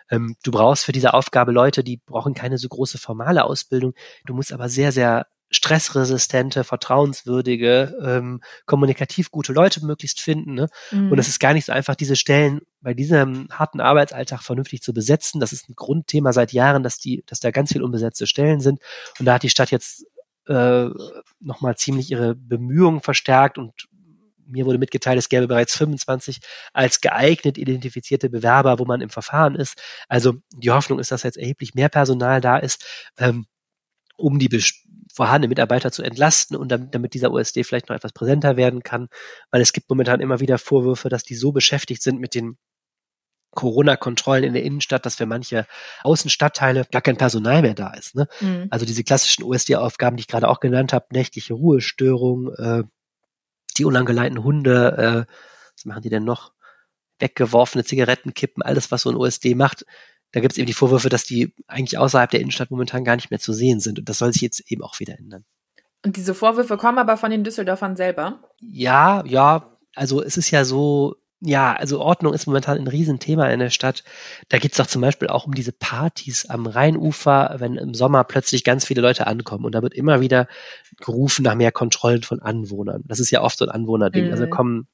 Ähm, 0.10 0.36
du 0.44 0.52
brauchst 0.52 0.86
für 0.86 0.92
diese 0.92 1.14
Aufgabe 1.14 1.52
Leute, 1.52 1.84
die 1.84 1.98
brauchen 1.98 2.34
keine 2.34 2.58
so 2.58 2.68
große 2.68 2.98
formale 2.98 3.44
Ausbildung. 3.44 3.94
Du 4.26 4.34
musst 4.34 4.54
aber 4.54 4.70
sehr, 4.70 4.92
sehr 4.92 5.28
stressresistente, 5.50 6.64
vertrauenswürdige, 6.64 7.96
ähm, 8.04 8.42
kommunikativ 8.66 9.32
gute 9.32 9.54
Leute 9.54 9.86
möglichst 9.86 10.20
finden. 10.20 10.56
Ne? 10.56 10.68
Mhm. 10.92 11.12
Und 11.12 11.20
es 11.20 11.28
ist 11.28 11.40
gar 11.40 11.54
nicht 11.54 11.66
so 11.66 11.72
einfach, 11.72 11.96
diese 11.96 12.16
Stellen 12.16 12.62
bei 12.82 12.94
diesem 12.94 13.48
harten 13.52 13.80
Arbeitsalltag 13.80 14.44
vernünftig 14.44 14.82
zu 14.82 14.94
besetzen. 14.94 15.40
Das 15.40 15.54
ist 15.54 15.70
ein 15.70 15.76
Grundthema 15.76 16.34
seit 16.34 16.52
Jahren, 16.52 16.84
dass 16.84 16.98
die, 16.98 17.24
dass 17.28 17.40
da 17.40 17.52
ganz 17.52 17.72
viel 17.72 17.82
unbesetzte 17.84 18.28
Stellen 18.28 18.60
sind. 18.60 18.82
Und 19.20 19.26
da 19.26 19.36
hat 19.36 19.44
die 19.44 19.50
Stadt 19.50 19.72
jetzt 19.72 20.06
äh, 20.48 20.90
nochmal 21.40 21.76
ziemlich 21.78 22.12
ihre 22.12 22.36
Bemühungen 22.36 23.02
verstärkt 23.02 23.58
und 23.58 23.74
mir 24.46 24.66
wurde 24.66 24.78
mitgeteilt, 24.78 25.20
es 25.20 25.30
gäbe 25.30 25.48
bereits 25.48 25.76
25 25.76 26.40
als 26.74 27.02
geeignet 27.02 27.58
identifizierte 27.58 28.30
Bewerber, 28.30 28.80
wo 28.80 28.86
man 28.86 29.02
im 29.02 29.10
Verfahren 29.10 29.56
ist. 29.56 29.82
Also 30.08 30.36
die 30.56 30.72
Hoffnung 30.72 31.00
ist, 31.00 31.12
dass 31.12 31.24
jetzt 31.24 31.38
erheblich 31.38 31.76
mehr 31.76 31.90
Personal 31.90 32.42
da 32.42 32.58
ist, 32.58 32.86
ähm, 33.18 33.46
um 34.16 34.40
die 34.40 34.50
vorhandenen 35.14 35.50
Mitarbeiter 35.50 35.92
zu 35.92 36.04
entlasten 36.04 36.56
und 36.56 36.70
damit, 36.72 36.96
damit 36.96 37.14
dieser 37.14 37.32
USD 37.32 37.64
vielleicht 37.64 37.90
noch 37.90 37.96
etwas 37.96 38.14
präsenter 38.14 38.56
werden 38.56 38.84
kann, 38.84 39.10
weil 39.52 39.62
es 39.62 39.74
gibt 39.74 39.90
momentan 39.90 40.22
immer 40.22 40.40
wieder 40.40 40.58
Vorwürfe, 40.58 41.10
dass 41.10 41.24
die 41.24 41.36
so 41.36 41.52
beschäftigt 41.52 42.02
sind 42.02 42.20
mit 42.20 42.36
den 42.36 42.58
Corona-Kontrollen 43.58 44.44
in 44.44 44.54
der 44.54 44.64
Innenstadt, 44.64 45.06
dass 45.06 45.16
für 45.16 45.26
manche 45.26 45.66
Außenstadtteile 46.04 46.86
gar 46.92 47.02
kein 47.02 47.18
Personal 47.18 47.64
mehr 47.64 47.74
da 47.74 47.92
ist. 47.94 48.16
Ne? 48.16 48.28
Mhm. 48.40 48.68
Also 48.70 48.86
diese 48.86 49.04
klassischen 49.04 49.44
OSD-Aufgaben, 49.44 50.16
die 50.16 50.22
ich 50.22 50.28
gerade 50.28 50.48
auch 50.48 50.60
genannt 50.60 50.94
habe, 50.94 51.08
nächtliche 51.12 51.56
Ruhestörung, 51.56 52.54
äh, 52.54 52.84
die 53.78 53.86
unangeleiteten 53.86 54.44
Hunde, 54.44 55.26
äh, 55.28 55.34
was 55.76 55.86
machen 55.86 56.04
die 56.04 56.10
denn 56.10 56.24
noch? 56.24 56.54
Weggeworfene 57.20 57.84
Zigarettenkippen, 57.84 58.62
alles, 58.62 58.92
was 58.92 59.02
so 59.02 59.10
ein 59.10 59.16
OSD 59.16 59.56
macht. 59.56 59.86
Da 60.32 60.40
gibt 60.40 60.54
es 60.54 60.58
eben 60.60 60.68
die 60.68 60.74
Vorwürfe, 60.74 61.10
dass 61.10 61.24
die 61.24 61.56
eigentlich 61.68 61.98
außerhalb 61.98 62.30
der 62.30 62.42
Innenstadt 62.42 62.70
momentan 62.70 63.04
gar 63.04 63.16
nicht 63.16 63.32
mehr 63.32 63.40
zu 63.40 63.54
sehen 63.54 63.80
sind. 63.80 63.98
Und 63.98 64.08
das 64.08 64.20
soll 64.20 64.32
sich 64.34 64.44
jetzt 64.44 64.72
eben 64.72 64.84
auch 64.84 65.00
wieder 65.00 65.18
ändern. 65.18 65.46
Und 66.06 66.16
diese 66.16 66.36
Vorwürfe 66.36 66.78
kommen 66.78 67.00
aber 67.00 67.18
von 67.18 67.32
den 67.32 67.44
Düsseldorfern 67.44 67.96
selber? 67.96 68.40
Ja, 68.62 69.24
ja. 69.26 69.78
Also 69.96 70.22
es 70.22 70.38
ist 70.38 70.52
ja 70.52 70.64
so, 70.64 71.16
ja, 71.40 71.74
also 71.74 72.00
Ordnung 72.00 72.34
ist 72.34 72.48
momentan 72.48 72.78
ein 72.78 72.88
Riesenthema 72.88 73.48
in 73.50 73.60
der 73.60 73.70
Stadt. 73.70 74.04
Da 74.50 74.58
geht's 74.58 74.78
doch 74.78 74.88
zum 74.88 75.02
Beispiel 75.02 75.28
auch 75.28 75.46
um 75.46 75.54
diese 75.54 75.72
Partys 75.72 76.48
am 76.48 76.66
Rheinufer, 76.66 77.56
wenn 77.60 77.76
im 77.76 77.94
Sommer 77.94 78.24
plötzlich 78.24 78.64
ganz 78.64 78.86
viele 78.86 79.02
Leute 79.02 79.28
ankommen. 79.28 79.66
Und 79.66 79.76
da 79.76 79.84
wird 79.84 79.94
immer 79.94 80.20
wieder 80.20 80.48
gerufen 81.00 81.44
nach 81.44 81.56
mehr 81.56 81.72
Kontrollen 81.72 82.24
von 82.24 82.42
Anwohnern. 82.42 83.04
Das 83.06 83.20
ist 83.20 83.30
ja 83.30 83.42
oft 83.42 83.58
so 83.58 83.66
ein 83.66 83.72
Anwohnerding. 83.72 84.32
Also 84.32 84.36
mhm. 84.36 84.42
Also 84.42 84.56
kommen 84.56 84.88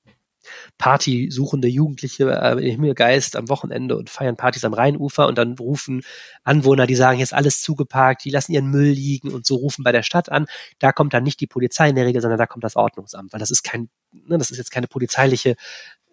Partysuchende 0.77 1.67
Jugendliche 1.67 2.29
äh, 2.29 2.53
im 2.53 2.71
Himmelgeist 2.71 3.36
am 3.36 3.49
Wochenende 3.49 3.95
und 3.97 4.10
feiern 4.10 4.36
Partys 4.36 4.65
am 4.65 4.73
Rheinufer 4.73 5.27
und 5.27 5.38
dann 5.38 5.53
rufen 5.58 6.03
Anwohner, 6.43 6.88
die 6.88 6.95
sagen, 6.95 7.17
hier 7.17 7.23
ist 7.23 7.34
alles 7.34 7.62
zugeparkt, 7.62 8.25
die 8.25 8.29
lassen 8.29 8.51
ihren 8.51 8.69
Müll 8.69 8.89
liegen 8.89 9.32
und 9.32 9.45
so 9.45 9.56
rufen 9.56 9.84
bei 9.84 9.91
der 9.91 10.03
Stadt 10.03 10.29
an. 10.29 10.45
Da 10.79 10.91
kommt 10.91 11.13
dann 11.13 11.23
nicht 11.23 11.39
die 11.39 11.47
Polizei 11.47 11.89
in 11.89 11.95
der 11.95 12.06
Regel, 12.06 12.21
sondern 12.21 12.39
da 12.39 12.47
kommt 12.47 12.63
das 12.63 12.75
Ordnungsamt, 12.75 13.32
weil 13.32 13.39
das 13.39 13.51
ist 13.51 13.63
kein, 13.63 13.89
ne, 14.13 14.38
das 14.38 14.52
ist 14.52 14.58
jetzt 14.58 14.71
keine 14.71 14.88
polizeiliche 14.88 15.56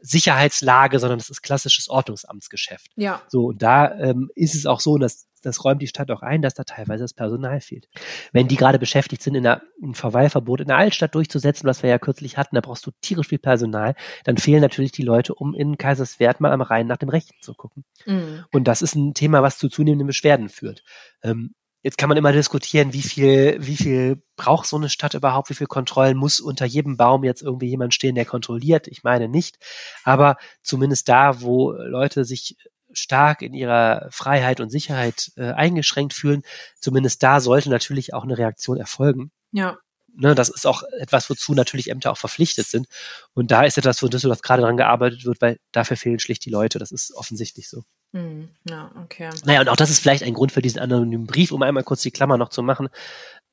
Sicherheitslage, 0.01 0.99
sondern 0.99 1.19
das 1.19 1.31
ist 1.31 1.43
klassisches 1.43 1.89
Ordnungsamtsgeschäft. 1.89 2.91
Ja. 2.97 3.23
So, 3.29 3.47
und 3.47 3.63
da 3.63 3.99
ähm, 3.99 4.31
ist 4.35 4.55
es 4.55 4.67
auch 4.67 4.81
so, 4.81 4.99
dass 4.99 5.27
das 5.43 5.65
räumt 5.65 5.81
die 5.81 5.87
Stadt 5.87 6.11
auch 6.11 6.23
ein, 6.23 6.43
dass 6.43 6.55
da 6.55 6.65
teilweise 6.65 7.05
das 7.05 7.15
Personal 7.15 7.61
fehlt. 7.61 7.89
Wenn 8.33 8.49
die 8.49 8.57
gerade 8.57 8.79
beschäftigt 8.79 9.23
sind, 9.23 9.35
in 9.35 9.47
einer, 9.47 9.63
ein 9.83 9.95
Verweilverbot 9.95 10.61
in 10.61 10.67
der 10.67 10.77
Altstadt 10.77 11.15
durchzusetzen, 11.15 11.67
was 11.67 11.83
wir 11.83 11.91
ja 11.91 11.99
kürzlich 11.99 12.37
hatten, 12.37 12.55
da 12.57 12.61
brauchst 12.61 12.87
du 12.87 12.91
tierisch 13.01 13.29
viel 13.29 13.39
Personal, 13.39 13.95
dann 14.25 14.37
fehlen 14.37 14.61
natürlich 14.61 14.93
die 14.93 15.03
Leute, 15.03 15.35
um 15.35 15.55
in 15.55 15.79
Kaiserswerth 15.79 16.41
mal 16.41 16.53
am 16.53 16.61
Rhein 16.61 16.87
nach 16.87 16.99
dem 16.99 17.09
Rechten 17.09 17.37
zu 17.41 17.55
gucken. 17.55 17.85
Mhm. 18.07 18.45
Und 18.53 18.65
das 18.69 18.83
ist 18.83 18.95
ein 18.95 19.15
Thema, 19.15 19.43
was 19.43 19.59
zu 19.59 19.69
zunehmenden 19.69 20.07
Beschwerden 20.07 20.49
führt. 20.49 20.83
Ähm, 21.23 21.55
Jetzt 21.83 21.97
kann 21.97 22.09
man 22.09 22.19
immer 22.19 22.33
diskutieren, 22.33 22.93
wie 22.93 23.03
viel, 23.03 23.57
wie 23.61 23.77
viel 23.77 24.23
braucht 24.37 24.67
so 24.67 24.77
eine 24.77 24.91
Stadt 24.91 25.15
überhaupt, 25.15 25.49
wie 25.49 25.55
viel 25.55 25.67
Kontrollen 25.67 26.17
muss 26.17 26.39
unter 26.39 26.67
jedem 26.67 26.97
Baum 26.99 27.25
jetzt 27.25 27.43
irgendwie 27.43 27.69
jemand 27.69 27.95
stehen, 27.95 28.15
der 28.15 28.27
kontrolliert. 28.27 28.87
Ich 28.87 29.03
meine 29.03 29.29
nicht. 29.29 29.59
Aber 30.05 30.37
zumindest 30.63 31.09
da, 31.09 31.41
wo 31.41 31.73
Leute 31.73 32.25
sich 32.25 32.57
stark 32.93 33.41
in 33.41 33.55
ihrer 33.55 34.09
Freiheit 34.11 34.61
und 34.61 34.71
Sicherheit 34.71 35.33
äh, 35.37 35.53
eingeschränkt 35.53 36.13
fühlen, 36.13 36.43
zumindest 36.81 37.23
da 37.23 37.41
sollte 37.41 37.71
natürlich 37.71 38.13
auch 38.13 38.25
eine 38.25 38.37
Reaktion 38.37 38.77
erfolgen. 38.77 39.31
Ja. 39.53 39.79
Ne, 40.21 40.35
das 40.35 40.51
ist 40.51 40.67
auch 40.67 40.83
etwas, 40.99 41.31
wozu 41.31 41.55
natürlich 41.55 41.89
Ämter 41.89 42.13
auch 42.13 42.19
verpflichtet 42.19 42.67
sind. 42.67 42.89
Und 43.33 43.51
da 43.51 43.63
ist 43.63 43.79
etwas, 43.79 44.03
wo 44.03 44.09
Düsseldorf 44.09 44.43
gerade 44.43 44.61
dran 44.61 44.77
gearbeitet 44.77 45.25
wird, 45.25 45.41
weil 45.41 45.59
dafür 45.73 45.97
fehlen 45.97 46.19
schlicht 46.19 46.45
die 46.45 46.51
Leute. 46.51 46.79
Das 46.79 46.93
ist 46.93 47.15
offensichtlich 47.15 47.71
so. 47.71 47.85
Hm, 48.13 48.51
ja, 48.69 48.91
okay. 49.03 49.31
Naja, 49.47 49.63
und 49.63 49.71
auch 49.71 49.77
das 49.77 49.89
ist 49.89 50.01
vielleicht 50.01 50.23
ein 50.23 50.35
Grund 50.35 50.53
für 50.53 50.61
diesen 50.61 50.79
anonymen 50.79 51.27
Brief, 51.27 51.53
um 51.53 51.63
einmal 51.63 51.85
kurz 51.85 52.03
die 52.03 52.11
Klammer 52.11 52.37
noch 52.37 52.51
zu 52.51 52.63
machen, 52.63 52.91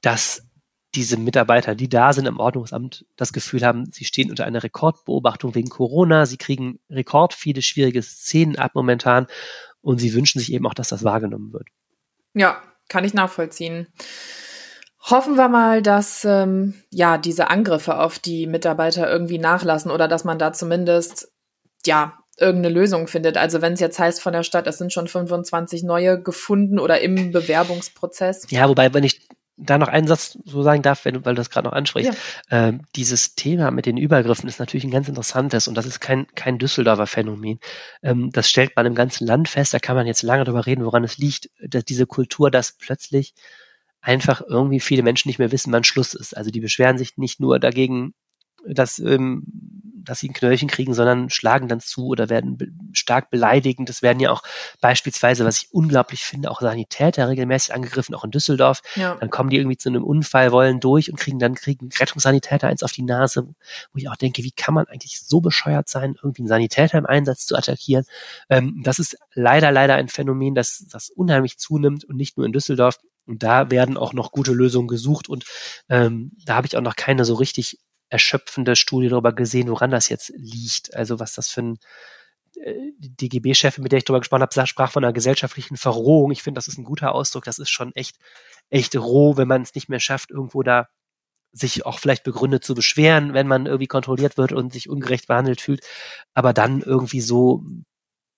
dass 0.01 0.43
diese 0.93 1.15
Mitarbeiter, 1.15 1.73
die 1.73 1.88
da 1.88 2.12
sind 2.12 2.25
im 2.25 2.38
Ordnungsamt, 2.38 3.06
das 3.15 3.32
Gefühl 3.32 3.63
haben, 3.63 3.89
sie 3.93 4.03
stehen 4.03 4.30
unter 4.30 4.45
einer 4.45 4.62
Rekordbeobachtung 4.62 5.56
wegen 5.56 5.69
Corona, 5.69 6.25
sie 6.25 6.38
kriegen 6.38 6.80
rekord 6.89 7.34
viele 7.34 7.62
schwierige 7.62 8.01
Szenen 8.01 8.58
ab 8.58 8.71
momentan 8.75 9.27
und 9.80 9.99
sie 9.99 10.13
wünschen 10.13 10.39
sich 10.39 10.51
eben 10.51 10.67
auch, 10.67 10.73
dass 10.73 10.89
das 10.89 11.06
wahrgenommen 11.06 11.53
wird. 11.53 11.69
Ja, 12.34 12.62
kann 12.89 13.06
ich 13.06 13.13
nachvollziehen. 13.13 13.88
Hoffen 15.09 15.35
wir 15.35 15.47
mal, 15.47 15.81
dass 15.81 16.25
ähm, 16.25 16.73
ja 16.91 17.17
diese 17.17 17.49
Angriffe 17.49 17.97
auf 17.99 18.19
die 18.19 18.45
Mitarbeiter 18.45 19.09
irgendwie 19.09 19.37
nachlassen 19.37 19.89
oder 19.89 20.07
dass 20.07 20.25
man 20.25 20.37
da 20.37 20.51
zumindest 20.51 21.31
ja 21.85 22.17
irgendeine 22.37 22.75
Lösung 22.75 23.07
findet. 23.07 23.37
Also 23.37 23.61
wenn 23.61 23.73
es 23.73 23.79
jetzt 23.79 23.99
heißt 23.99 24.21
von 24.21 24.33
der 24.33 24.43
Stadt, 24.43 24.67
es 24.67 24.77
sind 24.77 24.91
schon 24.91 25.07
25 25.07 25.83
neue 25.83 26.21
gefunden 26.21 26.77
oder 26.77 26.99
im 27.01 27.31
Bewerbungsprozess. 27.31 28.47
Ja, 28.49 28.67
wobei, 28.67 28.93
wenn 28.93 29.03
ich 29.03 29.27
da 29.57 29.77
noch 29.77 29.87
einen 29.87 30.07
Satz 30.07 30.37
so 30.45 30.61
sagen 30.61 30.83
darf, 30.83 31.03
wenn, 31.05 31.25
weil 31.25 31.33
du 31.33 31.39
das 31.39 31.49
gerade 31.49 31.67
noch 31.67 31.73
ansprichst. 31.73 32.13
Ja. 32.51 32.67
Ähm, 32.67 32.81
dieses 32.95 33.33
Thema 33.33 33.71
mit 33.71 33.87
den 33.87 33.97
Übergriffen 33.97 34.47
ist 34.47 34.59
natürlich 34.59 34.83
ein 34.83 34.91
ganz 34.91 35.07
interessantes 35.07 35.67
und 35.67 35.75
das 35.75 35.87
ist 35.87 35.99
kein, 35.99 36.27
kein 36.35 36.59
Düsseldorfer 36.59 37.07
Phänomen. 37.07 37.59
Ähm, 38.03 38.29
das 38.31 38.49
stellt 38.49 38.75
man 38.75 38.85
im 38.85 38.93
ganzen 38.93 39.25
Land 39.25 39.49
fest, 39.49 39.73
da 39.73 39.79
kann 39.79 39.95
man 39.95 40.05
jetzt 40.05 40.21
lange 40.21 40.43
darüber 40.43 40.67
reden, 40.67 40.85
woran 40.85 41.03
es 41.03 41.17
liegt, 41.17 41.49
dass 41.59 41.85
diese 41.85 42.05
Kultur, 42.05 42.51
dass 42.51 42.73
plötzlich 42.73 43.33
einfach 44.07 44.41
irgendwie 44.47 44.79
viele 44.79 45.03
Menschen 45.03 45.27
nicht 45.27 45.37
mehr 45.37 45.51
wissen, 45.51 45.73
wann 45.73 45.83
Schluss 45.83 46.13
ist. 46.13 46.35
Also 46.35 46.49
die 46.49 46.61
beschweren 46.61 46.97
sich 46.97 47.17
nicht 47.17 47.41
nur 47.41 47.59
dagegen, 47.59 48.13
dass 48.65 48.99
ähm, 48.99 49.43
dass 50.07 50.19
sie 50.19 50.29
ein 50.29 50.33
Knöllchen 50.33 50.67
kriegen, 50.67 50.93
sondern 50.93 51.29
schlagen 51.29 51.67
dann 51.67 51.79
zu 51.79 52.07
oder 52.07 52.29
werden 52.29 52.57
be 52.57 52.67
stark 52.93 53.29
beleidigend. 53.29 53.89
Es 53.89 54.01
werden 54.01 54.19
ja 54.19 54.31
auch 54.31 54.41
beispielsweise, 54.81 55.45
was 55.45 55.57
ich 55.57 55.73
unglaublich 55.73 56.23
finde, 56.23 56.49
auch 56.49 56.61
Sanitäter 56.61 57.27
regelmäßig 57.27 57.73
angegriffen, 57.73 58.15
auch 58.15 58.23
in 58.23 58.31
Düsseldorf. 58.31 58.81
Ja. 58.95 59.15
Dann 59.15 59.29
kommen 59.29 59.49
die 59.49 59.57
irgendwie 59.57 59.77
zu 59.77 59.89
einem 59.89 60.03
Unfall, 60.03 60.51
wollen 60.51 60.79
durch 60.79 61.11
und 61.11 61.19
kriegen 61.19 61.39
dann 61.39 61.55
kriegen 61.55 61.89
Rettungssanitäter 61.99 62.67
eins 62.67 62.83
auf 62.83 62.91
die 62.91 63.03
Nase, 63.03 63.43
wo 63.91 63.97
ich 63.97 64.09
auch 64.09 64.15
denke, 64.15 64.43
wie 64.43 64.51
kann 64.51 64.73
man 64.73 64.87
eigentlich 64.87 65.19
so 65.19 65.41
bescheuert 65.41 65.89
sein, 65.89 66.15
irgendwie 66.15 66.43
einen 66.43 66.47
Sanitäter 66.47 66.97
im 66.97 67.05
Einsatz 67.05 67.45
zu 67.45 67.55
attackieren? 67.55 68.05
Ähm, 68.49 68.81
das 68.83 68.99
ist 68.99 69.17
leider, 69.33 69.71
leider 69.71 69.95
ein 69.95 70.07
Phänomen, 70.07 70.55
das, 70.55 70.85
das 70.89 71.09
unheimlich 71.09 71.57
zunimmt 71.57 72.05
und 72.05 72.15
nicht 72.15 72.37
nur 72.37 72.45
in 72.45 72.53
Düsseldorf. 72.53 72.97
Und 73.27 73.43
da 73.43 73.69
werden 73.71 73.97
auch 73.97 74.13
noch 74.13 74.31
gute 74.31 74.53
Lösungen 74.53 74.87
gesucht 74.87 75.29
und 75.29 75.45
ähm, 75.89 76.31
da 76.45 76.55
habe 76.55 76.67
ich 76.67 76.77
auch 76.77 76.81
noch 76.81 76.95
keine 76.95 77.25
so 77.25 77.35
richtig 77.35 77.79
erschöpfende 78.09 78.75
Studie 78.75 79.09
darüber 79.09 79.33
gesehen, 79.33 79.69
woran 79.69 79.91
das 79.91 80.09
jetzt 80.09 80.31
liegt. 80.35 80.95
Also 80.95 81.19
was 81.19 81.33
das 81.33 81.49
für 81.49 81.61
ein 81.61 81.79
äh, 82.55 82.91
DGB-Chefin, 82.99 83.83
mit 83.83 83.91
der 83.91 83.97
ich 83.97 84.05
darüber 84.05 84.21
gesprochen 84.21 84.43
habe, 84.43 84.67
sprach 84.67 84.91
von 84.91 85.03
einer 85.03 85.13
gesellschaftlichen 85.13 85.77
Verrohung. 85.77 86.31
Ich 86.31 86.43
finde, 86.43 86.57
das 86.57 86.67
ist 86.67 86.77
ein 86.77 86.85
guter 86.85 87.13
Ausdruck. 87.13 87.43
Das 87.43 87.59
ist 87.59 87.69
schon 87.69 87.93
echt, 87.95 88.17
echt 88.69 88.95
roh, 88.95 89.37
wenn 89.37 89.47
man 89.47 89.61
es 89.61 89.75
nicht 89.75 89.89
mehr 89.89 89.99
schafft, 89.99 90.31
irgendwo 90.31 90.63
da 90.63 90.87
sich 91.51 91.85
auch 91.85 91.99
vielleicht 91.99 92.23
begründet 92.23 92.63
zu 92.63 92.75
beschweren, 92.75 93.33
wenn 93.33 93.47
man 93.47 93.65
irgendwie 93.65 93.87
kontrolliert 93.87 94.37
wird 94.37 94.51
und 94.51 94.73
sich 94.73 94.89
ungerecht 94.89 95.27
behandelt 95.27 95.61
fühlt, 95.61 95.81
aber 96.33 96.53
dann 96.53 96.81
irgendwie 96.81 97.21
so 97.21 97.63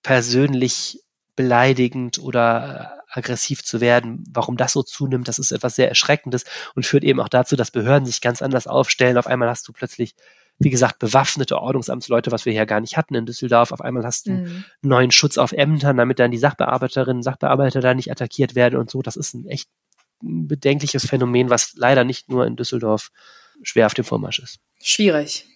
persönlich 0.02 1.00
beleidigend 1.36 2.18
oder 2.18 3.00
aggressiv 3.08 3.64
zu 3.64 3.80
werden. 3.80 4.24
Warum 4.30 4.56
das 4.56 4.72
so 4.72 4.82
zunimmt, 4.82 5.28
das 5.28 5.38
ist 5.38 5.52
etwas 5.52 5.74
sehr 5.74 5.88
Erschreckendes 5.88 6.44
und 6.74 6.86
führt 6.86 7.04
eben 7.04 7.20
auch 7.20 7.28
dazu, 7.28 7.56
dass 7.56 7.70
Behörden 7.70 8.06
sich 8.06 8.20
ganz 8.20 8.42
anders 8.42 8.66
aufstellen. 8.66 9.18
Auf 9.18 9.26
einmal 9.26 9.48
hast 9.48 9.66
du 9.66 9.72
plötzlich, 9.72 10.14
wie 10.58 10.70
gesagt, 10.70 10.98
bewaffnete 10.98 11.58
Ordnungsamtsleute, 11.58 12.30
was 12.30 12.44
wir 12.44 12.52
hier 12.52 12.66
gar 12.66 12.80
nicht 12.80 12.96
hatten 12.96 13.14
in 13.14 13.26
Düsseldorf. 13.26 13.72
Auf 13.72 13.80
einmal 13.80 14.04
hast 14.04 14.26
du 14.26 14.32
mhm. 14.32 14.64
neuen 14.82 15.10
Schutz 15.10 15.38
auf 15.38 15.52
Ämtern, 15.52 15.96
damit 15.96 16.18
dann 16.18 16.30
die 16.30 16.38
Sachbearbeiterinnen 16.38 17.18
und 17.18 17.22
Sachbearbeiter 17.22 17.80
da 17.80 17.94
nicht 17.94 18.10
attackiert 18.10 18.54
werden 18.54 18.78
und 18.78 18.90
so. 18.90 19.02
Das 19.02 19.16
ist 19.16 19.34
ein 19.34 19.46
echt 19.46 19.68
bedenkliches 20.22 21.06
Phänomen, 21.06 21.50
was 21.50 21.72
leider 21.74 22.04
nicht 22.04 22.28
nur 22.28 22.46
in 22.46 22.56
Düsseldorf 22.56 23.10
schwer 23.62 23.86
auf 23.86 23.94
dem 23.94 24.04
Vormarsch 24.04 24.38
ist. 24.38 24.60
Schwierig. 24.82 25.46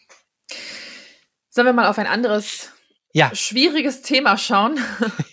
Sollen 1.51 1.67
wir 1.67 1.73
mal 1.73 1.89
auf 1.89 1.99
ein 1.99 2.07
anderes 2.07 2.74
ja. 3.15 3.35
schwieriges 3.35 4.03
Thema 4.03 4.37
schauen. 4.37 4.79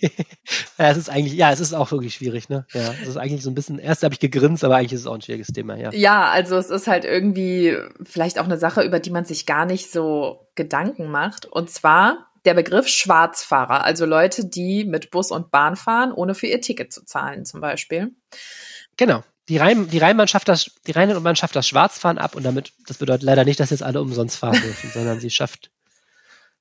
ja, 0.78 0.90
es 0.90 0.96
ist 0.96 1.10
eigentlich, 1.10 1.34
ja, 1.34 1.50
es 1.50 1.58
ist 1.58 1.74
auch 1.74 1.90
wirklich 1.90 2.14
schwierig, 2.14 2.48
ne? 2.48 2.64
Ja, 2.72 2.94
es 3.02 3.08
ist 3.08 3.16
eigentlich 3.16 3.42
so 3.42 3.50
ein 3.50 3.56
bisschen, 3.56 3.78
erst 3.78 4.04
habe 4.04 4.14
ich 4.14 4.20
gegrinst, 4.20 4.64
aber 4.64 4.76
eigentlich 4.76 4.92
ist 4.92 5.00
es 5.00 5.06
auch 5.06 5.14
ein 5.14 5.22
schwieriges 5.22 5.48
Thema, 5.48 5.76
ja. 5.76 5.92
Ja, 5.92 6.30
also 6.30 6.56
es 6.56 6.70
ist 6.70 6.86
halt 6.86 7.04
irgendwie 7.04 7.76
vielleicht 8.04 8.38
auch 8.38 8.44
eine 8.44 8.56
Sache, 8.56 8.82
über 8.82 9.00
die 9.00 9.10
man 9.10 9.24
sich 9.24 9.46
gar 9.46 9.66
nicht 9.66 9.90
so 9.90 10.48
Gedanken 10.54 11.10
macht. 11.10 11.44
Und 11.46 11.70
zwar 11.70 12.30
der 12.44 12.54
Begriff 12.54 12.86
Schwarzfahrer, 12.86 13.84
also 13.84 14.06
Leute, 14.06 14.46
die 14.46 14.84
mit 14.84 15.10
Bus 15.10 15.32
und 15.32 15.50
Bahn 15.50 15.74
fahren, 15.74 16.12
ohne 16.12 16.34
für 16.36 16.46
ihr 16.46 16.60
Ticket 16.60 16.92
zu 16.92 17.04
zahlen, 17.04 17.44
zum 17.44 17.60
Beispiel. 17.60 18.12
Genau. 18.96 19.24
Die, 19.48 19.56
Rhein, 19.56 19.88
die 19.88 19.98
Rheinbahn 19.98 20.28
schafft 20.28 20.48
das, 20.48 20.70
die 20.86 20.92
Rheinbahn 20.92 21.34
schafft 21.34 21.56
das 21.56 21.66
Schwarzfahren 21.66 22.18
ab 22.18 22.36
und 22.36 22.44
damit, 22.44 22.72
das 22.86 22.98
bedeutet 22.98 23.24
leider 23.24 23.44
nicht, 23.44 23.58
dass 23.58 23.70
jetzt 23.70 23.82
alle 23.82 24.00
umsonst 24.00 24.36
fahren 24.36 24.60
dürfen, 24.60 24.90
sondern 24.94 25.18
sie 25.18 25.30
schafft 25.30 25.72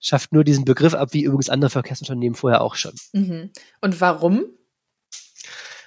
schafft 0.02 0.34
nur 0.34 0.44
diesen 0.44 0.66
Begriff 0.66 0.94
ab, 0.94 1.14
wie 1.14 1.24
übrigens 1.24 1.50
andere 1.50 1.70
Verkehrsunternehmen 1.70 2.36
vorher 2.36 2.62
auch 2.62 2.76
schon. 2.76 2.94
Mhm. 3.14 3.52
Und 3.80 4.02
warum? 4.02 4.46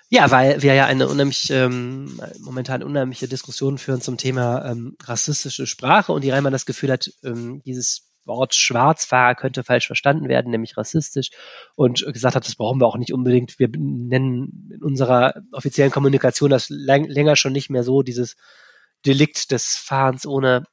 Ja, 0.09 0.31
weil 0.31 0.63
wir 0.63 0.75
ja 0.75 0.87
eine 0.87 1.09
unheimlich, 1.09 1.51
ähm, 1.51 2.21
momentan 2.39 2.83
unheimliche 2.83 3.27
Diskussion 3.27 3.79
führen 3.79 4.01
zum 4.01 4.17
Thema 4.17 4.65
ähm, 4.71 4.97
rassistische 5.03 5.67
Sprache 5.67 6.13
und 6.13 6.23
die 6.23 6.31
Reimann 6.31 6.53
das 6.53 6.67
Gefühl 6.67 6.93
hat, 6.93 7.11
ähm, 7.25 7.63
dieses 7.65 8.11
Wort 8.25 8.55
Schwarzfahrer 8.55 9.35
könnte 9.35 9.65
falsch 9.65 9.87
verstanden 9.87 10.29
werden, 10.29 10.51
nämlich 10.51 10.77
rassistisch 10.77 11.31
und 11.75 12.07
gesagt 12.13 12.37
hat, 12.37 12.47
das 12.47 12.55
brauchen 12.55 12.81
wir 12.81 12.87
auch 12.87 12.97
nicht 12.97 13.13
unbedingt. 13.13 13.59
Wir 13.59 13.69
nennen 13.69 14.71
in 14.73 14.83
unserer 14.83 15.35
offiziellen 15.53 15.93
Kommunikation 15.93 16.51
das 16.51 16.69
länger 16.71 17.37
schon 17.37 17.53
nicht 17.53 17.69
mehr 17.69 17.83
so, 17.83 18.03
dieses 18.03 18.37
Delikt 19.05 19.51
des 19.51 19.77
Fahrens 19.77 20.27
ohne 20.27 20.65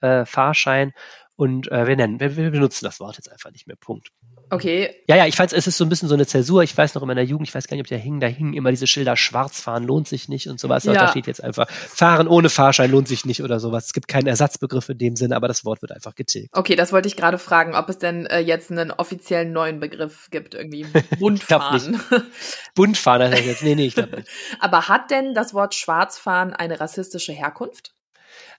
äh, 0.00 0.24
Fahrschein 0.24 0.92
und 1.36 1.70
äh, 1.70 1.86
wir 1.86 1.96
nennen, 1.96 2.18
wir, 2.18 2.36
wir 2.36 2.50
benutzen 2.50 2.84
das 2.84 2.98
Wort 2.98 3.16
jetzt 3.16 3.30
einfach 3.30 3.50
nicht 3.52 3.66
mehr. 3.66 3.76
Punkt. 3.76 4.08
Okay. 4.48 4.94
Ja, 5.08 5.16
ja, 5.16 5.26
ich 5.26 5.36
fand, 5.36 5.52
es 5.52 5.66
ist 5.66 5.76
so 5.76 5.84
ein 5.84 5.88
bisschen 5.88 6.08
so 6.08 6.14
eine 6.14 6.26
Zäsur. 6.26 6.62
Ich 6.62 6.76
weiß 6.76 6.94
noch 6.94 7.02
in 7.02 7.08
meiner 7.08 7.22
Jugend, 7.22 7.48
ich 7.48 7.54
weiß 7.54 7.66
gar 7.66 7.76
nicht, 7.76 7.84
ob 7.84 7.88
der 7.88 7.98
hing, 7.98 8.20
da 8.20 8.26
hingen 8.26 8.54
immer 8.54 8.70
diese 8.70 8.86
Schilder, 8.86 9.16
schwarz 9.16 9.60
fahren 9.60 9.84
lohnt 9.84 10.08
sich 10.08 10.28
nicht 10.28 10.48
und 10.48 10.60
sowas. 10.60 10.84
Ja. 10.84 10.94
Da 10.94 11.08
steht 11.08 11.26
jetzt 11.26 11.42
einfach, 11.42 11.68
fahren 11.70 12.28
ohne 12.28 12.48
Fahrschein 12.48 12.90
lohnt 12.90 13.08
sich 13.08 13.26
nicht 13.26 13.42
oder 13.42 13.60
sowas. 13.60 13.86
Es 13.86 13.92
gibt 13.92 14.08
keinen 14.08 14.28
Ersatzbegriff 14.28 14.88
in 14.88 14.98
dem 14.98 15.16
Sinne, 15.16 15.36
aber 15.36 15.48
das 15.48 15.64
Wort 15.64 15.82
wird 15.82 15.92
einfach 15.92 16.14
getilgt. 16.14 16.50
Okay, 16.52 16.76
das 16.76 16.92
wollte 16.92 17.08
ich 17.08 17.16
gerade 17.16 17.38
fragen, 17.38 17.74
ob 17.74 17.88
es 17.88 17.98
denn 17.98 18.26
äh, 18.26 18.38
jetzt 18.38 18.70
einen 18.70 18.90
offiziellen 18.90 19.52
neuen 19.52 19.80
Begriff 19.80 20.28
gibt, 20.30 20.54
irgendwie 20.54 20.86
Buntfahren. 21.18 22.00
Buntfahren, 22.74 23.20
das 23.20 23.32
heißt 23.32 23.46
jetzt, 23.46 23.62
nee, 23.62 23.74
nee, 23.74 23.86
ich 23.86 23.94
glaube 23.94 24.16
nicht. 24.16 24.28
aber 24.60 24.88
hat 24.88 25.10
denn 25.10 25.34
das 25.34 25.54
Wort 25.54 25.74
Schwarzfahren 25.74 26.52
eine 26.52 26.80
rassistische 26.80 27.32
Herkunft? 27.32 27.94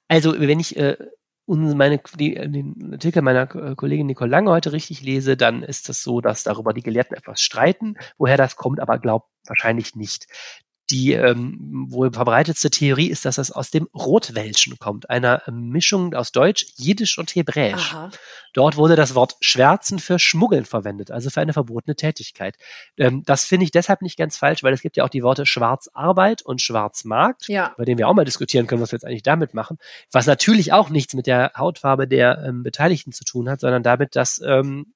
Also, 0.07 0.39
wenn 0.39 0.59
ich 0.59 0.77
äh, 0.77 0.97
und 1.47 1.77
meine, 1.77 2.01
die, 2.19 2.35
den 2.35 2.91
Artikel 2.91 3.21
meiner 3.21 3.47
Kollegin 3.47 4.05
Nicole 4.05 4.29
Lange 4.29 4.51
heute 4.51 4.73
richtig 4.73 5.01
lese, 5.01 5.37
dann 5.37 5.63
ist 5.63 5.87
es 5.87 6.03
so, 6.03 6.19
dass 6.19 6.43
darüber 6.43 6.73
die 6.73 6.83
Gelehrten 6.83 7.15
etwas 7.15 7.41
streiten. 7.41 7.95
Woher 8.17 8.35
das 8.35 8.57
kommt, 8.57 8.81
aber 8.81 8.99
glaubt 8.99 9.29
wahrscheinlich 9.45 9.95
nicht. 9.95 10.27
Die 10.89 11.13
ähm, 11.13 11.87
wohl 11.89 12.11
verbreitetste 12.13 12.69
Theorie 12.69 13.09
ist, 13.09 13.25
dass 13.25 13.35
das 13.35 13.51
aus 13.51 13.71
dem 13.71 13.87
Rotwelschen 13.93 14.79
kommt, 14.79 15.09
einer 15.09 15.41
Mischung 15.51 16.13
aus 16.13 16.31
Deutsch, 16.31 16.65
Jiddisch 16.77 17.17
und 17.17 17.35
Hebräisch. 17.35 17.93
Aha. 17.93 18.09
Dort 18.53 18.77
wurde 18.77 18.95
das 18.95 19.13
Wort 19.13 19.35
Schwärzen 19.41 19.99
für 19.99 20.17
Schmuggeln 20.17 20.65
verwendet, 20.65 21.11
also 21.11 21.29
für 21.29 21.41
eine 21.41 21.53
verbotene 21.53 21.95
Tätigkeit. 21.95 22.55
Ähm, 22.97 23.23
das 23.25 23.43
finde 23.43 23.65
ich 23.65 23.71
deshalb 23.71 24.01
nicht 24.01 24.17
ganz 24.17 24.37
falsch, 24.37 24.63
weil 24.63 24.73
es 24.73 24.81
gibt 24.81 24.97
ja 24.97 25.03
auch 25.03 25.09
die 25.09 25.23
Worte 25.23 25.45
Schwarzarbeit 25.45 26.41
und 26.41 26.61
Schwarzmarkt, 26.61 27.47
ja. 27.49 27.73
bei 27.77 27.85
denen 27.85 27.97
wir 27.97 28.07
auch 28.07 28.13
mal 28.13 28.25
diskutieren 28.25 28.65
können, 28.65 28.81
was 28.81 28.91
wir 28.91 28.97
jetzt 28.97 29.05
eigentlich 29.05 29.23
damit 29.23 29.53
machen, 29.53 29.77
was 30.11 30.25
natürlich 30.25 30.73
auch 30.73 30.89
nichts 30.89 31.13
mit 31.13 31.27
der 31.27 31.51
Hautfarbe 31.57 32.07
der 32.07 32.43
ähm, 32.45 32.63
Beteiligten 32.63 33.11
zu 33.11 33.25
tun 33.25 33.49
hat, 33.49 33.59
sondern 33.59 33.83
damit, 33.83 34.15
dass 34.15 34.41
ähm, 34.43 34.93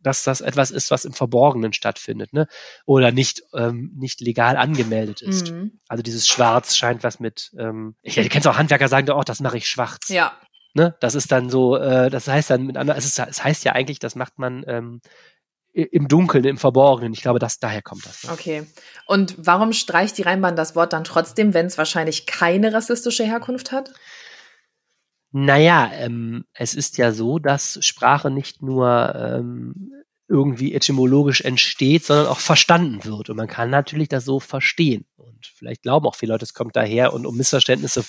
dass 0.00 0.24
das 0.24 0.40
etwas 0.40 0.70
ist, 0.70 0.90
was 0.90 1.04
im 1.04 1.12
Verborgenen 1.12 1.72
stattfindet, 1.72 2.32
ne? 2.32 2.46
Oder 2.86 3.12
nicht, 3.12 3.42
ähm, 3.54 3.92
nicht 3.96 4.20
legal 4.20 4.56
angemeldet 4.56 5.22
ist. 5.22 5.50
Mhm. 5.50 5.80
Also 5.88 6.02
dieses 6.02 6.28
Schwarz 6.28 6.76
scheint 6.76 7.02
was 7.02 7.20
mit, 7.20 7.50
ähm, 7.58 7.96
ich, 8.02 8.14
du 8.14 8.28
kennst 8.28 8.46
auch 8.46 8.58
Handwerker 8.58 8.88
sagen, 8.88 9.10
oh, 9.10 9.22
das 9.22 9.40
mache 9.40 9.58
ich 9.58 9.68
schwarz. 9.68 10.08
Ja. 10.08 10.32
Ne? 10.74 10.94
Das 11.00 11.14
ist 11.14 11.32
dann 11.32 11.50
so, 11.50 11.76
äh, 11.76 12.10
das 12.10 12.28
heißt 12.28 12.50
dann 12.50 12.66
mit 12.66 12.76
anderen, 12.76 12.98
es, 12.98 13.04
ist, 13.04 13.18
es 13.18 13.42
heißt 13.42 13.64
ja 13.64 13.72
eigentlich, 13.72 13.98
das 13.98 14.14
macht 14.14 14.38
man 14.38 14.64
ähm, 14.66 15.00
im 15.72 16.08
Dunkeln, 16.08 16.44
im 16.44 16.58
Verborgenen. 16.58 17.12
Ich 17.12 17.22
glaube, 17.22 17.38
dass 17.38 17.58
daher 17.58 17.82
kommt 17.82 18.04
das. 18.06 18.24
Ne? 18.24 18.32
Okay. 18.32 18.66
Und 19.06 19.34
warum 19.38 19.72
streicht 19.72 20.18
die 20.18 20.22
Rheinbahn 20.22 20.56
das 20.56 20.74
Wort 20.74 20.92
dann 20.92 21.04
trotzdem, 21.04 21.54
wenn 21.54 21.66
es 21.66 21.78
wahrscheinlich 21.78 22.26
keine 22.26 22.72
rassistische 22.72 23.24
Herkunft 23.24 23.70
hat? 23.70 23.92
Naja, 25.30 25.90
ähm, 25.92 26.44
es 26.54 26.74
ist 26.74 26.96
ja 26.96 27.12
so, 27.12 27.38
dass 27.38 27.78
Sprache 27.84 28.30
nicht 28.30 28.62
nur 28.62 29.14
ähm, 29.14 29.92
irgendwie 30.28 30.74
etymologisch 30.74 31.40
entsteht, 31.40 32.04
sondern 32.04 32.26
auch 32.26 32.38
verstanden 32.38 33.04
wird. 33.04 33.30
Und 33.30 33.36
man 33.36 33.48
kann 33.48 33.70
natürlich 33.70 34.08
das 34.08 34.24
so 34.24 34.40
verstehen. 34.40 35.06
Und 35.16 35.46
vielleicht 35.46 35.82
glauben 35.82 36.06
auch 36.06 36.14
viele 36.14 36.32
Leute, 36.32 36.44
es 36.44 36.52
kommt 36.52 36.76
daher 36.76 37.14
und 37.14 37.26
um 37.26 37.36
Missverständnisse 37.36 38.04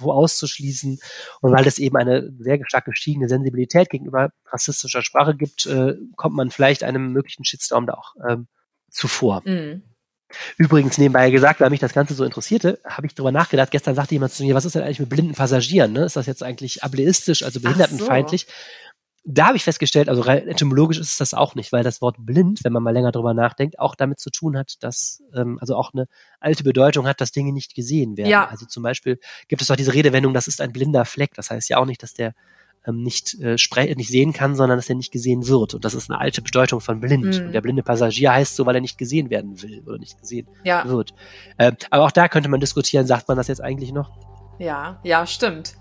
auszuschließen 0.00 0.98
und 1.40 1.52
weil 1.52 1.66
es 1.66 1.78
eben 1.78 1.96
eine 1.96 2.30
sehr 2.38 2.58
stark 2.66 2.86
gestiegene 2.86 3.28
Sensibilität 3.28 3.90
gegenüber 3.90 4.30
rassistischer 4.46 5.02
Sprache 5.02 5.36
gibt, 5.36 5.66
äh, 5.66 5.94
kommt 6.16 6.36
man 6.36 6.50
vielleicht 6.50 6.84
einem 6.84 7.12
möglichen 7.12 7.44
Shitstorm 7.44 7.86
da 7.86 7.94
auch 7.94 8.14
ähm, 8.28 8.48
zuvor. 8.90 9.42
Mhm. 9.44 9.82
Übrigens 10.56 10.98
nebenbei 10.98 11.30
gesagt, 11.30 11.60
weil 11.60 11.70
mich 11.70 11.80
das 11.80 11.94
Ganze 11.94 12.14
so 12.14 12.24
interessierte, 12.24 12.80
habe 12.84 13.06
ich 13.06 13.14
darüber 13.14 13.32
nachgedacht. 13.32 13.70
Gestern 13.70 13.94
sagte 13.94 14.14
jemand 14.14 14.32
zu 14.32 14.44
mir, 14.44 14.54
was 14.54 14.64
ist 14.64 14.74
denn 14.74 14.82
eigentlich 14.82 15.00
mit 15.00 15.08
blinden 15.08 15.34
Passagieren? 15.34 15.92
Ne? 15.92 16.04
Ist 16.04 16.16
das 16.16 16.26
jetzt 16.26 16.42
eigentlich 16.42 16.82
ableistisch, 16.82 17.42
also 17.42 17.60
behindertenfeindlich? 17.60 18.42
So. 18.42 18.52
Da 19.30 19.48
habe 19.48 19.56
ich 19.56 19.64
festgestellt, 19.64 20.08
also 20.08 20.24
etymologisch 20.24 20.98
ist 20.98 21.20
das 21.20 21.34
auch 21.34 21.54
nicht, 21.54 21.72
weil 21.72 21.82
das 21.82 22.00
Wort 22.00 22.16
blind, 22.18 22.60
wenn 22.64 22.72
man 22.72 22.82
mal 22.82 22.92
länger 22.92 23.12
drüber 23.12 23.34
nachdenkt, 23.34 23.78
auch 23.78 23.94
damit 23.94 24.20
zu 24.20 24.30
tun 24.30 24.56
hat, 24.56 24.76
dass 24.80 25.22
ähm, 25.34 25.58
also 25.60 25.76
auch 25.76 25.92
eine 25.92 26.06
alte 26.40 26.64
Bedeutung 26.64 27.06
hat, 27.06 27.20
dass 27.20 27.32
Dinge 27.32 27.52
nicht 27.52 27.74
gesehen 27.74 28.16
werden. 28.16 28.30
Ja. 28.30 28.46
Also 28.48 28.64
zum 28.64 28.82
Beispiel 28.82 29.18
gibt 29.48 29.60
es 29.60 29.68
doch 29.68 29.76
diese 29.76 29.92
Redewendung, 29.92 30.32
das 30.32 30.48
ist 30.48 30.60
ein 30.62 30.72
blinder 30.72 31.04
Fleck. 31.04 31.34
Das 31.34 31.50
heißt 31.50 31.68
ja 31.68 31.76
auch 31.76 31.84
nicht, 31.84 32.02
dass 32.02 32.14
der 32.14 32.32
ähm, 32.88 33.02
nicht, 33.02 33.36
äh, 33.40 33.56
nicht 33.94 34.08
sehen 34.08 34.32
kann, 34.32 34.56
sondern 34.56 34.78
dass 34.78 34.88
er 34.88 34.96
nicht 34.96 35.12
gesehen 35.12 35.46
wird. 35.46 35.74
Und 35.74 35.84
das 35.84 35.94
ist 35.94 36.10
eine 36.10 36.20
alte 36.20 36.42
Bedeutung 36.42 36.80
von 36.80 37.00
blind. 37.00 37.38
Mhm. 37.38 37.46
Und 37.46 37.52
der 37.52 37.60
blinde 37.60 37.82
Passagier 37.82 38.32
heißt 38.32 38.56
so, 38.56 38.66
weil 38.66 38.74
er 38.74 38.80
nicht 38.80 38.98
gesehen 38.98 39.30
werden 39.30 39.62
will 39.62 39.82
oder 39.86 39.98
nicht 39.98 40.18
gesehen 40.20 40.48
ja. 40.64 40.88
wird. 40.88 41.14
Ähm, 41.58 41.76
aber 41.90 42.04
auch 42.04 42.10
da 42.10 42.28
könnte 42.28 42.48
man 42.48 42.60
diskutieren, 42.60 43.06
sagt 43.06 43.28
man 43.28 43.36
das 43.36 43.48
jetzt 43.48 43.62
eigentlich 43.62 43.92
noch? 43.92 44.10
Ja, 44.58 44.98
ja, 45.04 45.26
stimmt. 45.26 45.74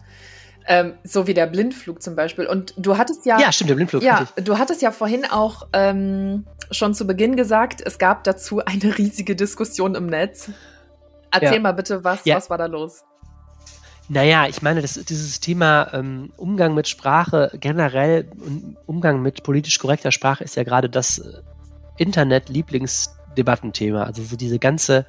Ähm, 0.70 0.96
so 1.04 1.28
wie 1.28 1.34
der 1.34 1.48
Blindflug 1.48 2.02
zum 2.02 2.16
Beispiel. 2.16 2.46
Und 2.46 2.74
du 2.78 2.98
hattest 2.98 3.26
ja. 3.26 3.40
Ja, 3.40 3.52
stimmt, 3.54 3.70
der 3.70 3.76
Blindflug. 3.76 4.04
Ja, 4.04 4.28
du 4.36 4.58
hattest 4.58 4.82
ja 4.82 4.92
vorhin 4.92 5.24
auch 5.26 5.68
ähm, 5.72 6.46
schon 6.72 6.94
zu 6.94 7.08
Beginn 7.08 7.38
gesagt, 7.38 7.82
es 7.86 7.98
gab 8.00 8.26
dazu 8.26 8.64
eine 8.66 8.98
riesige 8.98 9.36
Diskussion 9.36 9.96
im 9.96 10.08
Netz. 10.08 10.52
Erzähl 11.32 11.54
ja. 11.54 11.60
mal 11.60 11.72
bitte, 11.72 12.04
was, 12.04 12.26
ja. 12.26 12.36
was 12.36 12.50
war 12.50 12.58
da 12.58 12.66
los? 12.66 13.04
Naja, 14.10 14.48
ich 14.48 14.62
meine, 14.62 14.82
das, 14.82 14.94
dieses 14.94 15.42
Thema 15.42 15.94
ähm, 15.94 16.32
Umgang 16.38 16.74
mit 16.74 16.88
Sprache 16.88 17.52
generell 17.60 18.30
und 18.40 18.78
Umgang 18.86 19.22
mit 19.22 19.44
politisch 19.44 19.80
korrekter 19.80 20.14
Sprache 20.14 20.46
ist 20.46 20.56
ja 20.56 20.64
gerade 20.64 20.90
das 20.90 21.20
äh, 21.20 21.42
Internet-Lieblingsdebattenthema. 21.98 24.04
Also 24.04 24.24
so 24.24 24.38
diese 24.38 24.60
ganze 24.60 25.06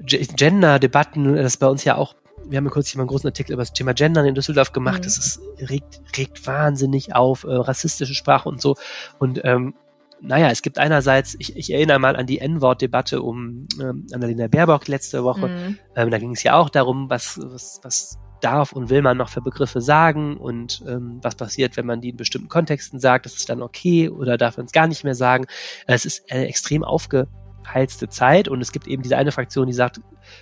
Gender-Debatten, 0.00 1.36
das 1.36 1.56
bei 1.56 1.66
uns 1.66 1.84
ja 1.84 1.96
auch, 1.96 2.14
wir 2.48 2.58
haben 2.58 2.64
ja 2.64 2.70
kürzlich 2.70 2.96
mal 2.96 3.02
einen 3.02 3.08
großen 3.08 3.28
Artikel 3.28 3.52
über 3.52 3.62
das 3.62 3.72
Thema 3.72 3.92
Gendern 3.92 4.26
in 4.26 4.34
Düsseldorf 4.34 4.72
gemacht, 4.72 5.00
mhm. 5.00 5.04
das 5.04 5.18
ist, 5.18 5.40
regt, 5.68 6.00
regt 6.16 6.46
wahnsinnig 6.46 7.14
auf, 7.14 7.44
äh, 7.44 7.52
rassistische 7.52 8.14
Sprache 8.14 8.48
und 8.48 8.60
so. 8.60 8.76
Und 9.18 9.40
ähm, 9.44 9.74
naja, 10.22 10.50
es 10.50 10.62
gibt 10.62 10.78
einerseits, 10.78 11.34
ich, 11.38 11.56
ich 11.56 11.72
erinnere 11.72 11.98
mal 11.98 12.14
an 12.14 12.26
die 12.26 12.38
N-Wort-Debatte 12.38 13.22
um 13.22 13.66
ähm, 13.80 14.06
Annalena 14.12 14.46
Baerbock 14.46 14.86
letzte 14.86 15.24
Woche. 15.24 15.48
Mhm. 15.48 15.78
Ähm, 15.96 16.10
da 16.10 16.18
ging 16.18 16.32
es 16.32 16.42
ja 16.44 16.54
auch 16.54 16.70
darum, 16.70 17.10
was, 17.10 17.40
was, 17.42 17.80
was 17.82 18.18
darf 18.40 18.72
und 18.72 18.88
will 18.88 19.02
man 19.02 19.16
noch 19.16 19.28
für 19.28 19.40
Begriffe 19.40 19.80
sagen 19.80 20.36
und 20.36 20.82
ähm, 20.86 21.18
was 21.22 21.34
passiert, 21.34 21.76
wenn 21.76 21.86
man 21.86 22.00
die 22.00 22.10
in 22.10 22.16
bestimmten 22.16 22.48
Kontexten 22.48 23.00
sagt, 23.00 23.26
ist 23.26 23.36
es 23.36 23.46
dann 23.46 23.62
okay 23.62 24.08
oder 24.08 24.36
darf 24.36 24.56
man 24.56 24.66
es 24.66 24.72
gar 24.72 24.86
nicht 24.86 25.04
mehr 25.04 25.14
sagen. 25.14 25.46
Es 25.86 26.04
ist 26.04 26.30
eine 26.30 26.46
extrem 26.46 26.84
aufgeheizte 26.84 28.08
Zeit 28.08 28.48
und 28.48 28.60
es 28.60 28.72
gibt 28.72 28.86
eben 28.86 29.02
diese 29.02 29.16
eine 29.16 29.32
Fraktion, 29.32 29.66
die 29.66 29.72
sagt, 29.72 30.00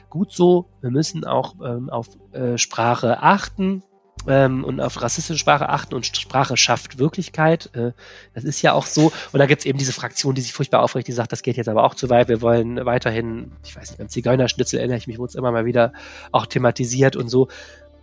gut 0.09 0.33
so, 0.33 0.71
wir 0.83 0.91
müssen 0.91 1.25
auch 1.25 1.55
ähm, 1.65 1.89
auf 1.89 2.09
äh, 2.33 2.59
Sprache 2.59 3.23
achten, 3.23 3.83
ähm, 4.27 4.65
und 4.65 4.81
auf 4.81 5.01
rassistische 5.01 5.39
Sprache 5.39 5.69
achten 5.69 5.95
und 5.95 6.07
Sprache 6.07 6.57
schafft 6.57 6.99
Wirklichkeit. 6.99 7.71
Äh, 7.75 7.93
das 8.35 8.45
ist 8.45 8.63
ja 8.63 8.73
auch 8.73 8.87
so. 8.87 9.13
Und 9.33 9.39
da 9.39 9.47
gibt 9.47 9.61
es 9.61 9.67
eben 9.67 9.79
diese 9.79 9.93
Fraktion, 9.93 10.35
die 10.35 10.43
sich 10.43 10.53
furchtbar 10.53 10.83
aufregt, 10.83 11.09
die 11.09 11.13
sagt, 11.13 11.33
das 11.33 11.43
geht 11.43 11.57
jetzt 11.57 11.69
aber 11.69 11.85
auch 11.85 11.95
zu 11.95 12.11
weit. 12.11 12.29
Wir 12.29 12.43
wollen 12.43 12.85
weiterhin, 12.85 13.53
ich 13.65 13.77
weiß 13.77 13.91
nicht, 13.91 13.99
beim 13.99 14.09
Zigeunerschnitzel 14.09 14.79
erinnere 14.79 14.99
ich 14.99 15.07
mich, 15.07 15.19
wurde 15.19 15.31
es 15.31 15.35
immer 15.35 15.53
mal 15.53 15.65
wieder 15.65 15.93
auch 16.33 16.47
thematisiert 16.47 17.17
und 17.17 17.29
so 17.29 17.49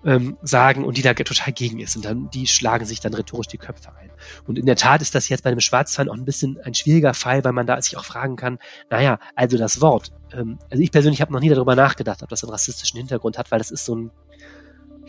ähm, 0.06 0.38
sagen 0.42 0.86
und 0.86 0.98
die 0.98 1.02
da 1.02 1.14
total 1.14 1.54
gegen 1.54 1.80
ist. 1.80 1.96
Und 1.96 2.06
dann, 2.06 2.30
die 2.30 2.48
schlagen 2.48 2.86
sich 2.86 3.00
dann 3.00 3.14
rhetorisch 3.14 3.48
die 3.48 3.58
Köpfe 3.58 3.90
ein. 4.00 4.10
Und 4.46 4.58
in 4.58 4.66
der 4.66 4.76
Tat 4.76 5.02
ist 5.02 5.16
das 5.16 5.30
jetzt 5.30 5.44
bei 5.44 5.50
dem 5.50 5.60
Schwarzfahren 5.60 6.10
auch 6.10 6.16
ein 6.16 6.26
bisschen 6.26 6.60
ein 6.64 6.74
schwieriger 6.74 7.14
Fall, 7.14 7.44
weil 7.44 7.54
man 7.54 7.68
da 7.68 7.82
sich 7.82 7.98
auch 7.98 8.06
fragen 8.06 8.36
kann, 8.36 8.60
naja, 8.90 9.20
also 9.36 9.58
das 9.58 9.82
Wort, 9.82 10.12
ähm, 10.34 10.60
also 10.70 10.82
ich 10.82 10.92
persönlich 10.92 11.22
habe 11.22 11.34
noch 11.34 11.40
nie 11.40 11.50
darüber 11.50 11.76
nachgedacht, 11.76 12.24
ob 12.24 12.30
das 12.30 12.44
einen 12.44 12.52
rassistischen 12.52 12.98
Hintergrund 12.98 13.38
hat, 13.38 13.52
weil 13.52 13.60
das 13.60 13.72
ist 13.72 13.86
so 13.86 13.96
ein 13.96 14.12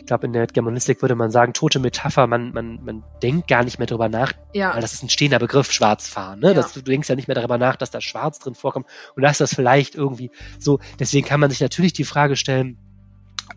glaube, 0.09 0.25
in 0.25 0.33
der 0.33 0.47
Germanistik 0.47 1.01
würde 1.01 1.15
man 1.15 1.31
sagen, 1.31 1.53
tote 1.53 1.79
Metapher, 1.79 2.27
man, 2.27 2.51
man, 2.51 2.83
man 2.83 3.03
denkt 3.23 3.47
gar 3.47 3.63
nicht 3.63 3.79
mehr 3.79 3.87
darüber 3.87 4.09
nach, 4.09 4.33
ja. 4.53 4.73
weil 4.73 4.81
das 4.81 4.93
ist 4.93 5.03
ein 5.03 5.09
stehender 5.09 5.39
Begriff, 5.39 5.71
Schwarzfahren. 5.71 6.39
Ne? 6.39 6.49
Ja. 6.49 6.53
Das, 6.55 6.73
du 6.73 6.81
denkst 6.81 7.07
ja 7.07 7.15
nicht 7.15 7.27
mehr 7.27 7.35
darüber 7.35 7.57
nach, 7.57 7.77
dass 7.77 7.91
da 7.91 8.01
Schwarz 8.01 8.39
drin 8.39 8.55
vorkommt 8.55 8.87
und 9.15 9.23
dass 9.23 9.37
das 9.37 9.53
vielleicht 9.53 9.95
irgendwie 9.95 10.31
so, 10.57 10.79
deswegen 10.99 11.25
kann 11.25 11.39
man 11.39 11.49
sich 11.49 11.61
natürlich 11.61 11.93
die 11.93 12.03
Frage 12.03 12.35
stellen, 12.35 12.77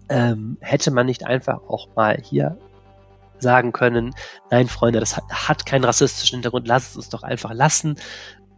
ähm, 0.08 0.58
hätte 0.60 0.90
man 0.90 1.06
nicht 1.06 1.26
einfach 1.26 1.60
auch 1.68 1.88
mal 1.96 2.18
hier 2.22 2.58
sagen 3.38 3.72
können, 3.72 4.14
nein, 4.50 4.68
Freunde, 4.68 5.00
das 5.00 5.16
hat, 5.16 5.24
hat 5.30 5.66
keinen 5.66 5.84
rassistischen 5.84 6.36
Hintergrund, 6.36 6.68
lass 6.68 6.90
es 6.90 6.96
uns 6.96 7.08
doch 7.08 7.24
einfach 7.24 7.52
lassen. 7.52 7.96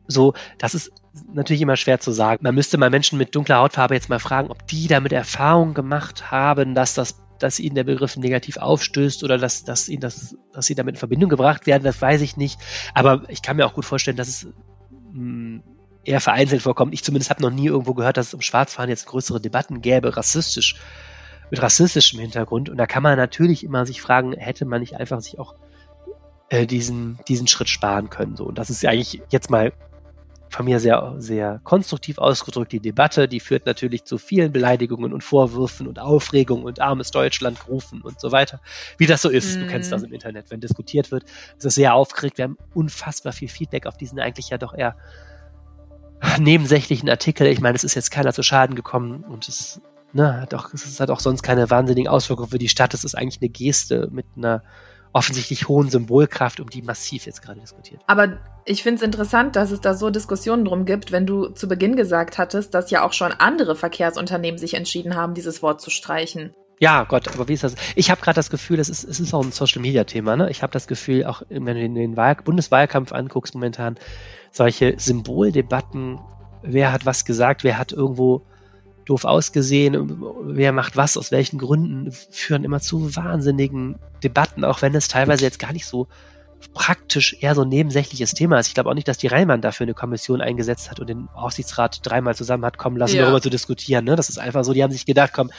So, 0.07 0.35
das 0.59 0.75
ist 0.75 0.93
natürlich 1.33 1.63
immer 1.63 1.77
schwer 1.77 2.01
zu 2.01 2.13
sagen. 2.13 2.43
Man 2.43 2.55
müsste 2.55 2.77
mal 2.77 2.91
Menschen 2.91 3.19
mit 3.19 3.35
dunkler 3.35 3.59
Hautfarbe 3.59 3.95
jetzt 3.95 4.11
mal 4.11 4.19
fragen, 4.19 4.51
ob 4.51 4.67
die 4.67 4.89
damit 4.89 5.13
Erfahrung 5.13 5.73
gemacht 5.75 6.31
haben, 6.31 6.75
dass 6.75 6.95
das 6.95 7.24
dass 7.45 7.61
ihnen 7.61 7.75
der 7.75 7.85
Begriff 7.85 8.17
negativ 8.17 8.57
aufstößt 8.57 9.23
oder 9.23 9.37
dass, 9.37 9.65
dass, 9.65 9.91
ihnen 9.91 10.01
das, 10.01 10.35
dass 10.55 10.65
sie 10.65 10.75
damit 10.75 10.95
in 10.95 10.99
Verbindung 10.99 11.29
gebracht 11.29 11.67
werden, 11.67 11.85
das 11.85 12.01
weiß 12.01 12.23
ich 12.23 12.39
nicht. 12.39 12.59
Aber 12.95 13.25
ich 13.29 13.43
kann 13.43 13.59
mir 13.59 13.67
auch 13.67 13.75
gut 13.75 13.85
vorstellen, 13.85 14.17
dass 14.17 14.29
es 14.29 14.45
mh, 14.45 14.53
hm, 15.13 15.63
eher 16.05 16.23
vereinzelt 16.23 16.63
vorkommt. 16.63 16.95
Ich 16.95 17.05
zumindest 17.05 17.29
habe 17.29 17.43
noch 17.43 17.51
nie 17.51 17.67
irgendwo 17.67 17.93
gehört, 17.93 18.17
dass 18.17 18.29
es 18.29 18.35
um 18.35 18.41
Schwarzfahren 18.41 18.89
jetzt 18.89 19.05
größere 19.05 19.43
Debatten 19.43 19.83
gäbe, 19.83 20.17
rassistisch, 20.17 20.77
mit 21.51 21.61
rassistischem 21.61 22.19
Hintergrund. 22.19 22.71
Und 22.71 22.79
da 22.79 22.87
kann 22.87 23.03
man 23.03 23.19
natürlich 23.19 23.63
immer 23.63 23.85
sich 23.85 24.01
fragen, 24.01 24.33
hätte 24.33 24.65
man 24.65 24.81
nicht 24.81 24.97
einfach 24.97 25.21
sich 25.21 25.39
auch 25.39 25.55
äh, 26.49 26.67
diesen, 26.67 27.19
diesen 27.29 27.47
Schritt 27.47 27.69
sparen 27.69 28.09
können. 28.09 28.37
So. 28.37 28.45
Und 28.45 28.57
das 28.57 28.71
ist 28.71 28.83
ja 28.83 28.89
eigentlich 28.89 29.21
jetzt 29.29 29.51
mal 29.51 29.75
von 30.55 30.65
mir 30.65 30.79
sehr, 30.79 31.15
sehr 31.19 31.61
konstruktiv 31.65 32.19
ausgedrückt. 32.19 32.71
Die 32.73 32.81
Debatte, 32.81 33.27
die 33.27 33.41
führt 33.41 33.67
natürlich 33.67 34.05
zu 34.05 34.19
vielen 34.19 34.53
Beleidigungen 34.53 35.13
und 35.13 35.25
Vorwürfen 35.25 35.89
und 35.89 35.99
Aufregung 35.99 36.63
und 36.63 36.81
armes 36.81 37.11
Deutschland 37.11 37.67
rufen 37.69 38.01
und 38.03 38.21
so 38.21 38.31
weiter. 38.31 38.61
Wie 38.97 39.07
das 39.07 39.23
so 39.23 39.29
ist. 39.29 39.57
Mm. 39.57 39.61
Du 39.61 39.67
kennst 39.67 39.91
das 39.91 40.03
mhm. 40.03 40.09
im 40.09 40.15
Internet. 40.15 40.51
Wenn 40.51 40.61
diskutiert 40.61 41.11
wird, 41.11 41.25
ist 41.25 41.65
es 41.65 41.75
sehr 41.75 41.95
aufgeregt. 41.95 42.39
Wir 42.39 42.45
haben 42.45 42.57
unfassbar 42.73 43.33
viel 43.33 43.49
Feedback 43.49 43.87
auf 43.87 43.97
diesen 43.97 44.21
eigentlich 44.21 44.51
ja 44.51 44.59
doch 44.59 44.75
eher 44.75 44.97
nebensächlichen 46.39 47.11
Artikel. 47.11 47.49
Ich 47.49 47.61
meine, 47.61 47.75
es 47.75 47.85
ist 47.85 47.95
jetzt 47.95 48.13
keiner 48.13 48.33
zu 48.33 48.45
Schaden 48.45 48.77
gekommen 48.77 49.25
und 49.25 49.49
es, 49.49 49.81
ne, 50.13 50.41
hat 50.41 50.55
auch, 50.55 50.73
es 50.73 51.01
hat 51.01 51.11
auch 51.11 51.21
sonst 51.21 51.43
keine 51.43 51.69
wahnsinnigen 51.69 52.09
Auswirkungen 52.09 52.51
für 52.51 52.59
die 52.59 52.69
Stadt. 52.69 52.95
Es 52.95 53.03
ist 53.03 53.17
eigentlich 53.17 53.43
eine 53.43 53.51
Geste 53.51 54.09
mit 54.13 54.27
einer 54.37 54.63
offensichtlich 55.15 55.69
hohen 55.69 55.89
Symbolkraft, 55.89 56.61
um 56.61 56.69
die 56.69 56.83
massiv 56.83 57.25
jetzt 57.25 57.41
gerade 57.41 57.61
diskutiert. 57.61 58.03
Aber 58.07 58.37
ich 58.67 58.83
finde 58.83 58.97
es 58.97 59.03
interessant, 59.03 59.57
dass 59.57 59.71
es 59.71 59.81
da 59.81 59.95
so 59.95 60.11
Diskussionen 60.11 60.65
drum 60.65 60.85
gibt, 60.85 61.13
wenn 61.13 61.25
du 61.25 61.49
zu 61.49 61.69
Beginn 61.69 61.97
gesagt 61.97 62.37
hattest, 62.37 62.75
dass 62.75 62.91
ja 62.91 63.07
auch 63.07 63.13
schon 63.13 63.33
andere 63.33 63.77
Verkehrsunternehmen 63.77 64.59
sich 64.59 64.75
entschieden 64.75 65.15
haben, 65.15 65.35
dieses 65.35 65.63
Wort 65.63 65.81
zu 65.81 65.91
streichen. 65.91 66.53
Ja, 66.81 67.05
Gott, 67.05 67.29
aber 67.29 67.47
wie 67.47 67.53
ist 67.53 67.63
das? 67.63 67.77
Ich 67.95 68.11
habe 68.11 68.21
gerade 68.21 68.35
das 68.35 68.51
Gefühl, 68.51 68.81
es 68.81 68.89
ist, 68.89 69.05
es 69.05 69.21
ist 69.21 69.33
auch 69.33 69.45
ein 69.45 69.53
Social-Media-Thema. 69.53 70.37
Ne? 70.37 70.51
Ich 70.51 70.63
habe 70.63 70.73
das 70.73 70.89
Gefühl, 70.89 71.25
auch 71.25 71.43
wenn 71.49 71.65
du 71.65 71.89
den 71.89 72.17
Wahl 72.17 72.35
Bundeswahlkampf 72.35 73.13
anguckst 73.13 73.55
momentan, 73.55 73.97
solche 74.51 74.95
Symboldebatten, 74.99 76.19
wer 76.63 76.93
hat 76.93 77.07
was 77.07 77.25
gesagt, 77.25 77.63
wer 77.63 77.79
hat 77.79 77.93
irgendwo 77.93 78.45
doof 79.05 79.25
ausgesehen, 79.25 80.23
wer 80.45 80.73
macht 80.73 80.97
was, 80.97 81.17
aus 81.17 81.31
welchen 81.31 81.59
Gründen, 81.59 82.11
führen 82.13 82.65
immer 82.65 82.81
zu 82.81 83.15
wahnsinnigen 83.17 83.99
Debatten, 84.23 84.65
auch 84.65 84.83
wenn 84.83 84.95
es 84.95 85.09
teilweise 85.09 85.45
jetzt 85.45 85.59
gar 85.59 85.73
nicht 85.73 85.87
so 85.87 86.09
praktisch 86.73 87.37
eher 87.41 87.55
so 87.55 87.63
ein 87.63 87.69
nebensächliches 87.69 88.33
Thema 88.33 88.59
ist. 88.59 88.69
Ich 88.69 88.75
glaube 88.75 88.91
auch 88.91 88.95
nicht, 88.95 89.09
dass 89.09 89.19
die 89.19 89.27
Reimann 89.27 89.61
dafür 89.61 89.85
eine 89.85 89.95
Kommission 89.95 90.41
eingesetzt 90.41 90.91
hat 90.91 91.01
und 91.01 91.09
den 91.09 91.29
Aufsichtsrat 91.35 92.01
dreimal 92.03 92.35
zusammen 92.35 92.65
hat 92.65 92.79
kommen 92.79 92.97
lassen, 92.97 93.17
ja. 93.17 93.23
darüber 93.23 93.43
zu 93.43 93.51
diskutieren. 93.51 94.05
Ne? 94.05 94.17
Das 94.17 94.29
ist 94.29 94.39
einfach 94.39 94.65
so, 94.65 94.73
die 94.73 94.83
haben 94.83 94.93
sich 94.93 95.05
gedacht, 95.05 95.33
komm, 95.35 95.51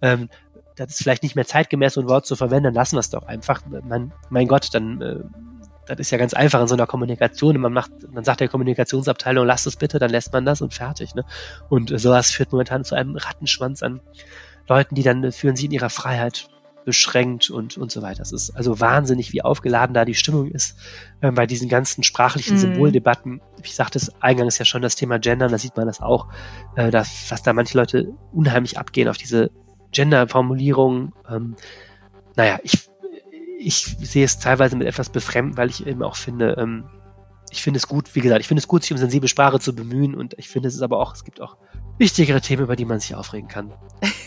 ähm, 0.00 0.28
das 0.76 0.92
ist 0.92 1.02
vielleicht 1.02 1.22
nicht 1.22 1.36
mehr 1.36 1.46
zeitgemäß, 1.46 1.94
so 1.94 2.00
ein 2.00 2.08
Wort 2.08 2.26
zu 2.26 2.36
verwenden, 2.36 2.64
dann 2.64 2.74
lassen 2.74 2.96
wir 2.96 3.00
es 3.00 3.10
doch 3.10 3.24
einfach. 3.24 3.62
Man, 3.66 4.12
mein 4.30 4.48
Gott, 4.48 4.68
dann 4.72 5.00
äh, 5.00 5.16
das 5.86 5.98
ist 5.98 6.10
ja 6.10 6.18
ganz 6.18 6.34
einfach 6.34 6.60
in 6.60 6.68
so 6.68 6.74
einer 6.74 6.86
Kommunikation. 6.86 7.58
Man 7.58 7.72
macht, 7.72 7.90
man 8.12 8.24
sagt 8.24 8.40
der 8.40 8.48
Kommunikationsabteilung, 8.48 9.46
lasst 9.46 9.66
es 9.66 9.76
bitte, 9.76 9.98
dann 9.98 10.10
lässt 10.10 10.32
man 10.32 10.44
das 10.44 10.60
und 10.60 10.74
fertig. 10.74 11.14
Ne? 11.14 11.24
Und 11.68 11.98
sowas 11.98 12.30
führt 12.30 12.52
momentan 12.52 12.84
zu 12.84 12.94
einem 12.94 13.16
Rattenschwanz 13.16 13.82
an 13.82 14.00
Leuten, 14.68 14.94
die 14.94 15.02
dann 15.02 15.32
fühlen 15.32 15.56
sich 15.56 15.66
in 15.66 15.72
ihrer 15.72 15.90
Freiheit 15.90 16.48
beschränkt 16.84 17.50
und, 17.50 17.76
und 17.78 17.90
so 17.90 18.02
weiter. 18.02 18.18
Das 18.18 18.32
ist 18.32 18.50
also 18.50 18.80
wahnsinnig, 18.80 19.32
wie 19.32 19.42
aufgeladen 19.42 19.94
da 19.94 20.04
die 20.04 20.14
Stimmung 20.14 20.48
ist 20.48 20.76
äh, 21.20 21.30
bei 21.30 21.46
diesen 21.46 21.68
ganzen 21.68 22.02
sprachlichen 22.02 22.54
mhm. 22.54 22.60
Symboldebatten. 22.60 23.40
Ich 23.62 23.74
sagte 23.74 23.98
es 23.98 24.12
eingangs 24.20 24.58
ja 24.58 24.64
schon, 24.64 24.82
das 24.82 24.96
Thema 24.96 25.18
Gender, 25.18 25.48
da 25.48 25.58
sieht 25.58 25.76
man 25.76 25.86
das 25.86 26.00
auch, 26.00 26.28
äh, 26.76 26.90
dass, 26.90 27.28
dass 27.28 27.42
da 27.42 27.52
manche 27.52 27.78
Leute 27.78 28.12
unheimlich 28.32 28.78
abgehen 28.78 29.08
auf 29.08 29.16
diese 29.16 29.50
Gender-Formulierungen. 29.92 31.12
Ähm, 31.30 31.56
naja, 32.36 32.58
ich 32.62 32.88
ich 33.66 33.96
sehe 34.00 34.24
es 34.24 34.38
teilweise 34.38 34.76
mit 34.76 34.86
etwas 34.86 35.10
Befremden, 35.10 35.56
weil 35.56 35.70
ich 35.70 35.86
eben 35.86 36.02
auch 36.02 36.16
finde, 36.16 36.56
ähm, 36.58 36.84
ich 37.50 37.62
finde 37.62 37.78
es 37.78 37.86
gut, 37.86 38.14
wie 38.14 38.20
gesagt, 38.20 38.40
ich 38.40 38.48
finde 38.48 38.60
es 38.60 38.68
gut, 38.68 38.82
sich 38.82 38.92
um 38.92 38.98
sensible 38.98 39.28
Sprache 39.28 39.60
zu 39.60 39.74
bemühen 39.74 40.14
und 40.14 40.34
ich 40.38 40.48
finde 40.48 40.68
es 40.68 40.74
ist 40.74 40.82
aber 40.82 40.98
auch, 40.98 41.14
es 41.14 41.24
gibt 41.24 41.40
auch 41.40 41.56
wichtigere 41.98 42.40
Themen, 42.40 42.62
über 42.62 42.76
die 42.76 42.84
man 42.84 43.00
sich 43.00 43.14
aufregen 43.14 43.48
kann. 43.48 43.72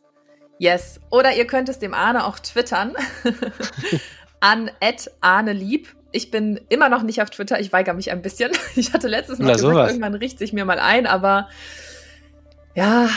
Yes. 0.63 1.01
Oder 1.11 1.35
ihr 1.35 1.49
könnt 1.49 1.69
es 1.69 1.81
dem 1.81 1.93
Arne 1.93 2.25
auch 2.25 2.39
twittern. 2.39 2.93
an 4.41 4.71
Arnelieb. 5.21 5.89
Ich 6.13 6.31
bin 6.31 6.61
immer 6.69 6.89
noch 6.89 7.03
nicht 7.03 7.21
auf 7.21 7.31
Twitter. 7.31 7.59
Ich 7.59 7.73
weigere 7.73 7.95
mich 7.95 8.13
ein 8.13 8.23
bisschen. 8.23 8.53
Ich 8.77 8.93
hatte 8.93 9.09
letztes 9.09 9.41
Mal 9.41 9.55
gesagt, 9.55 9.59
sowas. 9.59 9.89
irgendwann 9.89 10.15
richte 10.15 10.45
ich 10.45 10.53
mir 10.53 10.65
mal 10.65 10.79
ein, 10.79 11.09
aber 11.09 11.49
ja, 12.77 13.09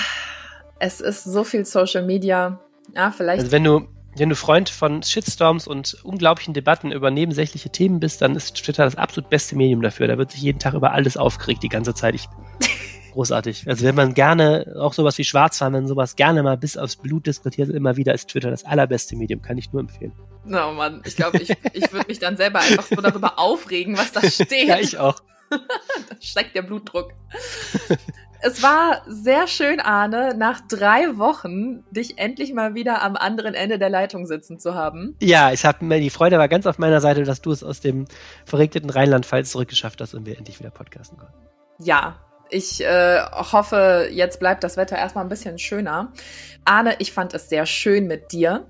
es 0.79 1.01
ist 1.01 1.23
so 1.23 1.43
viel 1.43 1.65
Social 1.65 2.03
Media. 2.03 2.59
Ja, 2.95 3.11
vielleicht. 3.11 3.41
Also 3.41 3.51
wenn 3.51 3.63
du, 3.63 3.87
wenn 4.17 4.29
du 4.29 4.35
Freund 4.35 4.69
von 4.69 5.03
Shitstorms 5.03 5.67
und 5.67 6.03
unglaublichen 6.03 6.55
Debatten 6.55 6.91
über 6.91 7.11
nebensächliche 7.11 7.69
Themen 7.69 7.99
bist, 7.99 8.23
dann 8.23 8.35
ist 8.35 8.55
Twitter 8.55 8.85
das 8.85 8.95
absolut 8.95 9.29
beste 9.29 9.55
Medium 9.55 9.83
dafür. 9.83 10.07
Da 10.07 10.17
wird 10.17 10.31
sich 10.31 10.41
jeden 10.41 10.57
Tag 10.57 10.73
über 10.73 10.93
alles 10.93 11.15
aufgeregt 11.15 11.61
die 11.61 11.69
ganze 11.69 11.93
Zeit. 11.93 12.15
Ich 12.15 12.27
großartig. 13.15 13.65
Also 13.67 13.85
wenn 13.85 13.95
man 13.95 14.13
gerne, 14.13 14.75
auch 14.77 14.93
sowas 14.93 15.17
wie 15.17 15.23
Schwarzfahren, 15.23 15.73
wenn 15.73 15.87
sowas 15.87 16.15
gerne 16.15 16.43
mal 16.43 16.57
bis 16.57 16.77
aufs 16.77 16.97
Blut 16.97 17.25
diskutiert, 17.25 17.69
immer 17.69 17.95
wieder 17.95 18.13
ist 18.13 18.29
Twitter 18.29 18.51
das 18.51 18.65
allerbeste 18.65 19.15
Medium, 19.15 19.41
kann 19.41 19.57
ich 19.57 19.71
nur 19.73 19.79
empfehlen. 19.81 20.13
Oh 20.45 20.73
Mann, 20.73 21.01
ich 21.05 21.15
glaube, 21.15 21.39
ich, 21.39 21.49
ich 21.73 21.91
würde 21.91 22.07
mich 22.07 22.19
dann 22.19 22.37
selber 22.37 22.59
einfach 22.59 22.85
so 22.85 22.95
darüber 22.97 23.39
aufregen, 23.39 23.97
was 23.97 24.11
da 24.11 24.21
steht. 24.29 24.67
ja, 24.67 24.79
ich 24.79 24.97
auch. 24.99 25.15
da 25.49 25.57
steigt 26.19 26.55
der 26.55 26.61
Blutdruck. 26.61 27.13
Es 28.41 28.61
war 28.61 29.01
sehr 29.07 29.47
schön, 29.47 29.79
Arne, 29.79 30.35
nach 30.37 30.61
drei 30.67 31.17
Wochen 31.17 31.83
dich 31.89 32.19
endlich 32.19 32.53
mal 32.53 32.75
wieder 32.75 33.01
am 33.01 33.15
anderen 33.15 33.55
Ende 33.55 33.79
der 33.79 33.89
Leitung 33.89 34.27
sitzen 34.27 34.59
zu 34.59 34.75
haben. 34.75 35.15
Ja, 35.21 35.51
ich 35.51 35.65
habe 35.65 35.83
mir 35.85 35.99
die 35.99 36.09
Freude 36.11 36.37
war 36.37 36.47
ganz 36.47 36.67
auf 36.67 36.77
meiner 36.77 37.01
Seite, 37.01 37.23
dass 37.23 37.41
du 37.41 37.51
es 37.51 37.63
aus 37.63 37.79
dem 37.79 38.05
verregneten 38.45 38.89
Rheinland-Pfalz 38.89 39.51
zurückgeschafft 39.51 40.01
hast 40.01 40.13
und 40.13 40.25
wir 40.25 40.37
endlich 40.37 40.59
wieder 40.59 40.69
podcasten 40.69 41.17
konnten. 41.17 41.33
Ja, 41.79 42.19
ich 42.49 42.83
äh, 42.83 43.19
hoffe, 43.31 44.09
jetzt 44.11 44.39
bleibt 44.39 44.63
das 44.63 44.77
Wetter 44.77 44.97
erstmal 44.97 45.25
ein 45.25 45.29
bisschen 45.29 45.57
schöner. 45.57 46.11
Arne, 46.63 46.95
ich 46.99 47.11
fand 47.11 47.33
es 47.33 47.49
sehr 47.49 47.65
schön 47.65 48.07
mit 48.07 48.31
dir. 48.31 48.65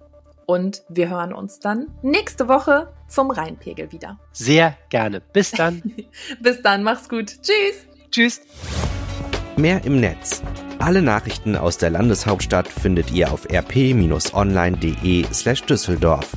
Und 0.48 0.84
wir 0.90 1.10
hören 1.10 1.34
uns 1.34 1.60
dann 1.60 1.88
nächste 2.04 2.48
Woche 2.48 2.94
zum 3.08 3.32
Rheinpegel 3.32 3.92
wieder. 3.92 4.20
Sehr 4.32 4.78
gerne. 4.90 5.22
Bis 5.34 5.52
dann. 5.52 5.82
Bis 6.40 6.62
dann, 6.62 6.84
mach's 6.84 7.10
gut. 7.10 7.42
Tschüss. 7.42 7.88
Tschüss. 8.12 8.42
Mehr 9.58 9.84
im 9.86 10.00
Netz. 10.00 10.44
Alle 10.78 11.02
Nachrichten 11.02 11.56
aus 11.56 11.78
der 11.78 11.90
Landeshauptstadt 11.90 12.68
findet 12.68 13.12
ihr 13.12 13.32
auf 13.32 13.50
rp-online.de 13.50 15.26
slash 15.34 15.64
Düsseldorf. 15.64 16.32